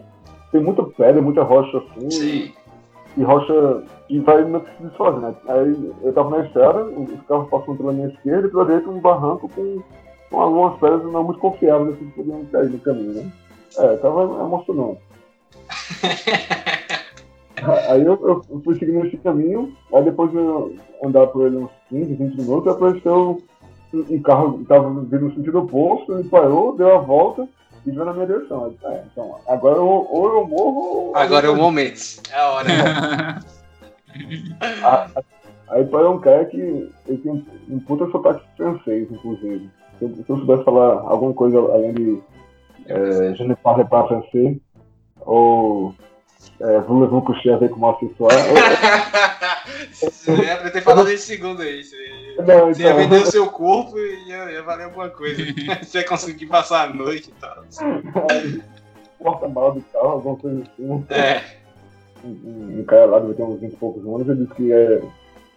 tem 0.52 0.62
muita 0.62 0.84
pedra, 0.84 1.22
muita 1.22 1.44
rocha 1.44 1.78
assim. 1.78 2.12
Sim. 2.12 2.52
e 3.18 3.24
rocha 3.24 3.84
e 4.10 4.20
vai 4.20 4.44
meio 4.44 4.62
que 4.62 4.78
se 4.78 4.84
desfazer, 4.84 5.20
né? 5.20 5.34
Aí 5.48 5.94
eu 6.04 6.14
tava 6.14 6.38
na 6.38 6.46
estrada, 6.46 6.84
os 6.84 7.22
carros 7.28 7.50
passando 7.50 7.78
pela 7.78 7.94
minha 7.94 8.08
esquerda 8.10 8.48
e 8.48 8.52
pela 8.52 8.66
direita 8.66 8.90
um 8.90 9.00
barranco 9.00 9.50
com, 9.50 9.82
com 10.30 10.40
algumas 10.40 10.80
pedras 10.80 11.12
não 11.12 11.24
muito 11.24 11.40
confiáveis 11.40 11.96
assim, 11.96 12.10
que 12.10 12.16
podiam 12.18 12.46
cair 12.46 12.70
no 12.70 12.80
caminho, 12.80 13.14
né? 13.14 13.32
É, 13.78 13.96
tava 13.98 14.24
emocionante. 14.24 15.02
aí 17.90 18.02
eu, 18.04 18.44
eu 18.50 18.62
fui 18.64 18.78
seguindo 18.78 19.06
esse 19.06 19.18
caminho, 19.18 19.74
aí 19.94 20.04
depois 20.04 20.32
de 20.32 20.38
eu 20.38 20.76
andar 21.04 21.28
por 21.28 21.46
ele 21.48 21.58
uns 21.58 21.72
15, 21.90 22.14
20 22.14 22.38
minutos, 22.38 22.74
apareceu 22.74 23.42
um, 23.94 23.98
um 24.10 24.22
carro 24.22 24.58
que 24.60 24.66
tava 24.66 24.90
vindo 24.90 25.20
no 25.20 25.34
sentido 25.36 25.60
oposto, 25.60 26.14
ele 26.14 26.30
parou, 26.30 26.76
deu 26.76 26.96
a 26.96 27.00
volta 27.00 27.48
e 27.86 27.92
veio 27.92 28.06
na 28.06 28.14
minha 28.14 28.26
direção. 28.26 28.70
Disse, 28.70 28.86
É, 28.86 29.04
então, 29.12 29.36
agora 29.48 29.78
eu, 29.78 29.86
ou 29.88 30.34
eu 30.40 30.48
morro 30.48 30.80
ou. 31.10 31.16
Agora 31.18 31.48
é 31.48 31.50
o 31.50 31.56
momento. 31.56 32.22
É 32.32 32.38
a 32.40 32.50
hora. 32.52 32.68
A- 34.84 35.08
a- 35.16 35.24
Aí 35.70 35.86
parou 35.86 36.14
um 36.16 36.20
cara 36.20 36.46
que 36.46 36.58
ele 37.08 37.18
tinha 37.20 37.34
um, 37.34 37.44
um 37.68 37.80
puta 37.80 38.06
sotaque 38.12 38.46
francês, 38.56 39.10
inclusive. 39.12 39.68
Se 39.98 40.06
eu, 40.06 40.10
se 40.16 40.30
eu 40.30 40.38
soubesse 40.38 40.64
falar 40.66 41.00
alguma 41.02 41.34
coisa 41.34 41.58
além 41.58 41.94
de 41.94 42.22
é, 42.86 43.34
je 43.34 43.44
ne 43.44 43.56
parle 43.56 43.84
pas 43.86 44.08
français, 44.08 44.58
ou 45.26 45.96
é, 46.60 46.80
voulez-vous 46.82 47.22
coucher 47.22 47.52
avec 47.52 47.76
moi 47.78 47.98
ce 48.00 48.08
soir? 48.16 48.32
Você 49.92 50.32
ia 50.32 50.58
pra 50.58 50.70
ter 50.70 50.82
falado 50.82 51.10
esse 51.10 51.26
segundo 51.26 51.62
aí. 51.62 51.84
Você, 51.84 51.96
Não, 52.40 52.68
você 52.68 52.84
ia 52.84 52.90
então, 52.90 52.98
vender 52.98 53.22
o 53.22 53.26
seu 53.26 53.48
corpo 53.48 53.98
e 53.98 54.30
ia, 54.30 54.52
ia 54.52 54.64
valer 54.64 54.86
alguma 54.86 55.10
coisa. 55.10 55.42
Você 55.82 56.00
ia 56.00 56.08
conseguir 56.08 56.48
passar 56.48 56.90
a 56.90 56.94
noite 56.94 57.30
e 57.30 57.40
tal. 57.40 57.64
aí, 58.32 58.62
porta-mala 59.20 59.74
do 59.74 59.82
carro, 59.94 60.10
alguma 60.10 60.36
coisa 60.36 60.62
assim. 60.62 61.06
É. 61.10 61.42
um, 62.24 62.80
um 62.80 62.84
cara 62.86 63.06
lá, 63.06 63.20
deve 63.20 63.34
ter 63.34 63.44
uns 63.44 63.60
20 63.60 63.74
e 63.74 63.76
poucos 63.76 64.04
anos, 64.04 64.28
ele 64.28 64.46
disse 64.46 64.56
que 64.56 64.72
é, 64.72 65.02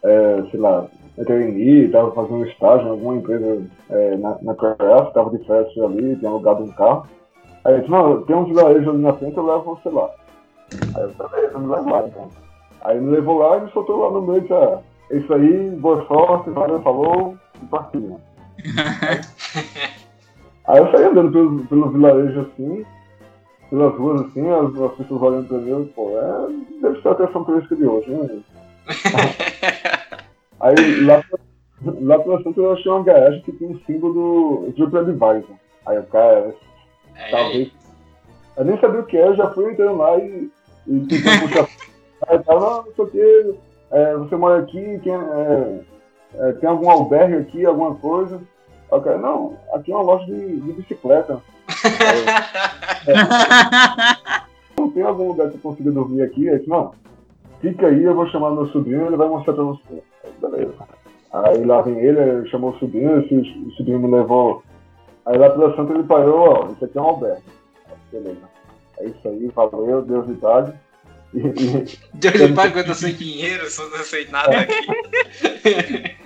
é 0.04 0.42
sei 0.50 0.60
lá, 0.60 0.86
é 1.18 1.24
trainee, 1.24 1.86
estava 1.86 2.12
fazendo 2.12 2.46
estágio 2.46 2.86
em 2.86 2.90
alguma 2.90 3.16
empresa 3.16 3.62
é, 3.90 4.16
na, 4.16 4.38
na 4.42 4.54
Craft, 4.54 5.08
estava 5.08 5.30
de 5.30 5.38
festa 5.44 5.84
ali, 5.84 6.16
tinha 6.16 6.30
alugado 6.30 6.62
um 6.62 6.72
carro. 6.72 7.06
Aí 7.64 7.72
ele 7.74 7.80
disse, 7.80 7.90
não, 7.90 8.22
tem 8.22 8.36
uns 8.36 8.48
vilarejos 8.48 8.88
ali 8.88 8.98
na 8.98 9.12
frente, 9.14 9.36
eu 9.36 9.46
levo 9.46 9.64
você 9.76 9.88
lá. 9.88 10.10
Aí 10.94 11.02
eu 11.02 11.10
falei, 11.10 11.32
beleza, 11.32 11.58
me 11.58 11.66
leva 11.66 11.90
lá 11.90 12.06
então. 12.06 12.28
Aí 12.82 12.96
ele 12.96 13.10
levou 13.10 13.38
lá 13.38 13.56
e 13.56 13.60
me 13.62 13.70
soltou 13.72 14.00
lá 14.00 14.10
no 14.10 14.22
meio 14.22 14.46
e 14.46 14.52
ah, 14.52 14.80
é 15.10 15.16
isso 15.16 15.32
aí, 15.32 15.70
boa 15.70 16.04
sorte, 16.06 16.50
valeu, 16.50 16.82
falou, 16.82 17.36
e 17.62 17.66
partiu. 17.66 18.20
Aí 20.66 20.78
eu 20.78 20.90
saí 20.90 21.04
andando 21.04 21.30
pelo, 21.30 21.64
pelo 21.66 21.90
vilarejo 21.90 22.40
assim, 22.40 22.84
pelas 23.70 23.94
ruas 23.96 24.22
assim, 24.22 24.50
as, 24.50 24.80
as 24.82 24.96
pessoas 24.96 25.22
olhando 25.22 25.48
pra 25.48 25.58
mim, 25.58 25.92
pô, 25.94 26.10
é, 26.18 26.48
deve 26.82 27.00
ser 27.00 27.08
a 27.08 27.12
atração 27.12 27.44
turística 27.44 27.76
de 27.76 27.86
hoje, 27.86 28.10
né? 28.10 28.40
Aí 30.58 31.04
lá, 31.04 31.22
lá 32.00 32.18
pela 32.18 32.42
frente 32.42 32.58
eu 32.58 32.72
achei 32.72 32.90
uma 32.90 33.04
garagem 33.04 33.42
que 33.42 33.52
tinha 33.52 33.70
um 33.70 33.78
símbolo 33.80 34.64
do 34.66 34.72
TripAdvisor. 34.72 35.56
Aí 35.86 35.98
o 35.98 36.02
cara, 36.04 36.54
É, 37.14 37.30
talvez. 37.30 37.70
Eu 38.56 38.64
nem 38.64 38.80
sabia 38.80 39.00
o 39.00 39.06
que 39.06 39.16
era, 39.16 39.28
eu 39.28 39.36
já 39.36 39.50
fui 39.50 39.70
entrando 39.70 39.98
lá 39.98 40.16
e, 40.18 40.50
e 40.86 41.00
tentando 41.06 41.40
puxar. 41.42 41.68
Aí 42.28 42.40
não, 42.46 42.60
não 42.60 42.84
sei 42.94 43.04
o 43.04 43.08
que, 43.08 43.54
é, 43.90 44.16
você 44.16 44.36
mora 44.36 44.62
aqui, 44.62 45.00
tem, 45.02 45.12
é, 45.12 45.80
é, 46.34 46.52
tem 46.52 46.68
algum 46.68 46.90
albergue 46.90 47.36
aqui, 47.36 47.64
alguma 47.64 47.94
coisa. 47.94 48.40
Aí 48.90 48.98
o 48.98 49.02
cara, 49.02 49.18
não, 49.18 49.56
aqui 49.72 49.92
é 49.92 49.94
uma 49.94 50.04
loja 50.04 50.26
de, 50.26 50.60
de 50.60 50.72
bicicleta. 50.72 51.40
Não 54.78 54.90
tem 54.90 55.02
algum 55.02 55.28
lugar 55.28 55.48
que 55.48 55.56
eu 55.56 55.60
consiga 55.60 55.90
dormir 55.90 56.22
aqui? 56.22 56.50
Disse, 56.50 56.68
não, 56.68 56.92
fica 57.60 57.86
aí, 57.86 58.04
eu 58.04 58.14
vou 58.14 58.28
chamar 58.28 58.50
meu 58.50 58.66
sobrinho, 58.68 59.06
ele 59.06 59.16
vai 59.16 59.26
mostrar 59.26 59.54
pra 59.54 59.64
você. 59.64 60.02
Aí, 60.22 60.30
Beleza. 60.40 60.74
Aí 61.32 61.64
lá 61.64 61.82
vem 61.82 61.98
ele, 61.98 62.20
ele 62.20 62.48
chamou 62.48 62.70
o 62.70 62.78
sobrinho, 62.78 63.18
o 63.18 63.70
sobrinho 63.72 64.00
me 64.00 64.10
levou. 64.10 64.62
Aí 65.24 65.36
lá 65.36 65.50
pela 65.50 65.74
Santa 65.74 65.92
ele 65.92 66.04
parou, 66.04 66.38
ó, 66.38 66.72
isso 66.72 66.84
aqui 66.84 66.96
é 66.96 67.00
um 67.00 67.04
albergue. 67.04 67.42
Aí, 67.88 67.96
Beleza. 68.12 68.55
É 68.98 69.06
isso 69.06 69.28
aí, 69.28 69.46
valeu, 69.54 70.02
Deus 70.02 70.26
de 70.26 70.34
tarde. 70.36 70.72
E, 71.34 71.38
e- 71.38 71.98
Deus 72.14 72.50
me 72.50 72.54
pague 72.54 72.78
eu 72.78 72.94
sei 72.94 73.12
dinheiro, 73.12 73.68
só 73.70 73.82
não 73.88 73.98
sei 73.98 74.26
nada 74.28 74.52
aqui. 74.60 76.16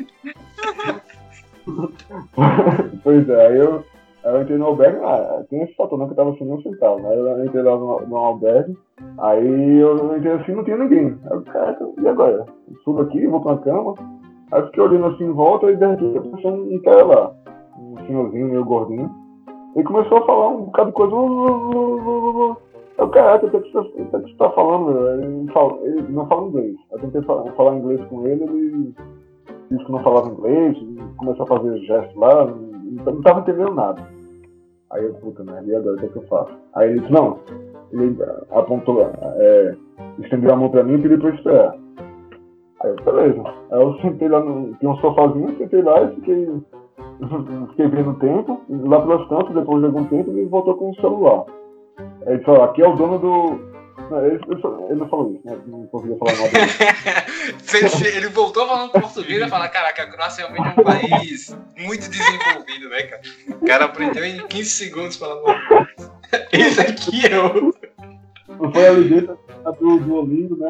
pois 3.03 3.29
é, 3.29 3.47
aí 3.47 3.59
eu, 3.59 3.85
aí 4.25 4.35
eu 4.35 4.43
entrei 4.43 4.59
no 4.59 4.67
albergue, 4.67 4.99
ah, 5.05 5.45
tem 5.49 5.63
esse 5.63 5.75
fator 5.75 5.99
não 5.99 6.07
que 6.07 6.13
eu 6.13 6.17
tava 6.17 6.33
sem 6.37 6.47
nenhum 6.47 6.63
centavo, 6.63 7.01
né? 7.01 7.15
Eu 7.15 7.45
entrei 7.45 7.63
lá 7.63 7.77
no, 7.77 8.07
no 8.07 8.17
albergue, 8.17 8.77
aí 9.19 9.79
eu 9.79 10.17
entrei 10.17 10.33
assim 10.33 10.53
não 10.53 10.65
tinha 10.65 10.77
ninguém. 10.77 11.19
Aí 11.25 11.33
eu, 11.37 11.43
cara, 11.43 11.79
e 12.01 12.09
agora? 12.09 12.47
Eu 12.69 12.77
subo 12.85 13.03
aqui, 13.03 13.27
vou 13.27 13.41
pra 13.43 13.59
cama, 13.59 13.95
aí 14.53 14.61
eu 14.61 14.67
fiquei 14.67 14.83
olhando 14.83 15.07
assim 15.07 15.25
em 15.25 15.33
volta 15.33 15.71
e 15.71 15.77
de 15.77 15.87
repente 15.87 16.17
eu 16.17 16.23
pensei 16.23 16.51
um 16.51 16.83
cara 16.83 17.05
lá, 17.05 17.33
um 17.79 17.97
senhorzinho 18.07 18.49
meio 18.49 18.65
gordinho, 18.65 19.11
e 19.77 19.83
começou 19.83 20.19
a 20.19 20.27
falar 20.27 20.49
um 20.49 20.65
bocado 20.65 20.89
de 20.91 20.95
coisa. 20.97 21.15
Eu, 22.99 23.09
caraca, 23.09 23.47
o 23.47 23.51
que 23.51 23.57
é 23.57 23.61
que 23.61 23.79
é 23.79 23.83
que 23.83 24.11
você 24.13 24.35
tá 24.37 24.51
falando? 24.51 25.09
Ele, 25.23 25.51
fala- 25.53 25.79
ele 25.83 26.13
não 26.13 26.27
fala 26.27 26.49
inglês. 26.49 26.77
Eu 26.93 26.99
tentei 26.99 27.23
falar, 27.23 27.51
falar 27.53 27.77
inglês 27.77 28.05
com 28.07 28.27
ele, 28.27 28.45
ele 28.45 28.95
disse 29.71 29.85
que 29.85 29.93
não 29.93 30.03
falava 30.03 30.29
inglês, 30.29 30.77
começou 31.17 31.45
a 31.45 31.49
fazer 31.49 31.79
gestos 31.81 32.17
lá, 32.17 32.47
não, 32.47 33.05
não 33.05 33.23
tava 33.23 33.41
entendendo 33.41 33.75
nada. 33.75 34.03
Aí 34.91 35.05
eu, 35.05 35.15
puta 35.15 35.45
merda, 35.45 35.67
e 35.71 35.75
agora 35.77 35.95
o 35.97 35.99
que, 36.01 36.07
é 36.07 36.09
que 36.09 36.17
eu 36.17 36.23
faço? 36.27 36.53
Aí 36.75 36.91
ele 36.91 37.01
disse, 37.01 37.13
não, 37.13 37.39
ele 37.93 38.17
apontou, 38.51 39.01
é, 39.03 39.77
estendeu 40.19 40.53
a 40.53 40.57
mão 40.57 40.69
pra 40.69 40.83
mim 40.83 40.95
e 40.95 41.03
pediu 41.03 41.21
pra 41.21 41.31
esperar. 41.31 41.75
Aí 42.83 42.91
eu, 42.91 42.97
beleza. 43.05 43.43
Aí 43.71 43.81
eu 43.81 43.95
sentei 44.01 44.29
lá, 44.29 44.41
no, 44.41 44.75
tinha 44.75 44.91
um 44.91 44.97
sofazinho, 44.97 45.57
sentei 45.57 45.81
lá 45.81 46.03
e 46.03 46.15
fiquei, 46.17 46.49
fiquei 47.69 47.89
vendo 47.89 48.11
o 48.11 48.19
tempo, 48.19 48.63
lá 48.69 49.01
pelas 49.01 49.29
tantas, 49.29 49.55
depois 49.55 49.81
de 49.81 49.87
algum 49.87 50.05
tempo, 50.07 50.31
ele 50.31 50.47
voltou 50.47 50.75
com 50.77 50.91
o 50.91 50.95
celular. 50.97 51.45
Aí 52.27 52.35
ele 52.35 52.43
falou, 52.45 52.63
aqui 52.65 52.83
é 52.83 52.89
o 52.89 52.97
dono 52.97 53.19
do. 53.19 53.71
Ele, 54.11 54.41
não 54.97 55.09
falou 55.09 55.33
isso, 55.35 55.43
né? 55.47 55.59
Não 55.67 55.87
conseguia 55.87 56.17
falar 56.17 56.33
nada. 56.33 56.49
Ele- 58.09 58.17
Ele 58.17 58.29
voltou 58.29 58.67
falando 58.67 58.91
português 58.91 59.43
e 59.43 59.49
falar, 59.49 59.69
caraca, 59.69 60.03
a 60.03 60.07
Croácia 60.11 60.47
realmente 60.49 60.79
é 60.79 60.81
um 60.81 60.85
país 60.85 61.57
muito 61.79 62.09
desenvolvido, 62.11 62.89
né, 62.89 63.03
cara? 63.03 63.23
O 63.51 63.67
cara 63.67 63.85
aprendeu 63.85 64.25
em 64.25 64.47
15 64.47 64.71
segundos 64.71 65.17
falando. 65.17 65.45
Esse 66.53 66.81
aqui 66.81 67.27
é 67.27 67.39
o. 67.39 67.73
Não 68.59 68.73
foi 68.73 68.87
ali 68.87 69.09
dentro 69.09 69.39
do 69.81 69.99
Duolingo, 70.01 70.57
né? 70.57 70.69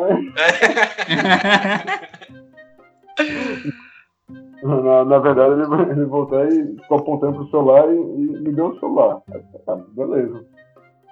Na, 4.63 5.05
na 5.05 5.19
verdade, 5.19 5.55
ele, 5.55 5.91
ele 5.93 6.05
voltou 6.05 6.45
e 6.45 6.77
ficou 6.81 6.99
apontando 6.99 7.37
pro 7.37 7.51
celular 7.51 7.89
e, 7.93 7.97
e 7.97 8.41
me 8.41 8.53
deu 8.53 8.69
o 8.69 8.79
celular. 8.79 9.23
Aí, 9.33 9.43
ah, 9.67 9.79
beleza. 9.95 10.45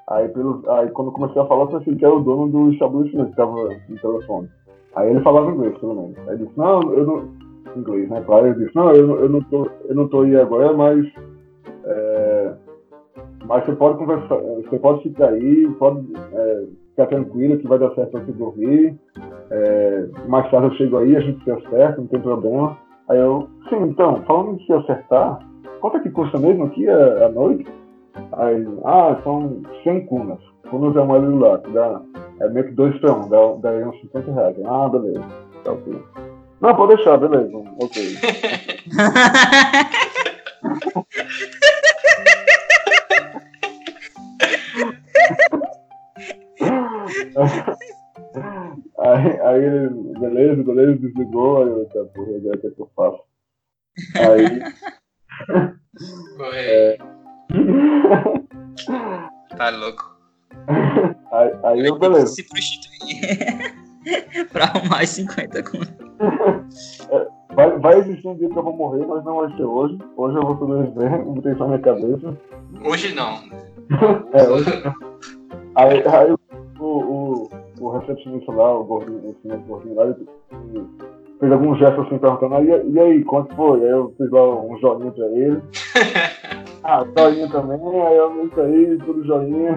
Aí, 0.09 0.29
pelo, 0.29 0.63
aí 0.71 0.89
quando 0.91 1.13
comecei 1.13 1.41
a 1.41 1.47
falar, 1.47 1.65
eu 1.65 1.79
pensei 1.79 1.95
que 1.97 2.05
era 2.05 2.15
o 2.15 2.21
dono 2.21 2.49
do 2.49 2.73
estabelecimento 2.73 3.31
que 3.31 3.37
tava 3.37 3.69
no 3.89 3.99
telefone. 4.01 4.49
Aí 4.97 5.11
ele 5.11 5.21
falava 5.21 5.51
inglês, 5.51 5.77
pelo 5.79 5.95
menos. 5.95 6.19
Aí 6.19 6.35
ele 6.35 6.45
disse, 6.47 6.59
não, 6.59 6.81
eu 6.93 7.07
não. 7.07 7.49
Inglês, 7.77 8.09
né? 8.09 8.23
Claro, 8.25 8.47
ele 8.47 8.65
disse, 8.65 8.75
não, 8.75 8.91
eu, 8.93 9.21
eu, 9.21 9.29
não, 9.29 9.43
tô, 9.43 9.69
eu 9.85 9.95
não 9.95 10.09
tô 10.09 10.23
aí 10.23 10.37
agora, 10.37 10.73
mas. 10.73 11.07
é, 11.85 12.55
mas 13.47 13.65
você 13.65 13.73
pode 13.77 13.99
conversar, 13.99 14.37
você 14.37 14.79
pode 14.79 15.03
ficar 15.03 15.29
aí, 15.29 15.69
pode 15.79 16.07
é, 16.33 16.67
ficar 16.91 17.07
tranquilo 17.07 17.59
que 17.59 17.69
vai 17.69 17.79
dar 17.79 17.95
certo 17.95 18.11
pra 18.11 18.21
você 18.21 18.33
dormir. 18.33 18.99
É, 19.51 20.09
mais 20.27 20.51
tarde 20.51 20.69
eu 20.69 20.75
chego 20.75 20.99
aí, 20.99 21.17
a 21.17 21.21
gente 21.21 21.43
se 21.45 21.51
acerta, 21.51 22.01
não 22.01 22.09
tem 22.09 22.21
problema. 22.21 22.77
Aí 23.09 23.19
eu, 23.19 23.49
sim, 23.69 23.77
então, 23.83 24.23
falando 24.27 24.61
em 24.61 24.67
se 24.67 24.73
acertar, 24.73 25.41
quanto 25.81 25.97
é 25.97 26.01
que 26.01 26.11
custa 26.11 26.39
mesmo 26.39 26.65
aqui 26.65 26.89
a, 26.89 27.27
a 27.27 27.29
noite? 27.31 27.67
Aí, 28.33 28.67
ah, 28.85 29.17
são 29.25 29.63
100 29.83 30.07
cunas. 30.07 30.39
Cunas 30.71 30.95
é 30.97 31.01
uma 31.01 31.17
ali 31.17 31.39
lá, 31.39 31.59
que 31.59 31.71
dá, 31.71 32.01
é 32.41 32.49
meio 32.51 32.67
que 32.67 32.73
dois 32.73 32.99
pra 33.01 33.15
um, 33.15 33.29
dá, 33.29 33.39
daria 33.61 33.89
uns 33.89 33.99
50 34.01 34.33
reais. 34.33 34.57
Ah, 34.67 34.89
beleza, 34.89 35.25
tá 35.65 35.73
ok. 35.73 36.03
Não, 36.61 36.75
pode 36.75 36.97
deixar, 36.97 37.17
beleza, 37.17 37.57
ok. 37.81 38.19
Aí, 49.09 49.41
aí 49.41 49.65
ele, 49.65 49.89
beleza, 50.19 50.63
beleza, 50.63 50.99
desligou, 50.99 51.63
aí 51.63 51.69
eu, 51.69 51.87
tá, 51.87 52.05
porra, 52.15 52.37
agora 52.37 52.57
o 52.57 52.61
que 52.61 52.67
é 52.67 52.71
que 52.71 52.81
eu 52.81 52.91
faço? 52.95 53.23
Aí, 54.17 54.61
Correio. 56.37 56.99
Tá 59.57 59.71
louco. 59.71 60.17
aí, 61.33 61.53
aí 61.65 61.87
eu, 61.87 61.99
beleza. 61.99 62.27
Se 62.27 62.43
prostituir. 62.49 63.75
pra 64.53 64.65
arrumar 64.65 65.01
as 65.01 65.09
50 65.11 65.63
com. 65.63 65.79
Vai, 67.55 67.79
vai 67.79 67.99
existir 67.99 68.29
um 68.29 68.37
dia 68.37 68.49
que 68.49 68.59
eu 68.59 68.63
vou 68.63 68.77
morrer, 68.77 69.07
mas 69.07 69.25
não 69.25 69.37
vai 69.37 69.57
ser 69.57 69.65
hoje. 69.65 69.99
Hoje 70.17 70.37
eu 70.37 70.43
vou 70.43 70.59
sobreviver, 70.59 71.25
botei 71.25 71.53
isso 71.53 71.61
na 71.61 71.69
minha 71.69 71.81
cabeça. 71.81 72.37
Hoje 72.85 73.15
não. 73.15 73.41
É, 74.35 74.47
hoje... 74.47 74.71
Aí, 75.75 76.03
aí 76.07 76.33
o, 76.79 76.85
o, 76.85 77.51
o 77.81 77.91
recepcionista 77.91 78.53
lá, 78.53 78.79
o 78.79 78.85
gordinho, 78.85 79.19
o 79.19 79.37
senhor 79.43 79.59
gordinho 79.61 79.95
lá, 79.95 80.05
ele 80.05 80.27
fez 81.39 81.53
algum 81.53 81.75
gesto 81.77 82.01
assim 82.01 82.19
perguntando, 82.19 82.55
ah, 82.55 82.63
e, 82.63 82.91
e 82.91 83.01
aí, 83.01 83.25
quanto 83.25 83.55
foi? 83.55 83.81
Aí 83.81 83.91
eu 83.91 84.13
fiz 84.17 84.31
lá 84.31 84.61
um 84.61 84.79
joinha 84.79 85.13
pra 85.13 85.27
ele. 85.27 85.63
Ah, 86.85 87.05
joinha 87.19 87.51
também, 87.51 87.79
aí 88.03 88.17
eu 88.17 88.47
isso 88.47 88.61
aí, 88.61 88.99
tudo 89.05 89.25
joinha. 89.25 89.77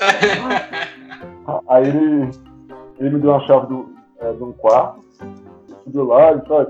Aí 1.68 1.86
ele, 1.86 2.30
ele 2.98 3.10
me 3.10 3.20
deu 3.20 3.30
uma 3.30 3.46
chave 3.46 3.66
do, 3.68 3.88
é, 4.18 4.32
de 4.32 4.42
um 4.42 4.52
quarto, 4.52 5.00
subiu 5.84 6.04
lá 6.04 6.32
e 6.32 6.40
disse, 6.40 6.52
ó, 6.52 6.66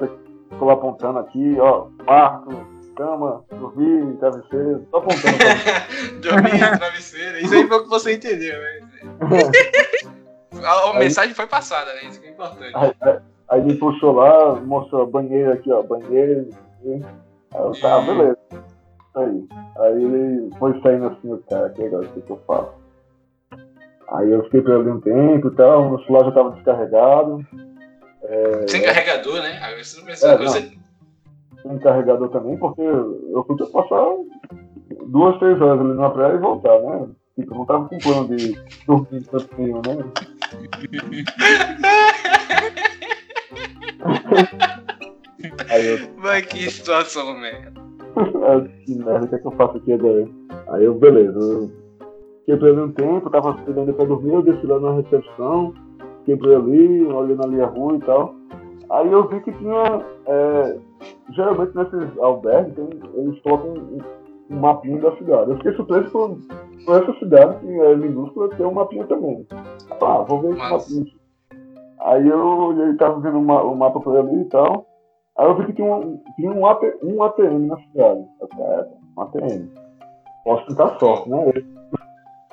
ficou 0.51 0.68
lá 0.68 0.74
apontando 0.74 1.18
aqui, 1.20 1.57
ó, 1.59 1.87
quarto, 2.05 2.51
cama, 2.97 3.45
dormir, 3.59 4.16
travesseiro, 4.18 4.87
só 4.91 4.99
apontando. 4.99 5.39
Dormir, 6.20 6.79
travesseiro. 6.79 7.39
Isso 7.39 7.55
aí 7.55 7.66
foi 7.66 7.76
o 7.79 7.83
que 7.85 7.89
você 7.89 8.14
entendeu, 8.14 8.61
né? 8.61 8.81
A, 10.63 10.71
a 10.71 10.93
Aí- 10.93 10.99
mensagem 10.99 11.35
foi 11.35 11.47
passada, 11.47 11.93
né? 11.95 12.05
Isso 12.05 12.21
que 12.21 12.27
é 12.29 12.31
importante. 12.31 12.73
Aí, 12.75 12.93
aí- 13.01 13.19
aí 13.49 13.61
ele 13.61 13.75
puxou 13.77 14.13
lá, 14.13 14.55
mostrou 14.57 15.07
banheiro 15.07 15.53
aqui, 15.53 15.71
ó, 15.71 15.83
banheiro. 15.83 16.49
Aí 16.85 17.03
eu, 17.55 17.73
tá, 17.81 18.01
beleza. 18.01 18.39
Aí. 19.15 19.49
Aí 19.79 20.05
ele 20.05 20.51
foi 20.59 20.81
saindo 20.81 21.07
assim, 21.07 21.33
o 21.33 21.39
cara, 21.49 21.71
que 21.71 21.83
legal, 21.83 22.03
o 22.03 22.09
que 22.09 22.31
eu 22.31 22.41
faço? 22.47 22.73
Aí 24.11 24.31
eu 24.31 24.43
fiquei 24.45 24.63
por 24.63 24.73
ali 24.73 24.91
um 24.91 25.01
tempo 25.01 25.49
e 25.49 25.55
tal, 25.55 25.93
o 25.93 26.03
celular 26.05 26.23
já 26.25 26.29
estava 26.31 26.51
descarregado. 26.53 27.47
Sem 28.67 28.83
carregador, 28.83 29.41
né? 29.43 29.59
Aí 29.63 29.83
você 29.85 29.99
não 30.01 30.07
pensa, 30.07 30.29
É. 30.33 30.49
Sem 31.63 31.79
carregador 31.81 32.29
também, 32.31 32.57
porque 32.57 32.81
eu 32.81 33.45
podia 33.47 33.67
passar 33.67 34.05
duas, 35.07 35.39
três 35.39 35.61
horas 35.61 35.81
ali 35.81 35.95
na 35.95 36.09
praia 36.11 36.35
e 36.35 36.39
voltar, 36.39 36.79
né? 36.81 37.09
Tipo, 37.39 37.55
eu 37.55 37.59
não 37.59 37.66
tava 37.66 37.89
com 37.89 37.99
plano 37.99 38.36
de 38.36 38.59
dormir 38.84 39.22
tanto 39.30 39.47
tempo, 39.55 39.80
né? 39.86 39.97
Aí 45.70 45.86
eu, 45.86 45.99
Mas 46.16 46.47
que 46.47 46.68
situação, 46.68 47.39
merda. 47.39 47.80
Ah, 48.16 48.66
que 48.84 48.93
merda, 48.97 49.24
o 49.24 49.28
que 49.28 49.36
é 49.36 49.39
que 49.39 49.47
eu 49.47 49.53
faço 49.53 49.76
aqui 49.76 49.93
agora? 49.93 50.28
Aí 50.70 50.84
eu, 50.84 50.95
beleza, 50.95 51.39
eu 51.39 51.70
fiquei 52.41 52.57
por 52.57 52.70
ali 52.70 52.80
um 52.80 52.91
tempo, 52.91 53.30
tava 53.30 53.51
esperando 53.51 53.95
pra 53.95 54.05
dormir, 54.05 54.34
eu 54.34 54.43
desci 54.43 54.66
lá 54.66 54.80
na 54.80 54.95
recepção, 54.95 55.72
fiquei 56.18 56.36
por 56.36 56.57
ali, 56.57 57.05
olhando 57.05 57.45
ali 57.45 57.61
a 57.61 57.66
rua 57.66 57.95
e 57.95 58.01
tal. 58.01 58.34
Aí 58.91 59.12
eu 59.12 59.28
vi 59.28 59.41
que 59.43 59.53
tinha, 59.53 60.05
é, 60.26 60.76
geralmente 61.36 61.76
nesses 61.76 62.18
albergues, 62.18 62.76
eles 63.14 63.41
colocam 63.43 63.74
um, 64.51 64.57
um 64.57 64.61
mapinha 64.61 65.01
da 65.01 65.17
cidade. 65.17 65.51
Eu 65.51 65.57
fiquei 65.59 65.73
surpreso 65.75 66.11
por, 66.11 66.39
por 66.85 67.03
essa 67.03 67.13
cidade, 67.19 67.59
que 67.61 67.69
é 67.81 67.97
minúscula, 67.97 68.49
ter 68.51 68.65
um 68.67 68.73
mapinha 68.75 69.07
também. 69.07 69.47
Ah, 70.01 70.23
vou 70.29 70.41
ver 70.41 70.51
esse 70.51 70.59
Mas- 70.59 70.71
mapinha. 70.71 71.19
Aí 72.01 72.29
eu 72.29 72.39
olhei, 72.39 72.95
tava 72.97 73.19
vendo 73.21 73.39
o 73.39 73.43
ma- 73.43 73.63
o 73.63 73.75
mapa 73.77 73.99
por 74.01 74.17
ali 74.17 74.43
e 74.43 74.45
tal. 74.47 74.87
Aí 75.37 75.47
eu 75.47 75.57
vi 75.57 75.67
que 75.67 75.73
tinha 75.73 75.93
um, 75.95 76.21
tinha 76.37 76.51
um, 76.53 76.65
AT, 76.67 76.81
um 77.03 77.23
ATM 77.23 77.67
na 77.67 77.77
cidade. 77.77 78.25
Eu 78.41 78.49
falei, 78.49 78.67
é, 78.67 78.87
um 79.17 79.23
ATM. 79.23 79.69
Posso 80.45 80.67
tentar 80.69 80.99
sorte, 81.01 81.29
né? 81.29 81.53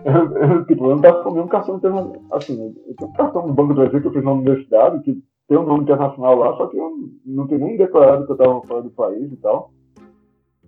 Eu, 0.04 0.12
eu, 0.58 0.66
tipo, 0.66 0.86
eu 0.86 0.96
não 0.96 1.02
tava 1.02 1.24
com 1.24 1.32
nenhum 1.32 1.48
cartão, 1.48 1.76
um- 1.76 2.36
assim, 2.36 2.76
eu 2.88 2.96
tenho 2.96 3.10
um 3.12 3.14
cartão 3.14 3.48
no 3.48 3.54
Banco 3.54 3.74
do 3.74 3.82
Brasil 3.82 4.02
que 4.02 4.08
eu 4.08 4.12
fiz 4.14 4.24
na 4.24 4.32
universidade, 4.32 5.00
que 5.04 5.24
tem 5.48 5.58
um 5.60 5.64
nome 5.64 5.84
internacional 5.84 6.36
lá, 6.36 6.58
só 6.58 6.66
que 6.68 6.78
eu 6.78 6.92
não 7.26 7.48
tenho 7.48 7.66
nem 7.66 7.78
declarado 7.78 8.26
que 8.26 8.32
eu 8.32 8.38
tava 8.38 8.62
fora 8.64 8.82
do 8.82 8.90
país 8.90 9.32
e 9.32 9.38
tal. 9.38 9.70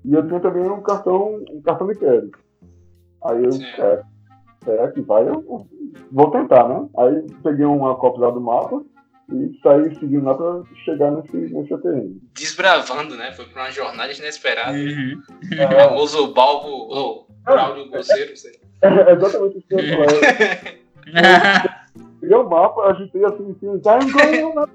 E 0.08 0.14
eu 0.14 0.26
tinha 0.26 0.40
também 0.40 0.64
um 0.70 0.82
cartão, 0.82 1.44
um 1.52 1.62
cartão 1.62 1.88
de 1.88 1.96
crédito. 1.96 2.40
Aí 3.26 3.44
eu, 3.44 3.50
é, 3.84 4.02
será 4.64 4.92
que 4.92 5.02
vai? 5.02 5.28
Eu 5.28 5.68
vou 6.12 6.32
tentar, 6.32 6.68
né? 6.70 6.88
Aí 6.98 7.28
peguei 7.44 7.66
uma 7.66 7.96
cópia 7.96 8.22
lá 8.28 8.32
do 8.32 8.40
mapa 8.40 8.82
e 9.34 9.60
saí 9.62 9.94
seguindo 10.00 10.24
lá 10.24 10.34
pra 10.36 10.62
chegar 10.86 11.12
nesse, 11.12 11.36
nesse 11.36 11.74
ATM. 11.74 12.18
Desbravando, 12.34 13.18
né? 13.18 13.34
Foi 13.34 13.46
pra 13.48 13.64
uma 13.64 13.72
jornada 13.72 14.14
inesperada. 14.14 14.72
Uhum. 14.78 15.22
O 15.52 15.62
É, 15.62 15.84
famoso 15.90 16.34
Balbo, 16.34 16.70
ou 16.70 17.28
Braulio 17.44 17.90
Bolseiro, 17.92 18.38
sei. 18.38 18.54
é 18.82 19.12
exatamente 19.12 19.58
isso 19.58 19.68
que 19.68 19.76
eu 19.76 19.80
falar. 19.98 21.78
Peguei 22.22 22.36
o 22.36 22.50
mapa, 22.50 22.82
agitei 22.92 23.26
assim 23.26 23.50
em 23.50 23.56
cima, 23.60 23.74
I'm 23.76 24.12
going 24.12 24.44
on 24.58 24.68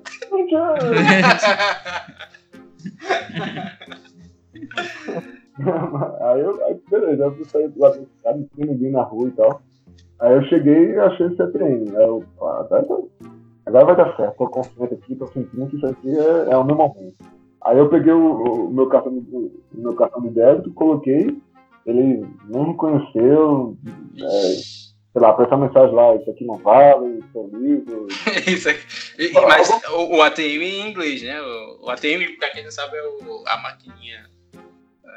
aí 6.21 6.41
eu, 6.41 6.65
aí 6.65 6.81
beleza, 6.91 7.25
eu 7.25 7.73
lá 7.77 7.89
do 7.91 8.07
cidade, 8.17 8.39
não 8.39 8.49
tinha 8.55 8.67
ninguém 8.67 8.91
na 8.91 9.03
rua 9.03 9.29
e 9.29 9.33
tal. 9.33 9.63
Aí 10.21 10.35
eu 10.35 10.43
cheguei 10.45 10.93
e 10.93 10.99
achei 10.99 11.27
esse 11.27 11.43
ATM. 11.43 11.97
Aí 11.97 12.05
eu, 12.05 12.25
ah, 12.41 12.61
agora, 12.61 12.83
tá- 12.85 13.29
agora 13.67 13.85
vai 13.87 13.97
dar 13.97 14.17
certo, 14.17 14.37
tô 14.39 14.49
confiante 14.49 14.95
aqui, 14.95 15.15
tô 15.17 15.27
sentindo 15.29 15.67
que 15.69 15.77
isso 15.77 15.87
aqui 15.87 16.17
é, 16.19 16.53
é 16.53 16.57
o 16.57 16.65
meu 16.65 16.77
momento. 16.77 17.15
Aí 17.65 17.79
eu 17.79 17.89
peguei 17.89 18.13
o, 18.13 18.67
o 18.67 18.73
meu, 18.73 18.89
cartão, 18.89 19.13
o 19.13 19.51
meu 19.75 19.95
cartão 19.95 20.21
de 20.23 20.31
débito, 20.31 20.73
coloquei, 20.73 21.37
ele 21.87 22.27
não 22.49 22.71
reconheceu, 22.73 23.77
é, 24.19 24.23
sei 25.13 25.21
lá, 25.21 25.37
uma 25.37 25.67
mensagem 25.67 25.95
lá, 25.95 26.15
isso 26.17 26.31
aqui 26.31 26.45
não 26.45 26.57
vale, 26.57 27.23
seu 27.33 27.49
livro. 27.53 28.07
Isso 28.49 28.69
aqui. 28.69 28.81
E- 29.19 29.27
e- 29.37 29.47
Mas 29.47 29.69
o, 29.91 30.17
o 30.17 30.23
ATM 30.23 30.63
em 30.63 30.91
inglês, 30.91 31.23
né? 31.23 31.41
O, 31.41 31.87
o 31.87 31.91
ATM, 31.91 32.37
pra 32.39 32.51
quem 32.51 32.65
não 32.65 32.71
sabe, 32.71 32.97
é 32.97 33.03
o- 33.03 33.45
a 33.47 33.57
maquininha 33.63 34.25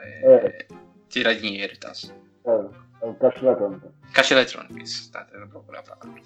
É, 0.03 0.65
tirar 1.09 1.33
dinheiro 1.35 1.73
e 1.73 1.77
tal. 1.77 1.91
é, 1.91 3.05
é 3.05 3.09
o 3.09 3.13
caixa 3.15 3.45
eletrônico. 3.45 3.87
Caixa 4.13 4.33
eletrônica, 4.33 4.81
isso. 4.81 5.11
Tá 5.11 5.23
tentando 5.25 5.47
procurar 5.49 5.79
a 5.79 5.83
palavra. 5.83 6.21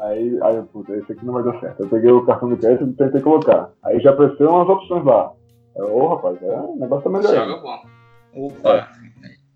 Aí, 0.00 0.38
aí 0.42 0.56
eu, 0.56 0.64
puta, 0.66 0.94
esse 0.96 1.12
aqui 1.12 1.24
não 1.24 1.34
vai 1.34 1.42
dar 1.42 1.58
certo. 1.60 1.80
Eu 1.82 1.88
peguei 1.88 2.10
o 2.10 2.24
cartão 2.24 2.48
de 2.54 2.56
crédito 2.60 2.84
e 2.88 2.92
tentei 2.94 3.20
colocar. 3.20 3.70
Aí 3.82 4.00
já 4.00 4.10
apareceu 4.10 4.48
umas 4.50 4.68
opções 4.68 5.04
lá. 5.04 5.32
Eu, 5.76 5.94
Ô, 5.96 6.08
rapaz, 6.14 6.42
é, 6.42 6.46
o 6.60 6.76
negócio 6.76 7.04
tá 7.04 7.18
melhorando. 7.18 7.50
Joga 7.52 7.62
bom. 7.62 8.46
Opa. 8.46 8.92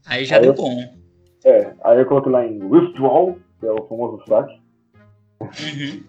Aí 0.07 0.25
já 0.25 0.37
Aí 0.37 0.43
deu 0.43 0.51
eu- 0.53 0.57
bom. 0.57 1.03
É, 1.45 1.75
aí 1.85 1.99
eu 1.99 2.07
coloquei 2.07 2.31
lá 2.33 2.45
em 2.47 2.63
withdrawal, 2.63 3.37
que 3.59 3.67
é 3.67 3.73
o 3.73 3.87
famoso 3.89 4.23
saque. 4.29 4.61
Uhum. 5.41 6.05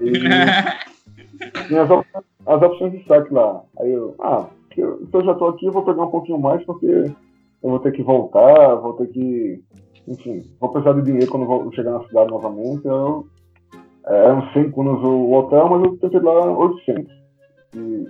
E 0.00 0.12
tinha 1.68 1.82
as, 1.82 1.90
op- 1.90 2.06
as 2.46 2.62
opções 2.62 2.92
de 2.92 3.04
saque 3.06 3.32
lá. 3.32 3.62
Aí 3.80 3.92
eu, 3.92 4.14
ah, 4.20 4.46
se 4.78 4.82
eu, 4.82 4.98
se 5.10 5.16
eu 5.16 5.24
já 5.24 5.34
tô 5.34 5.48
aqui, 5.48 5.66
eu 5.66 5.72
vou 5.72 5.82
pegar 5.82 6.04
um 6.04 6.10
pouquinho 6.10 6.38
mais, 6.38 6.64
porque 6.64 6.86
eu 6.86 7.70
vou 7.70 7.80
ter 7.80 7.90
que 7.90 8.02
voltar, 8.02 8.76
vou 8.76 8.92
ter 8.92 9.08
que. 9.08 9.60
Enfim, 10.06 10.42
vou 10.60 10.70
precisar 10.70 10.94
de 10.94 11.02
dinheiro 11.02 11.26
quando 11.28 11.46
vou 11.46 11.70
chegar 11.72 11.90
na 11.90 12.04
cidade 12.04 12.30
novamente. 12.30 12.86
Eu, 12.86 13.26
é, 14.06 14.24
eram 14.26 14.48
100 14.52 14.70
cunas 14.70 15.02
o 15.02 15.32
hotel, 15.32 15.68
mas 15.68 15.82
eu 15.82 15.96
tentei 15.98 16.20
lá 16.20 16.46
800. 16.56 17.12
E, 17.74 18.08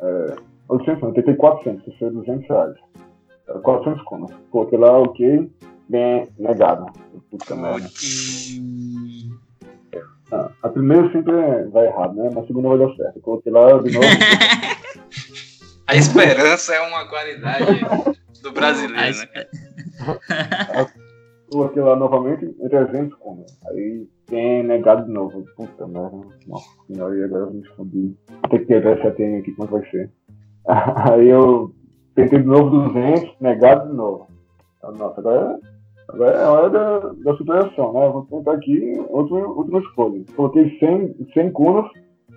é, 0.00 0.36
800 0.70 1.02
não, 1.02 1.08
eu 1.10 1.14
tentei 1.14 1.34
400, 1.34 1.84
que 1.84 1.98
foi 1.98 2.10
200 2.10 2.48
reais. 2.48 2.74
Era 3.46 3.58
400 3.60 4.02
cunas. 4.04 4.30
Coloquei 4.50 4.78
lá, 4.78 4.98
ok, 4.98 5.50
bem 5.88 6.28
negado. 6.38 6.86
Puta 7.30 7.54
merda. 7.54 7.86
Ah, 10.32 10.50
a 10.62 10.68
primeira 10.68 11.12
sempre 11.12 11.36
é- 11.36 11.64
vai 11.66 11.86
errado, 11.88 12.14
né? 12.14 12.30
Mas 12.34 12.44
a 12.44 12.46
segunda 12.46 12.68
vai 12.68 12.78
dar 12.78 12.94
certo. 12.94 13.16
Eu 13.16 13.22
coloquei 13.22 13.52
lá 13.52 13.78
de 13.78 13.92
novo. 13.92 14.06
A 15.90 15.96
esperança 15.96 16.72
é 16.72 16.80
uma 16.86 17.04
qualidade 17.08 17.80
do 18.40 18.52
brasileiro, 18.52 19.18
né? 19.34 19.46
coloquei 21.50 21.82
lá 21.82 21.96
novamente 21.96 22.44
em 22.44 22.68
300 22.68 23.18
como. 23.18 23.44
Aí 23.66 24.06
tem 24.26 24.62
negado 24.62 25.04
de 25.04 25.12
novo. 25.12 25.44
Puta 25.56 25.88
merda. 25.88 26.16
Nossa 26.46 26.68
senhora, 26.86 27.16
e 27.16 27.24
agora 27.24 27.42
eu 27.42 27.50
me 27.50 27.62
escondi. 27.62 28.16
Vou 28.28 28.50
ter 28.50 28.60
que 28.60 28.66
quebrar 28.66 28.98
esse 28.98 29.06
ATM 29.08 29.38
aqui, 29.40 29.52
como 29.52 29.64
é 29.64 29.66
que 29.66 29.72
vai 29.72 29.90
ser? 29.90 30.10
Aí 31.12 31.28
eu 31.28 31.74
tentei 32.14 32.38
de 32.38 32.46
novo 32.46 32.70
200, 32.70 33.40
negado 33.40 33.90
de 33.90 33.96
novo. 33.96 34.28
Ah, 34.84 34.92
Nossa, 34.92 35.18
agora, 35.18 35.58
agora 36.08 36.38
é 36.38 36.44
a 36.44 36.50
hora 36.52 36.70
da, 36.70 36.98
da 37.24 37.36
superação, 37.36 37.92
né? 37.94 38.06
Eu 38.06 38.12
Vou 38.12 38.26
tentar 38.26 38.52
aqui 38.52 38.92
outra, 39.08 39.34
última 39.38 39.80
escolha. 39.80 40.22
Coloquei 40.36 40.78
100, 40.78 41.16
100 41.34 41.50
cunas, 41.50 41.90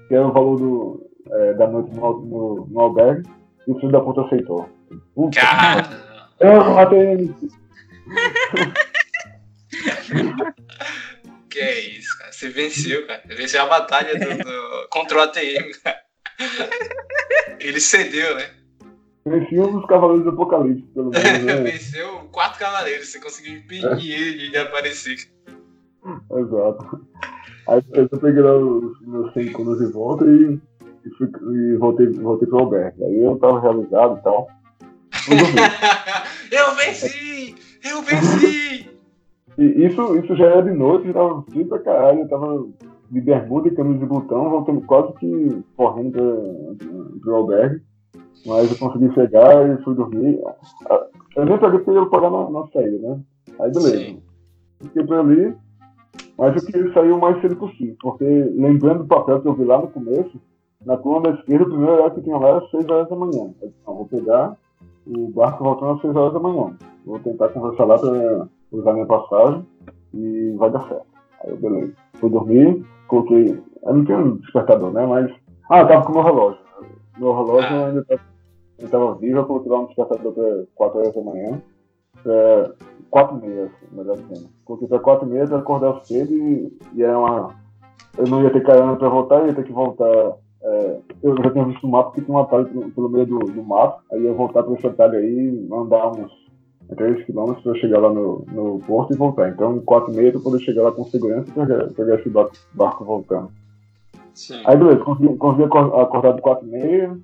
que 0.08 0.16
é 0.16 0.22
o 0.22 0.34
valor 0.34 0.58
do, 0.58 1.10
é, 1.30 1.54
da 1.54 1.68
noite 1.68 1.95
no, 1.95 2.22
no, 2.22 2.68
no 2.68 2.80
albergue, 2.80 3.24
e 3.68 3.72
o 3.72 3.80
filho 3.80 3.91
da 3.91 4.01
puta 4.01 4.22
aceitou. 4.22 4.70
Puta, 5.16 5.39
Cara, 5.39 5.89
é 6.39 6.49
um 6.49 6.78
ATM. 6.80 7.34
que 11.49 11.59
é 11.59 11.80
isso, 11.97 12.18
cara. 12.18 12.32
Você 12.32 12.49
venceu, 12.49 13.07
cara. 13.07 13.22
Você 13.28 13.36
venceu 13.36 13.61
a 13.61 13.66
batalha 13.68 14.18
do, 14.20 14.38
do- 14.43 14.88
contra 14.89 15.18
o 15.18 15.22
ATM, 15.22 15.72
cara. 15.84 15.99
Ele 17.59 17.80
cedeu, 17.80 18.36
né? 18.36 18.49
Venci 19.26 19.57
um 19.57 19.80
dos 19.80 19.86
Cavaleiros 19.88 20.26
do 20.26 20.32
Apocalipse, 20.32 20.84
pelo 20.93 21.09
menos, 21.11 21.43
né? 21.45 21.55
Venceu 21.61 22.28
quatro 22.32 22.59
cavaleiros. 22.59 23.07
Você 23.09 23.20
conseguiu 23.22 23.55
impedir 23.57 24.11
ele 24.11 24.49
de 24.49 24.57
aparecer. 24.57 25.16
Exato. 26.30 27.07
Aí 27.70 27.82
eu 27.93 28.43
lá 28.43 28.57
os 28.57 29.01
meus 29.07 29.34
100 29.34 29.53
cunas 29.53 29.78
de 29.80 29.86
volta 29.93 30.26
e, 30.26 30.59
e, 31.06 31.10
fui, 31.12 31.30
e 31.56 31.76
voltei, 31.78 32.08
voltei 32.12 32.47
pro 32.47 32.60
albergue. 32.60 33.04
Aí 33.04 33.24
eu 33.24 33.38
tava 33.38 33.60
realizado 33.60 34.20
e 34.20 34.24
tal. 34.24 34.47
Eu 36.51 36.76
venci! 36.76 37.56
Eu 37.84 38.01
venci! 38.01 38.89
E 39.56 39.86
isso, 39.86 40.18
isso 40.18 40.36
já 40.36 40.45
era 40.45 40.64
de 40.64 40.72
noite, 40.72 41.06
já 41.06 41.14
tava 41.14 41.43
frio 41.43 41.68
pra 41.68 41.78
caralho. 41.78 42.22
Eu 42.22 42.28
tava 42.28 42.66
de 43.12 43.22
bermuda 43.22 43.68
e 43.68 43.76
camisa 43.76 43.99
de 43.99 44.06
botão, 44.08 44.49
voltando 44.49 44.82
quase 44.82 45.14
que 45.20 45.64
correndo 45.78 46.12
pra, 46.12 47.20
pro 47.22 47.36
albergue. 47.36 47.82
Mas 48.47 48.72
eu 48.72 48.78
consegui 48.80 49.14
chegar 49.14 49.70
e 49.70 49.84
fui 49.84 49.93
dormir. 49.93 50.41
Eu 51.36 51.45
nem 51.45 51.58
peguei 51.60 51.78
porque 51.78 51.89
eu 51.91 52.04
ia 52.04 52.10
pagar 52.10 52.32
na, 52.32 52.49
na 52.49 52.68
saída, 52.70 52.97
né? 52.97 53.20
Aí 53.60 53.72
beleza. 53.72 53.97
Sim. 53.97 54.24
Fiquei 54.82 55.04
por 55.06 55.20
ali, 55.20 55.56
mas 56.38 56.56
eu 56.56 56.66
queria 56.66 56.93
sair 56.93 57.12
o 57.12 57.20
mais 57.20 57.39
cedo 57.41 57.56
possível, 57.56 57.95
porque 58.01 58.26
lembrando 58.26 59.04
do 59.04 59.08
papel 59.08 59.41
que 59.41 59.47
eu 59.47 59.54
vi 59.54 59.64
lá 59.64 59.80
no 59.80 59.88
começo, 59.88 60.41
na 60.86 60.96
esquerda, 60.96 61.64
o 61.64 61.70
primeiro 61.70 61.94
horário 61.94 62.16
que 62.16 62.22
tinha 62.22 62.38
lá 62.38 62.50
era 62.50 62.68
6 62.70 62.90
horas 62.90 63.10
da 63.10 63.16
manhã. 63.16 63.54
Eu 63.62 63.68
disse, 63.68 63.80
não, 63.86 63.96
vou 63.96 64.06
pegar 64.08 64.58
o 65.06 65.28
barco 65.30 65.64
voltando 65.64 65.92
às 65.94 66.02
6 66.02 66.16
horas 66.16 66.34
da 66.34 66.40
manhã. 66.40 66.78
Vou 67.06 67.20
tentar 67.20 67.50
conversar 67.50 67.86
lá 67.86 67.98
para 67.98 68.48
usar 68.72 68.94
minha 68.94 69.06
passagem 69.06 69.66
e 70.14 70.54
vai 70.58 70.72
dar 70.72 70.88
certo. 70.88 71.06
Aí 71.44 71.52
eu, 71.52 71.58
beleza. 71.58 71.94
Fui 72.16 72.30
dormir, 72.30 72.86
coloquei. 73.08 73.62
Eu 73.84 73.94
não 73.94 74.20
um 74.20 74.38
despertador, 74.38 74.92
né? 74.92 75.06
Mas. 75.06 75.32
Ah, 75.70 75.82
eu 75.82 75.88
tava 75.88 76.06
com 76.06 76.12
o 76.12 76.16
meu 76.16 76.24
relógio. 76.24 76.60
Meu 77.18 77.34
relógio 77.34 77.86
ainda 77.86 78.04
tava, 78.06 78.22
ainda 78.80 78.92
tava 78.92 79.16
vivo, 79.16 79.38
eu 79.38 79.46
coloquei 79.46 79.72
lá 79.72 79.80
um 79.80 79.86
despertador 79.86 80.34
para 80.34 80.64
4 80.76 81.00
horas 81.00 81.16
da 81.16 81.22
manhã. 81.22 81.62
é, 82.26 82.72
quatro 83.10 83.38
e 83.38 83.48
meia, 83.48 83.66
assim, 83.66 83.86
melhor 83.92 84.18
dizendo. 84.18 84.50
Porque 84.66 84.88
pra 84.88 85.00
quatro 85.00 85.28
e 85.28 85.32
meia 85.32 85.44
eu 85.44 85.58
acordava 85.58 86.04
cedo 86.04 86.34
e, 86.34 86.78
e 86.94 87.04
era 87.04 87.18
uma. 87.18 87.56
Eu 88.18 88.28
não 88.28 88.44
ia 88.44 88.52
ter 88.52 88.64
carona 88.64 88.96
pra 88.96 89.10
voltar, 89.10 89.40
eu 89.40 89.48
ia 89.48 89.54
ter 89.54 89.64
que 89.64 89.72
voltar. 89.72 90.36
É, 90.94 91.00
eu 91.24 91.36
já 91.38 91.52
tinha 91.52 91.66
visto 91.66 91.86
o 91.86 91.89
mapa 91.91 92.12
que 92.12 92.22
tinha 92.22 92.36
um 92.36 92.41
atalho 92.41 92.66
pelo, 92.68 92.91
pelo 92.91 93.10
meio 93.10 93.26
do, 93.26 93.39
do 93.39 93.64
mato, 93.64 94.02
aí 94.12 94.20
eu 94.20 94.32
ia 94.32 94.34
voltar 94.34 94.64
por 94.64 94.78
esse 94.78 94.88
atalho 94.88 95.18
aí, 95.18 95.68
andar 95.72 96.12
uns 96.12 96.32
3 96.96 97.26
km 97.26 97.54
eu 97.66 97.76
chegar 97.76 98.00
lá 98.00 98.10
no, 98.14 98.46
no 98.52 98.80
porto 98.80 99.14
e 99.14 99.18
voltar. 99.18 99.50
Então, 99.50 99.80
quatro 99.80 100.12
e 100.14 100.16
meia 100.16 100.32
pra 100.32 100.41
poder 100.41 100.60
chegar 100.60 100.84
lá 100.84 100.91
com 100.91 101.04
segurança 101.06 101.50
e 101.50 101.54
pegar, 101.54 101.88
pegar 101.94 102.16
esse 102.16 102.30
barco, 102.30 102.54
barco 102.74 103.06
voltando. 103.06 103.52
Sim. 104.34 104.62
Aí 104.66 104.76
beleza, 104.78 105.00
consegui, 105.04 105.36
consegui 105.38 105.64
acor- 105.64 106.00
acordar 106.00 106.34
de 106.34 106.41
4 106.41 106.68
e 106.68 106.72
meia, 106.72 107.18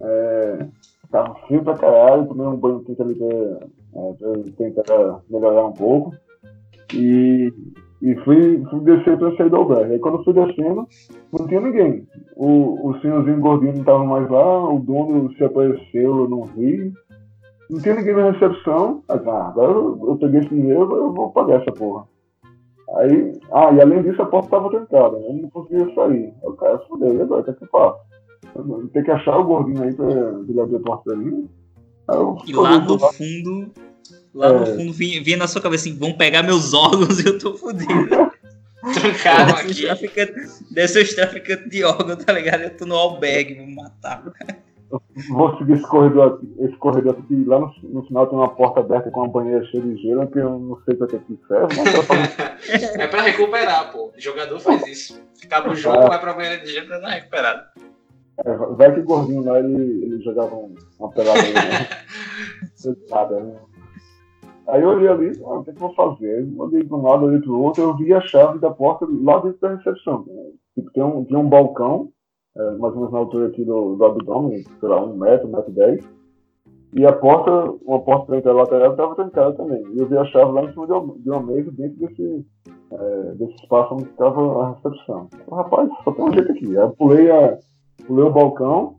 é, 0.00 0.66
tava 1.10 1.34
frio 1.46 1.62
pra 1.62 1.74
caralho, 1.76 2.26
tomei 2.26 2.46
um 2.46 2.56
banho 2.56 2.80
quente 2.80 3.02
ali 3.02 3.14
pra, 3.14 3.26
é, 3.28 4.12
pra 4.14 4.52
tentar 4.56 5.20
melhorar 5.28 5.66
um 5.66 5.72
pouco. 5.72 6.14
E, 6.94 7.52
e 8.02 8.16
fui, 8.24 8.60
fui 8.68 8.80
descer 8.80 9.16
pra 9.16 9.34
sair 9.36 9.48
do 9.48 9.56
albergue. 9.56 9.92
Aí 9.92 9.98
quando 10.00 10.18
eu 10.18 10.24
fui 10.24 10.32
descendo, 10.32 10.88
não 11.32 11.46
tinha 11.46 11.60
ninguém. 11.60 12.06
O, 12.36 12.88
o 12.88 13.00
senhorzinho 13.00 13.38
gordinho 13.38 13.76
não 13.76 13.84
tava 13.84 14.04
mais 14.04 14.28
lá, 14.28 14.68
o 14.68 14.80
dono 14.80 15.32
se 15.36 15.44
apareceu, 15.44 16.18
eu 16.18 16.28
não 16.28 16.42
vi. 16.46 16.92
Não 17.70 17.80
tinha 17.80 17.94
ninguém 17.94 18.14
na 18.14 18.32
recepção. 18.32 19.04
Aí, 19.08 19.20
ah, 19.24 19.48
agora 19.48 19.70
eu, 19.70 20.04
eu 20.08 20.16
peguei 20.16 20.40
esse 20.40 20.48
dinheiro, 20.48 20.96
eu 20.96 21.12
vou 21.12 21.30
pagar 21.30 21.62
essa 21.62 21.70
porra. 21.70 22.04
Aí, 22.96 23.38
ah, 23.52 23.72
e 23.72 23.80
além 23.80 24.02
disso 24.02 24.20
a 24.20 24.26
porta 24.26 24.48
estava 24.48 24.68
trancada, 24.68 25.18
né? 25.18 25.26
eu 25.28 25.34
não 25.34 25.48
conseguia 25.50 25.94
sair. 25.94 26.34
Aí 26.42 26.48
o 26.48 26.52
cara 26.54 26.78
fudeu, 26.80 27.14
e 27.14 27.22
agora, 27.22 27.40
o 27.40 27.44
que 27.44 27.50
é 27.50 27.56
eu 27.60 27.68
faço? 27.68 28.90
Tem 28.92 29.04
que 29.04 29.10
achar 29.12 29.38
o 29.38 29.44
gordinho 29.44 29.82
aí 29.82 29.94
pra 29.94 30.10
ele 30.10 30.60
abrir 30.60 30.76
a 30.76 30.80
porta 30.80 31.14
mim. 31.14 31.48
Aí 32.08 32.18
eu 32.18 32.36
E 32.44 32.52
lá 32.52 32.80
no 32.80 32.98
fundo, 32.98 33.70
lá 34.34 34.52
no 34.52 34.62
É. 34.64 34.76
fundo 34.76 34.92
vinha, 34.92 35.22
vinha 35.22 35.36
na 35.36 35.46
sua 35.48 35.60
cabeça 35.60 35.88
assim, 35.88 35.98
vão 35.98 36.12
pegar 36.12 36.42
meus 36.42 36.72
órgãos 36.74 37.18
e 37.20 37.26
eu 37.28 37.38
tô 37.38 37.54
fudido. 37.54 38.08
Trancado 38.94 39.52
aqui. 39.52 39.70
os 39.70 39.80
traficantes- 41.14 41.68
de 41.70 41.84
órgãos, 41.84 42.24
tá 42.24 42.32
ligado? 42.32 42.62
Eu 42.62 42.76
tô 42.76 42.84
no 42.84 42.96
albergue, 42.96 43.54
vou 43.54 43.66
me 43.66 43.74
matar. 43.76 44.24
vou 45.30 45.56
seguir 45.58 45.74
esse 45.74 45.86
corredor 45.86 46.34
aqui, 46.34 46.52
esse 46.64 46.76
corredor 46.76 47.16
aqui, 47.18 47.44
lá 47.44 47.60
no, 47.60 47.72
no 47.84 48.02
final 48.06 48.26
tem 48.26 48.36
uma 48.36 48.48
porta 48.54 48.80
aberta 48.80 49.10
com 49.10 49.20
uma 49.20 49.28
banheira 49.28 49.64
cheia 49.66 49.82
de 49.82 49.96
gelo, 50.02 50.26
que 50.26 50.38
eu 50.38 50.58
não 50.58 50.78
sei 50.84 50.94
pra 50.96 51.06
que 51.06 51.18
que 51.18 51.38
serve, 51.46 51.76
mas 51.76 51.94
eu 51.94 52.02
falo, 52.02 52.20
É 53.00 53.06
pra 53.06 53.22
recuperar, 53.22 53.92
pô. 53.92 54.12
O 54.16 54.20
jogador 54.20 54.58
faz 54.58 54.84
isso. 54.88 55.20
Acaba 55.44 55.70
o 55.70 55.74
jogo, 55.76 56.08
vai 56.08 56.20
pra 56.20 56.34
banheira 56.34 56.58
de 56.64 56.72
gelo 56.72 56.88
pra 56.88 56.98
dar 56.98 57.06
uma 57.08 57.14
recuperada. 57.14 57.66
é, 58.44 58.56
vai 58.74 58.92
que 58.94 59.00
o 59.00 59.04
gordinho 59.04 59.44
lá, 59.44 59.58
ele, 59.60 60.04
ele 60.04 60.20
jogava 60.24 60.54
um- 60.56 60.74
uma 60.98 61.10
pelada 61.12 61.40
né? 61.40 61.88
Nada, 63.10 63.40
né? 63.40 63.54
Aí 64.68 64.82
eu 64.82 64.90
olhei 64.90 65.08
ali, 65.08 65.42
ah, 65.44 65.58
o 65.58 65.64
que, 65.64 65.70
é 65.70 65.72
eu 65.72 65.78
vou 65.78 65.94
fazer? 65.94 66.48
Olhei 66.56 66.82
de 66.82 66.94
um 66.94 67.02
lado, 67.02 67.26
olhei 67.26 67.40
pro 67.40 67.60
outro, 67.60 67.82
eu 67.82 67.96
vi 67.96 68.12
a 68.14 68.20
chave 68.20 68.58
da 68.58 68.70
porta 68.70 69.06
lá 69.22 69.38
dentro 69.40 69.60
da 69.60 69.74
recepção. 69.74 70.24
Tipo, 70.74 70.90
tem 70.92 71.02
um, 71.02 71.24
tem 71.24 71.36
um 71.36 71.48
balcão, 71.48 72.10
é, 72.56 72.70
mais 72.72 72.94
ou 72.94 73.00
menos 73.00 73.12
na 73.12 73.18
altura 73.18 73.48
aqui 73.48 73.64
do, 73.64 73.96
do 73.96 74.04
abdômen, 74.04 74.62
sei 74.62 74.88
lá, 74.88 75.02
um 75.02 75.16
metro, 75.16 75.48
um 75.48 75.52
metro 75.52 75.70
e 75.70 75.74
dez. 75.74 76.04
E 76.94 77.06
a 77.06 77.12
porta, 77.12 77.50
uma 77.86 78.00
porta 78.00 78.26
frente 78.26 78.46
lateral 78.46 78.90
estava 78.90 79.14
trancada 79.14 79.54
também. 79.54 79.82
E 79.94 79.98
eu 79.98 80.06
vi 80.06 80.16
a 80.16 80.24
chave 80.26 80.52
lá 80.52 80.62
em 80.64 80.72
cima 80.72 80.86
de 80.86 81.30
uma, 81.30 81.42
mesa 81.42 81.72
dentro 81.72 81.98
desse, 81.98 82.46
é, 82.92 83.34
desse 83.34 83.54
espaço 83.54 83.94
onde 83.94 84.04
estava 84.04 84.62
a 84.62 84.72
recepção. 84.74 85.28
Rapaz, 85.50 85.88
só 86.04 86.12
tem 86.12 86.24
um 86.24 86.32
jeito 86.32 86.52
aqui. 86.52 86.78
Aí 86.78 86.88
pulei, 86.98 87.30
a, 87.30 87.58
pulei 88.06 88.24
o 88.24 88.32
balcão, 88.32 88.96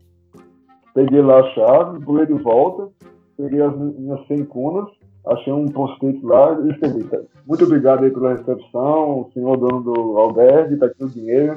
peguei 0.92 1.22
lá 1.22 1.38
a 1.38 1.50
chave, 1.50 2.04
pulei 2.04 2.26
de 2.26 2.34
volta, 2.34 2.88
peguei 3.36 3.62
as 3.62 3.76
mi- 3.78 3.94
minhas 3.96 4.26
100 4.26 4.44
cunas, 4.46 4.90
achei 5.26 5.52
um 5.52 5.66
post-it 5.68 6.24
lá 6.24 6.58
e 6.60 6.70
escrevi. 6.70 7.08
Muito 7.46 7.64
obrigado 7.64 8.04
aí 8.04 8.10
pela 8.10 8.34
recepção, 8.34 9.20
o 9.20 9.30
senhor 9.32 9.56
dono 9.56 9.82
do 9.82 10.18
albergue, 10.18 10.76
tá 10.76 10.86
aqui 10.86 11.04
o 11.04 11.08
dinheiro. 11.08 11.56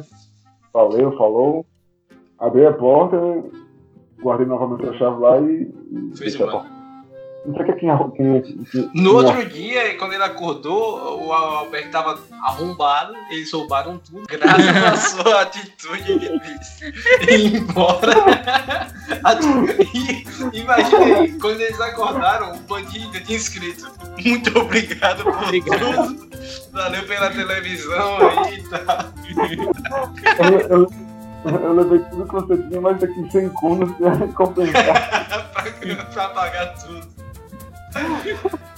Valeu, 0.73 1.17
falou. 1.17 1.65
Abri 2.39 2.65
a 2.65 2.73
porta, 2.73 3.17
guardei 4.21 4.45
novamente 4.45 4.87
a 4.87 4.93
chave 4.93 5.19
lá 5.19 5.39
e. 5.41 5.71
Fez 6.15 6.39
a 6.39 6.47
porta. 6.51 6.76
Não 7.47 7.55
sei 7.55 7.65
quem, 7.75 7.75
quem, 7.77 8.41
quem, 8.41 8.63
quem 8.65 8.91
No 8.93 9.15
outro 9.15 9.45
dia, 9.45 9.97
quando 9.97 10.13
ele 10.13 10.23
acordou, 10.23 11.25
o 11.25 11.31
Alberto 11.31 11.91
tava 11.91 12.19
arrombado, 12.43 13.13
eles 13.29 13.49
roubaram 13.53 13.97
tudo, 13.99 14.25
graças 14.27 14.67
à 14.67 14.97
sua 15.23 15.41
atitude 15.43 16.19
de 16.19 17.31
ir 17.31 17.55
embora. 17.55 18.11
E, 19.93 20.57
imagina 20.59 21.05
aí, 21.19 21.39
quando 21.39 21.61
eles 21.61 21.79
acordaram, 21.79 22.55
o 22.55 22.59
bandido 22.59 23.19
tinha 23.21 23.37
escrito 23.37 23.89
muito 24.23 24.59
obrigado 24.59 25.23
por 25.23 25.33
tudo, 25.51 26.29
valeu 26.71 27.03
pela 27.05 27.29
televisão 27.29 28.17
aí 28.17 28.59
e 28.59 28.63
tal. 28.69 28.87
eu, 30.69 30.89
eu, 31.45 31.59
eu 31.59 31.73
levei 31.73 31.99
tudo 32.09 32.25
que 32.25 32.33
você 32.33 32.57
tinha, 32.63 32.81
mas 32.81 32.99
daqui 32.99 33.31
100 33.31 33.49
cunas 33.49 33.91
pra 33.91 34.27
compensar. 34.33 35.51
pra, 35.53 36.05
pra 36.05 36.29
pagar 36.29 36.73
tudo. 36.75 37.26
Oh. 37.99 38.59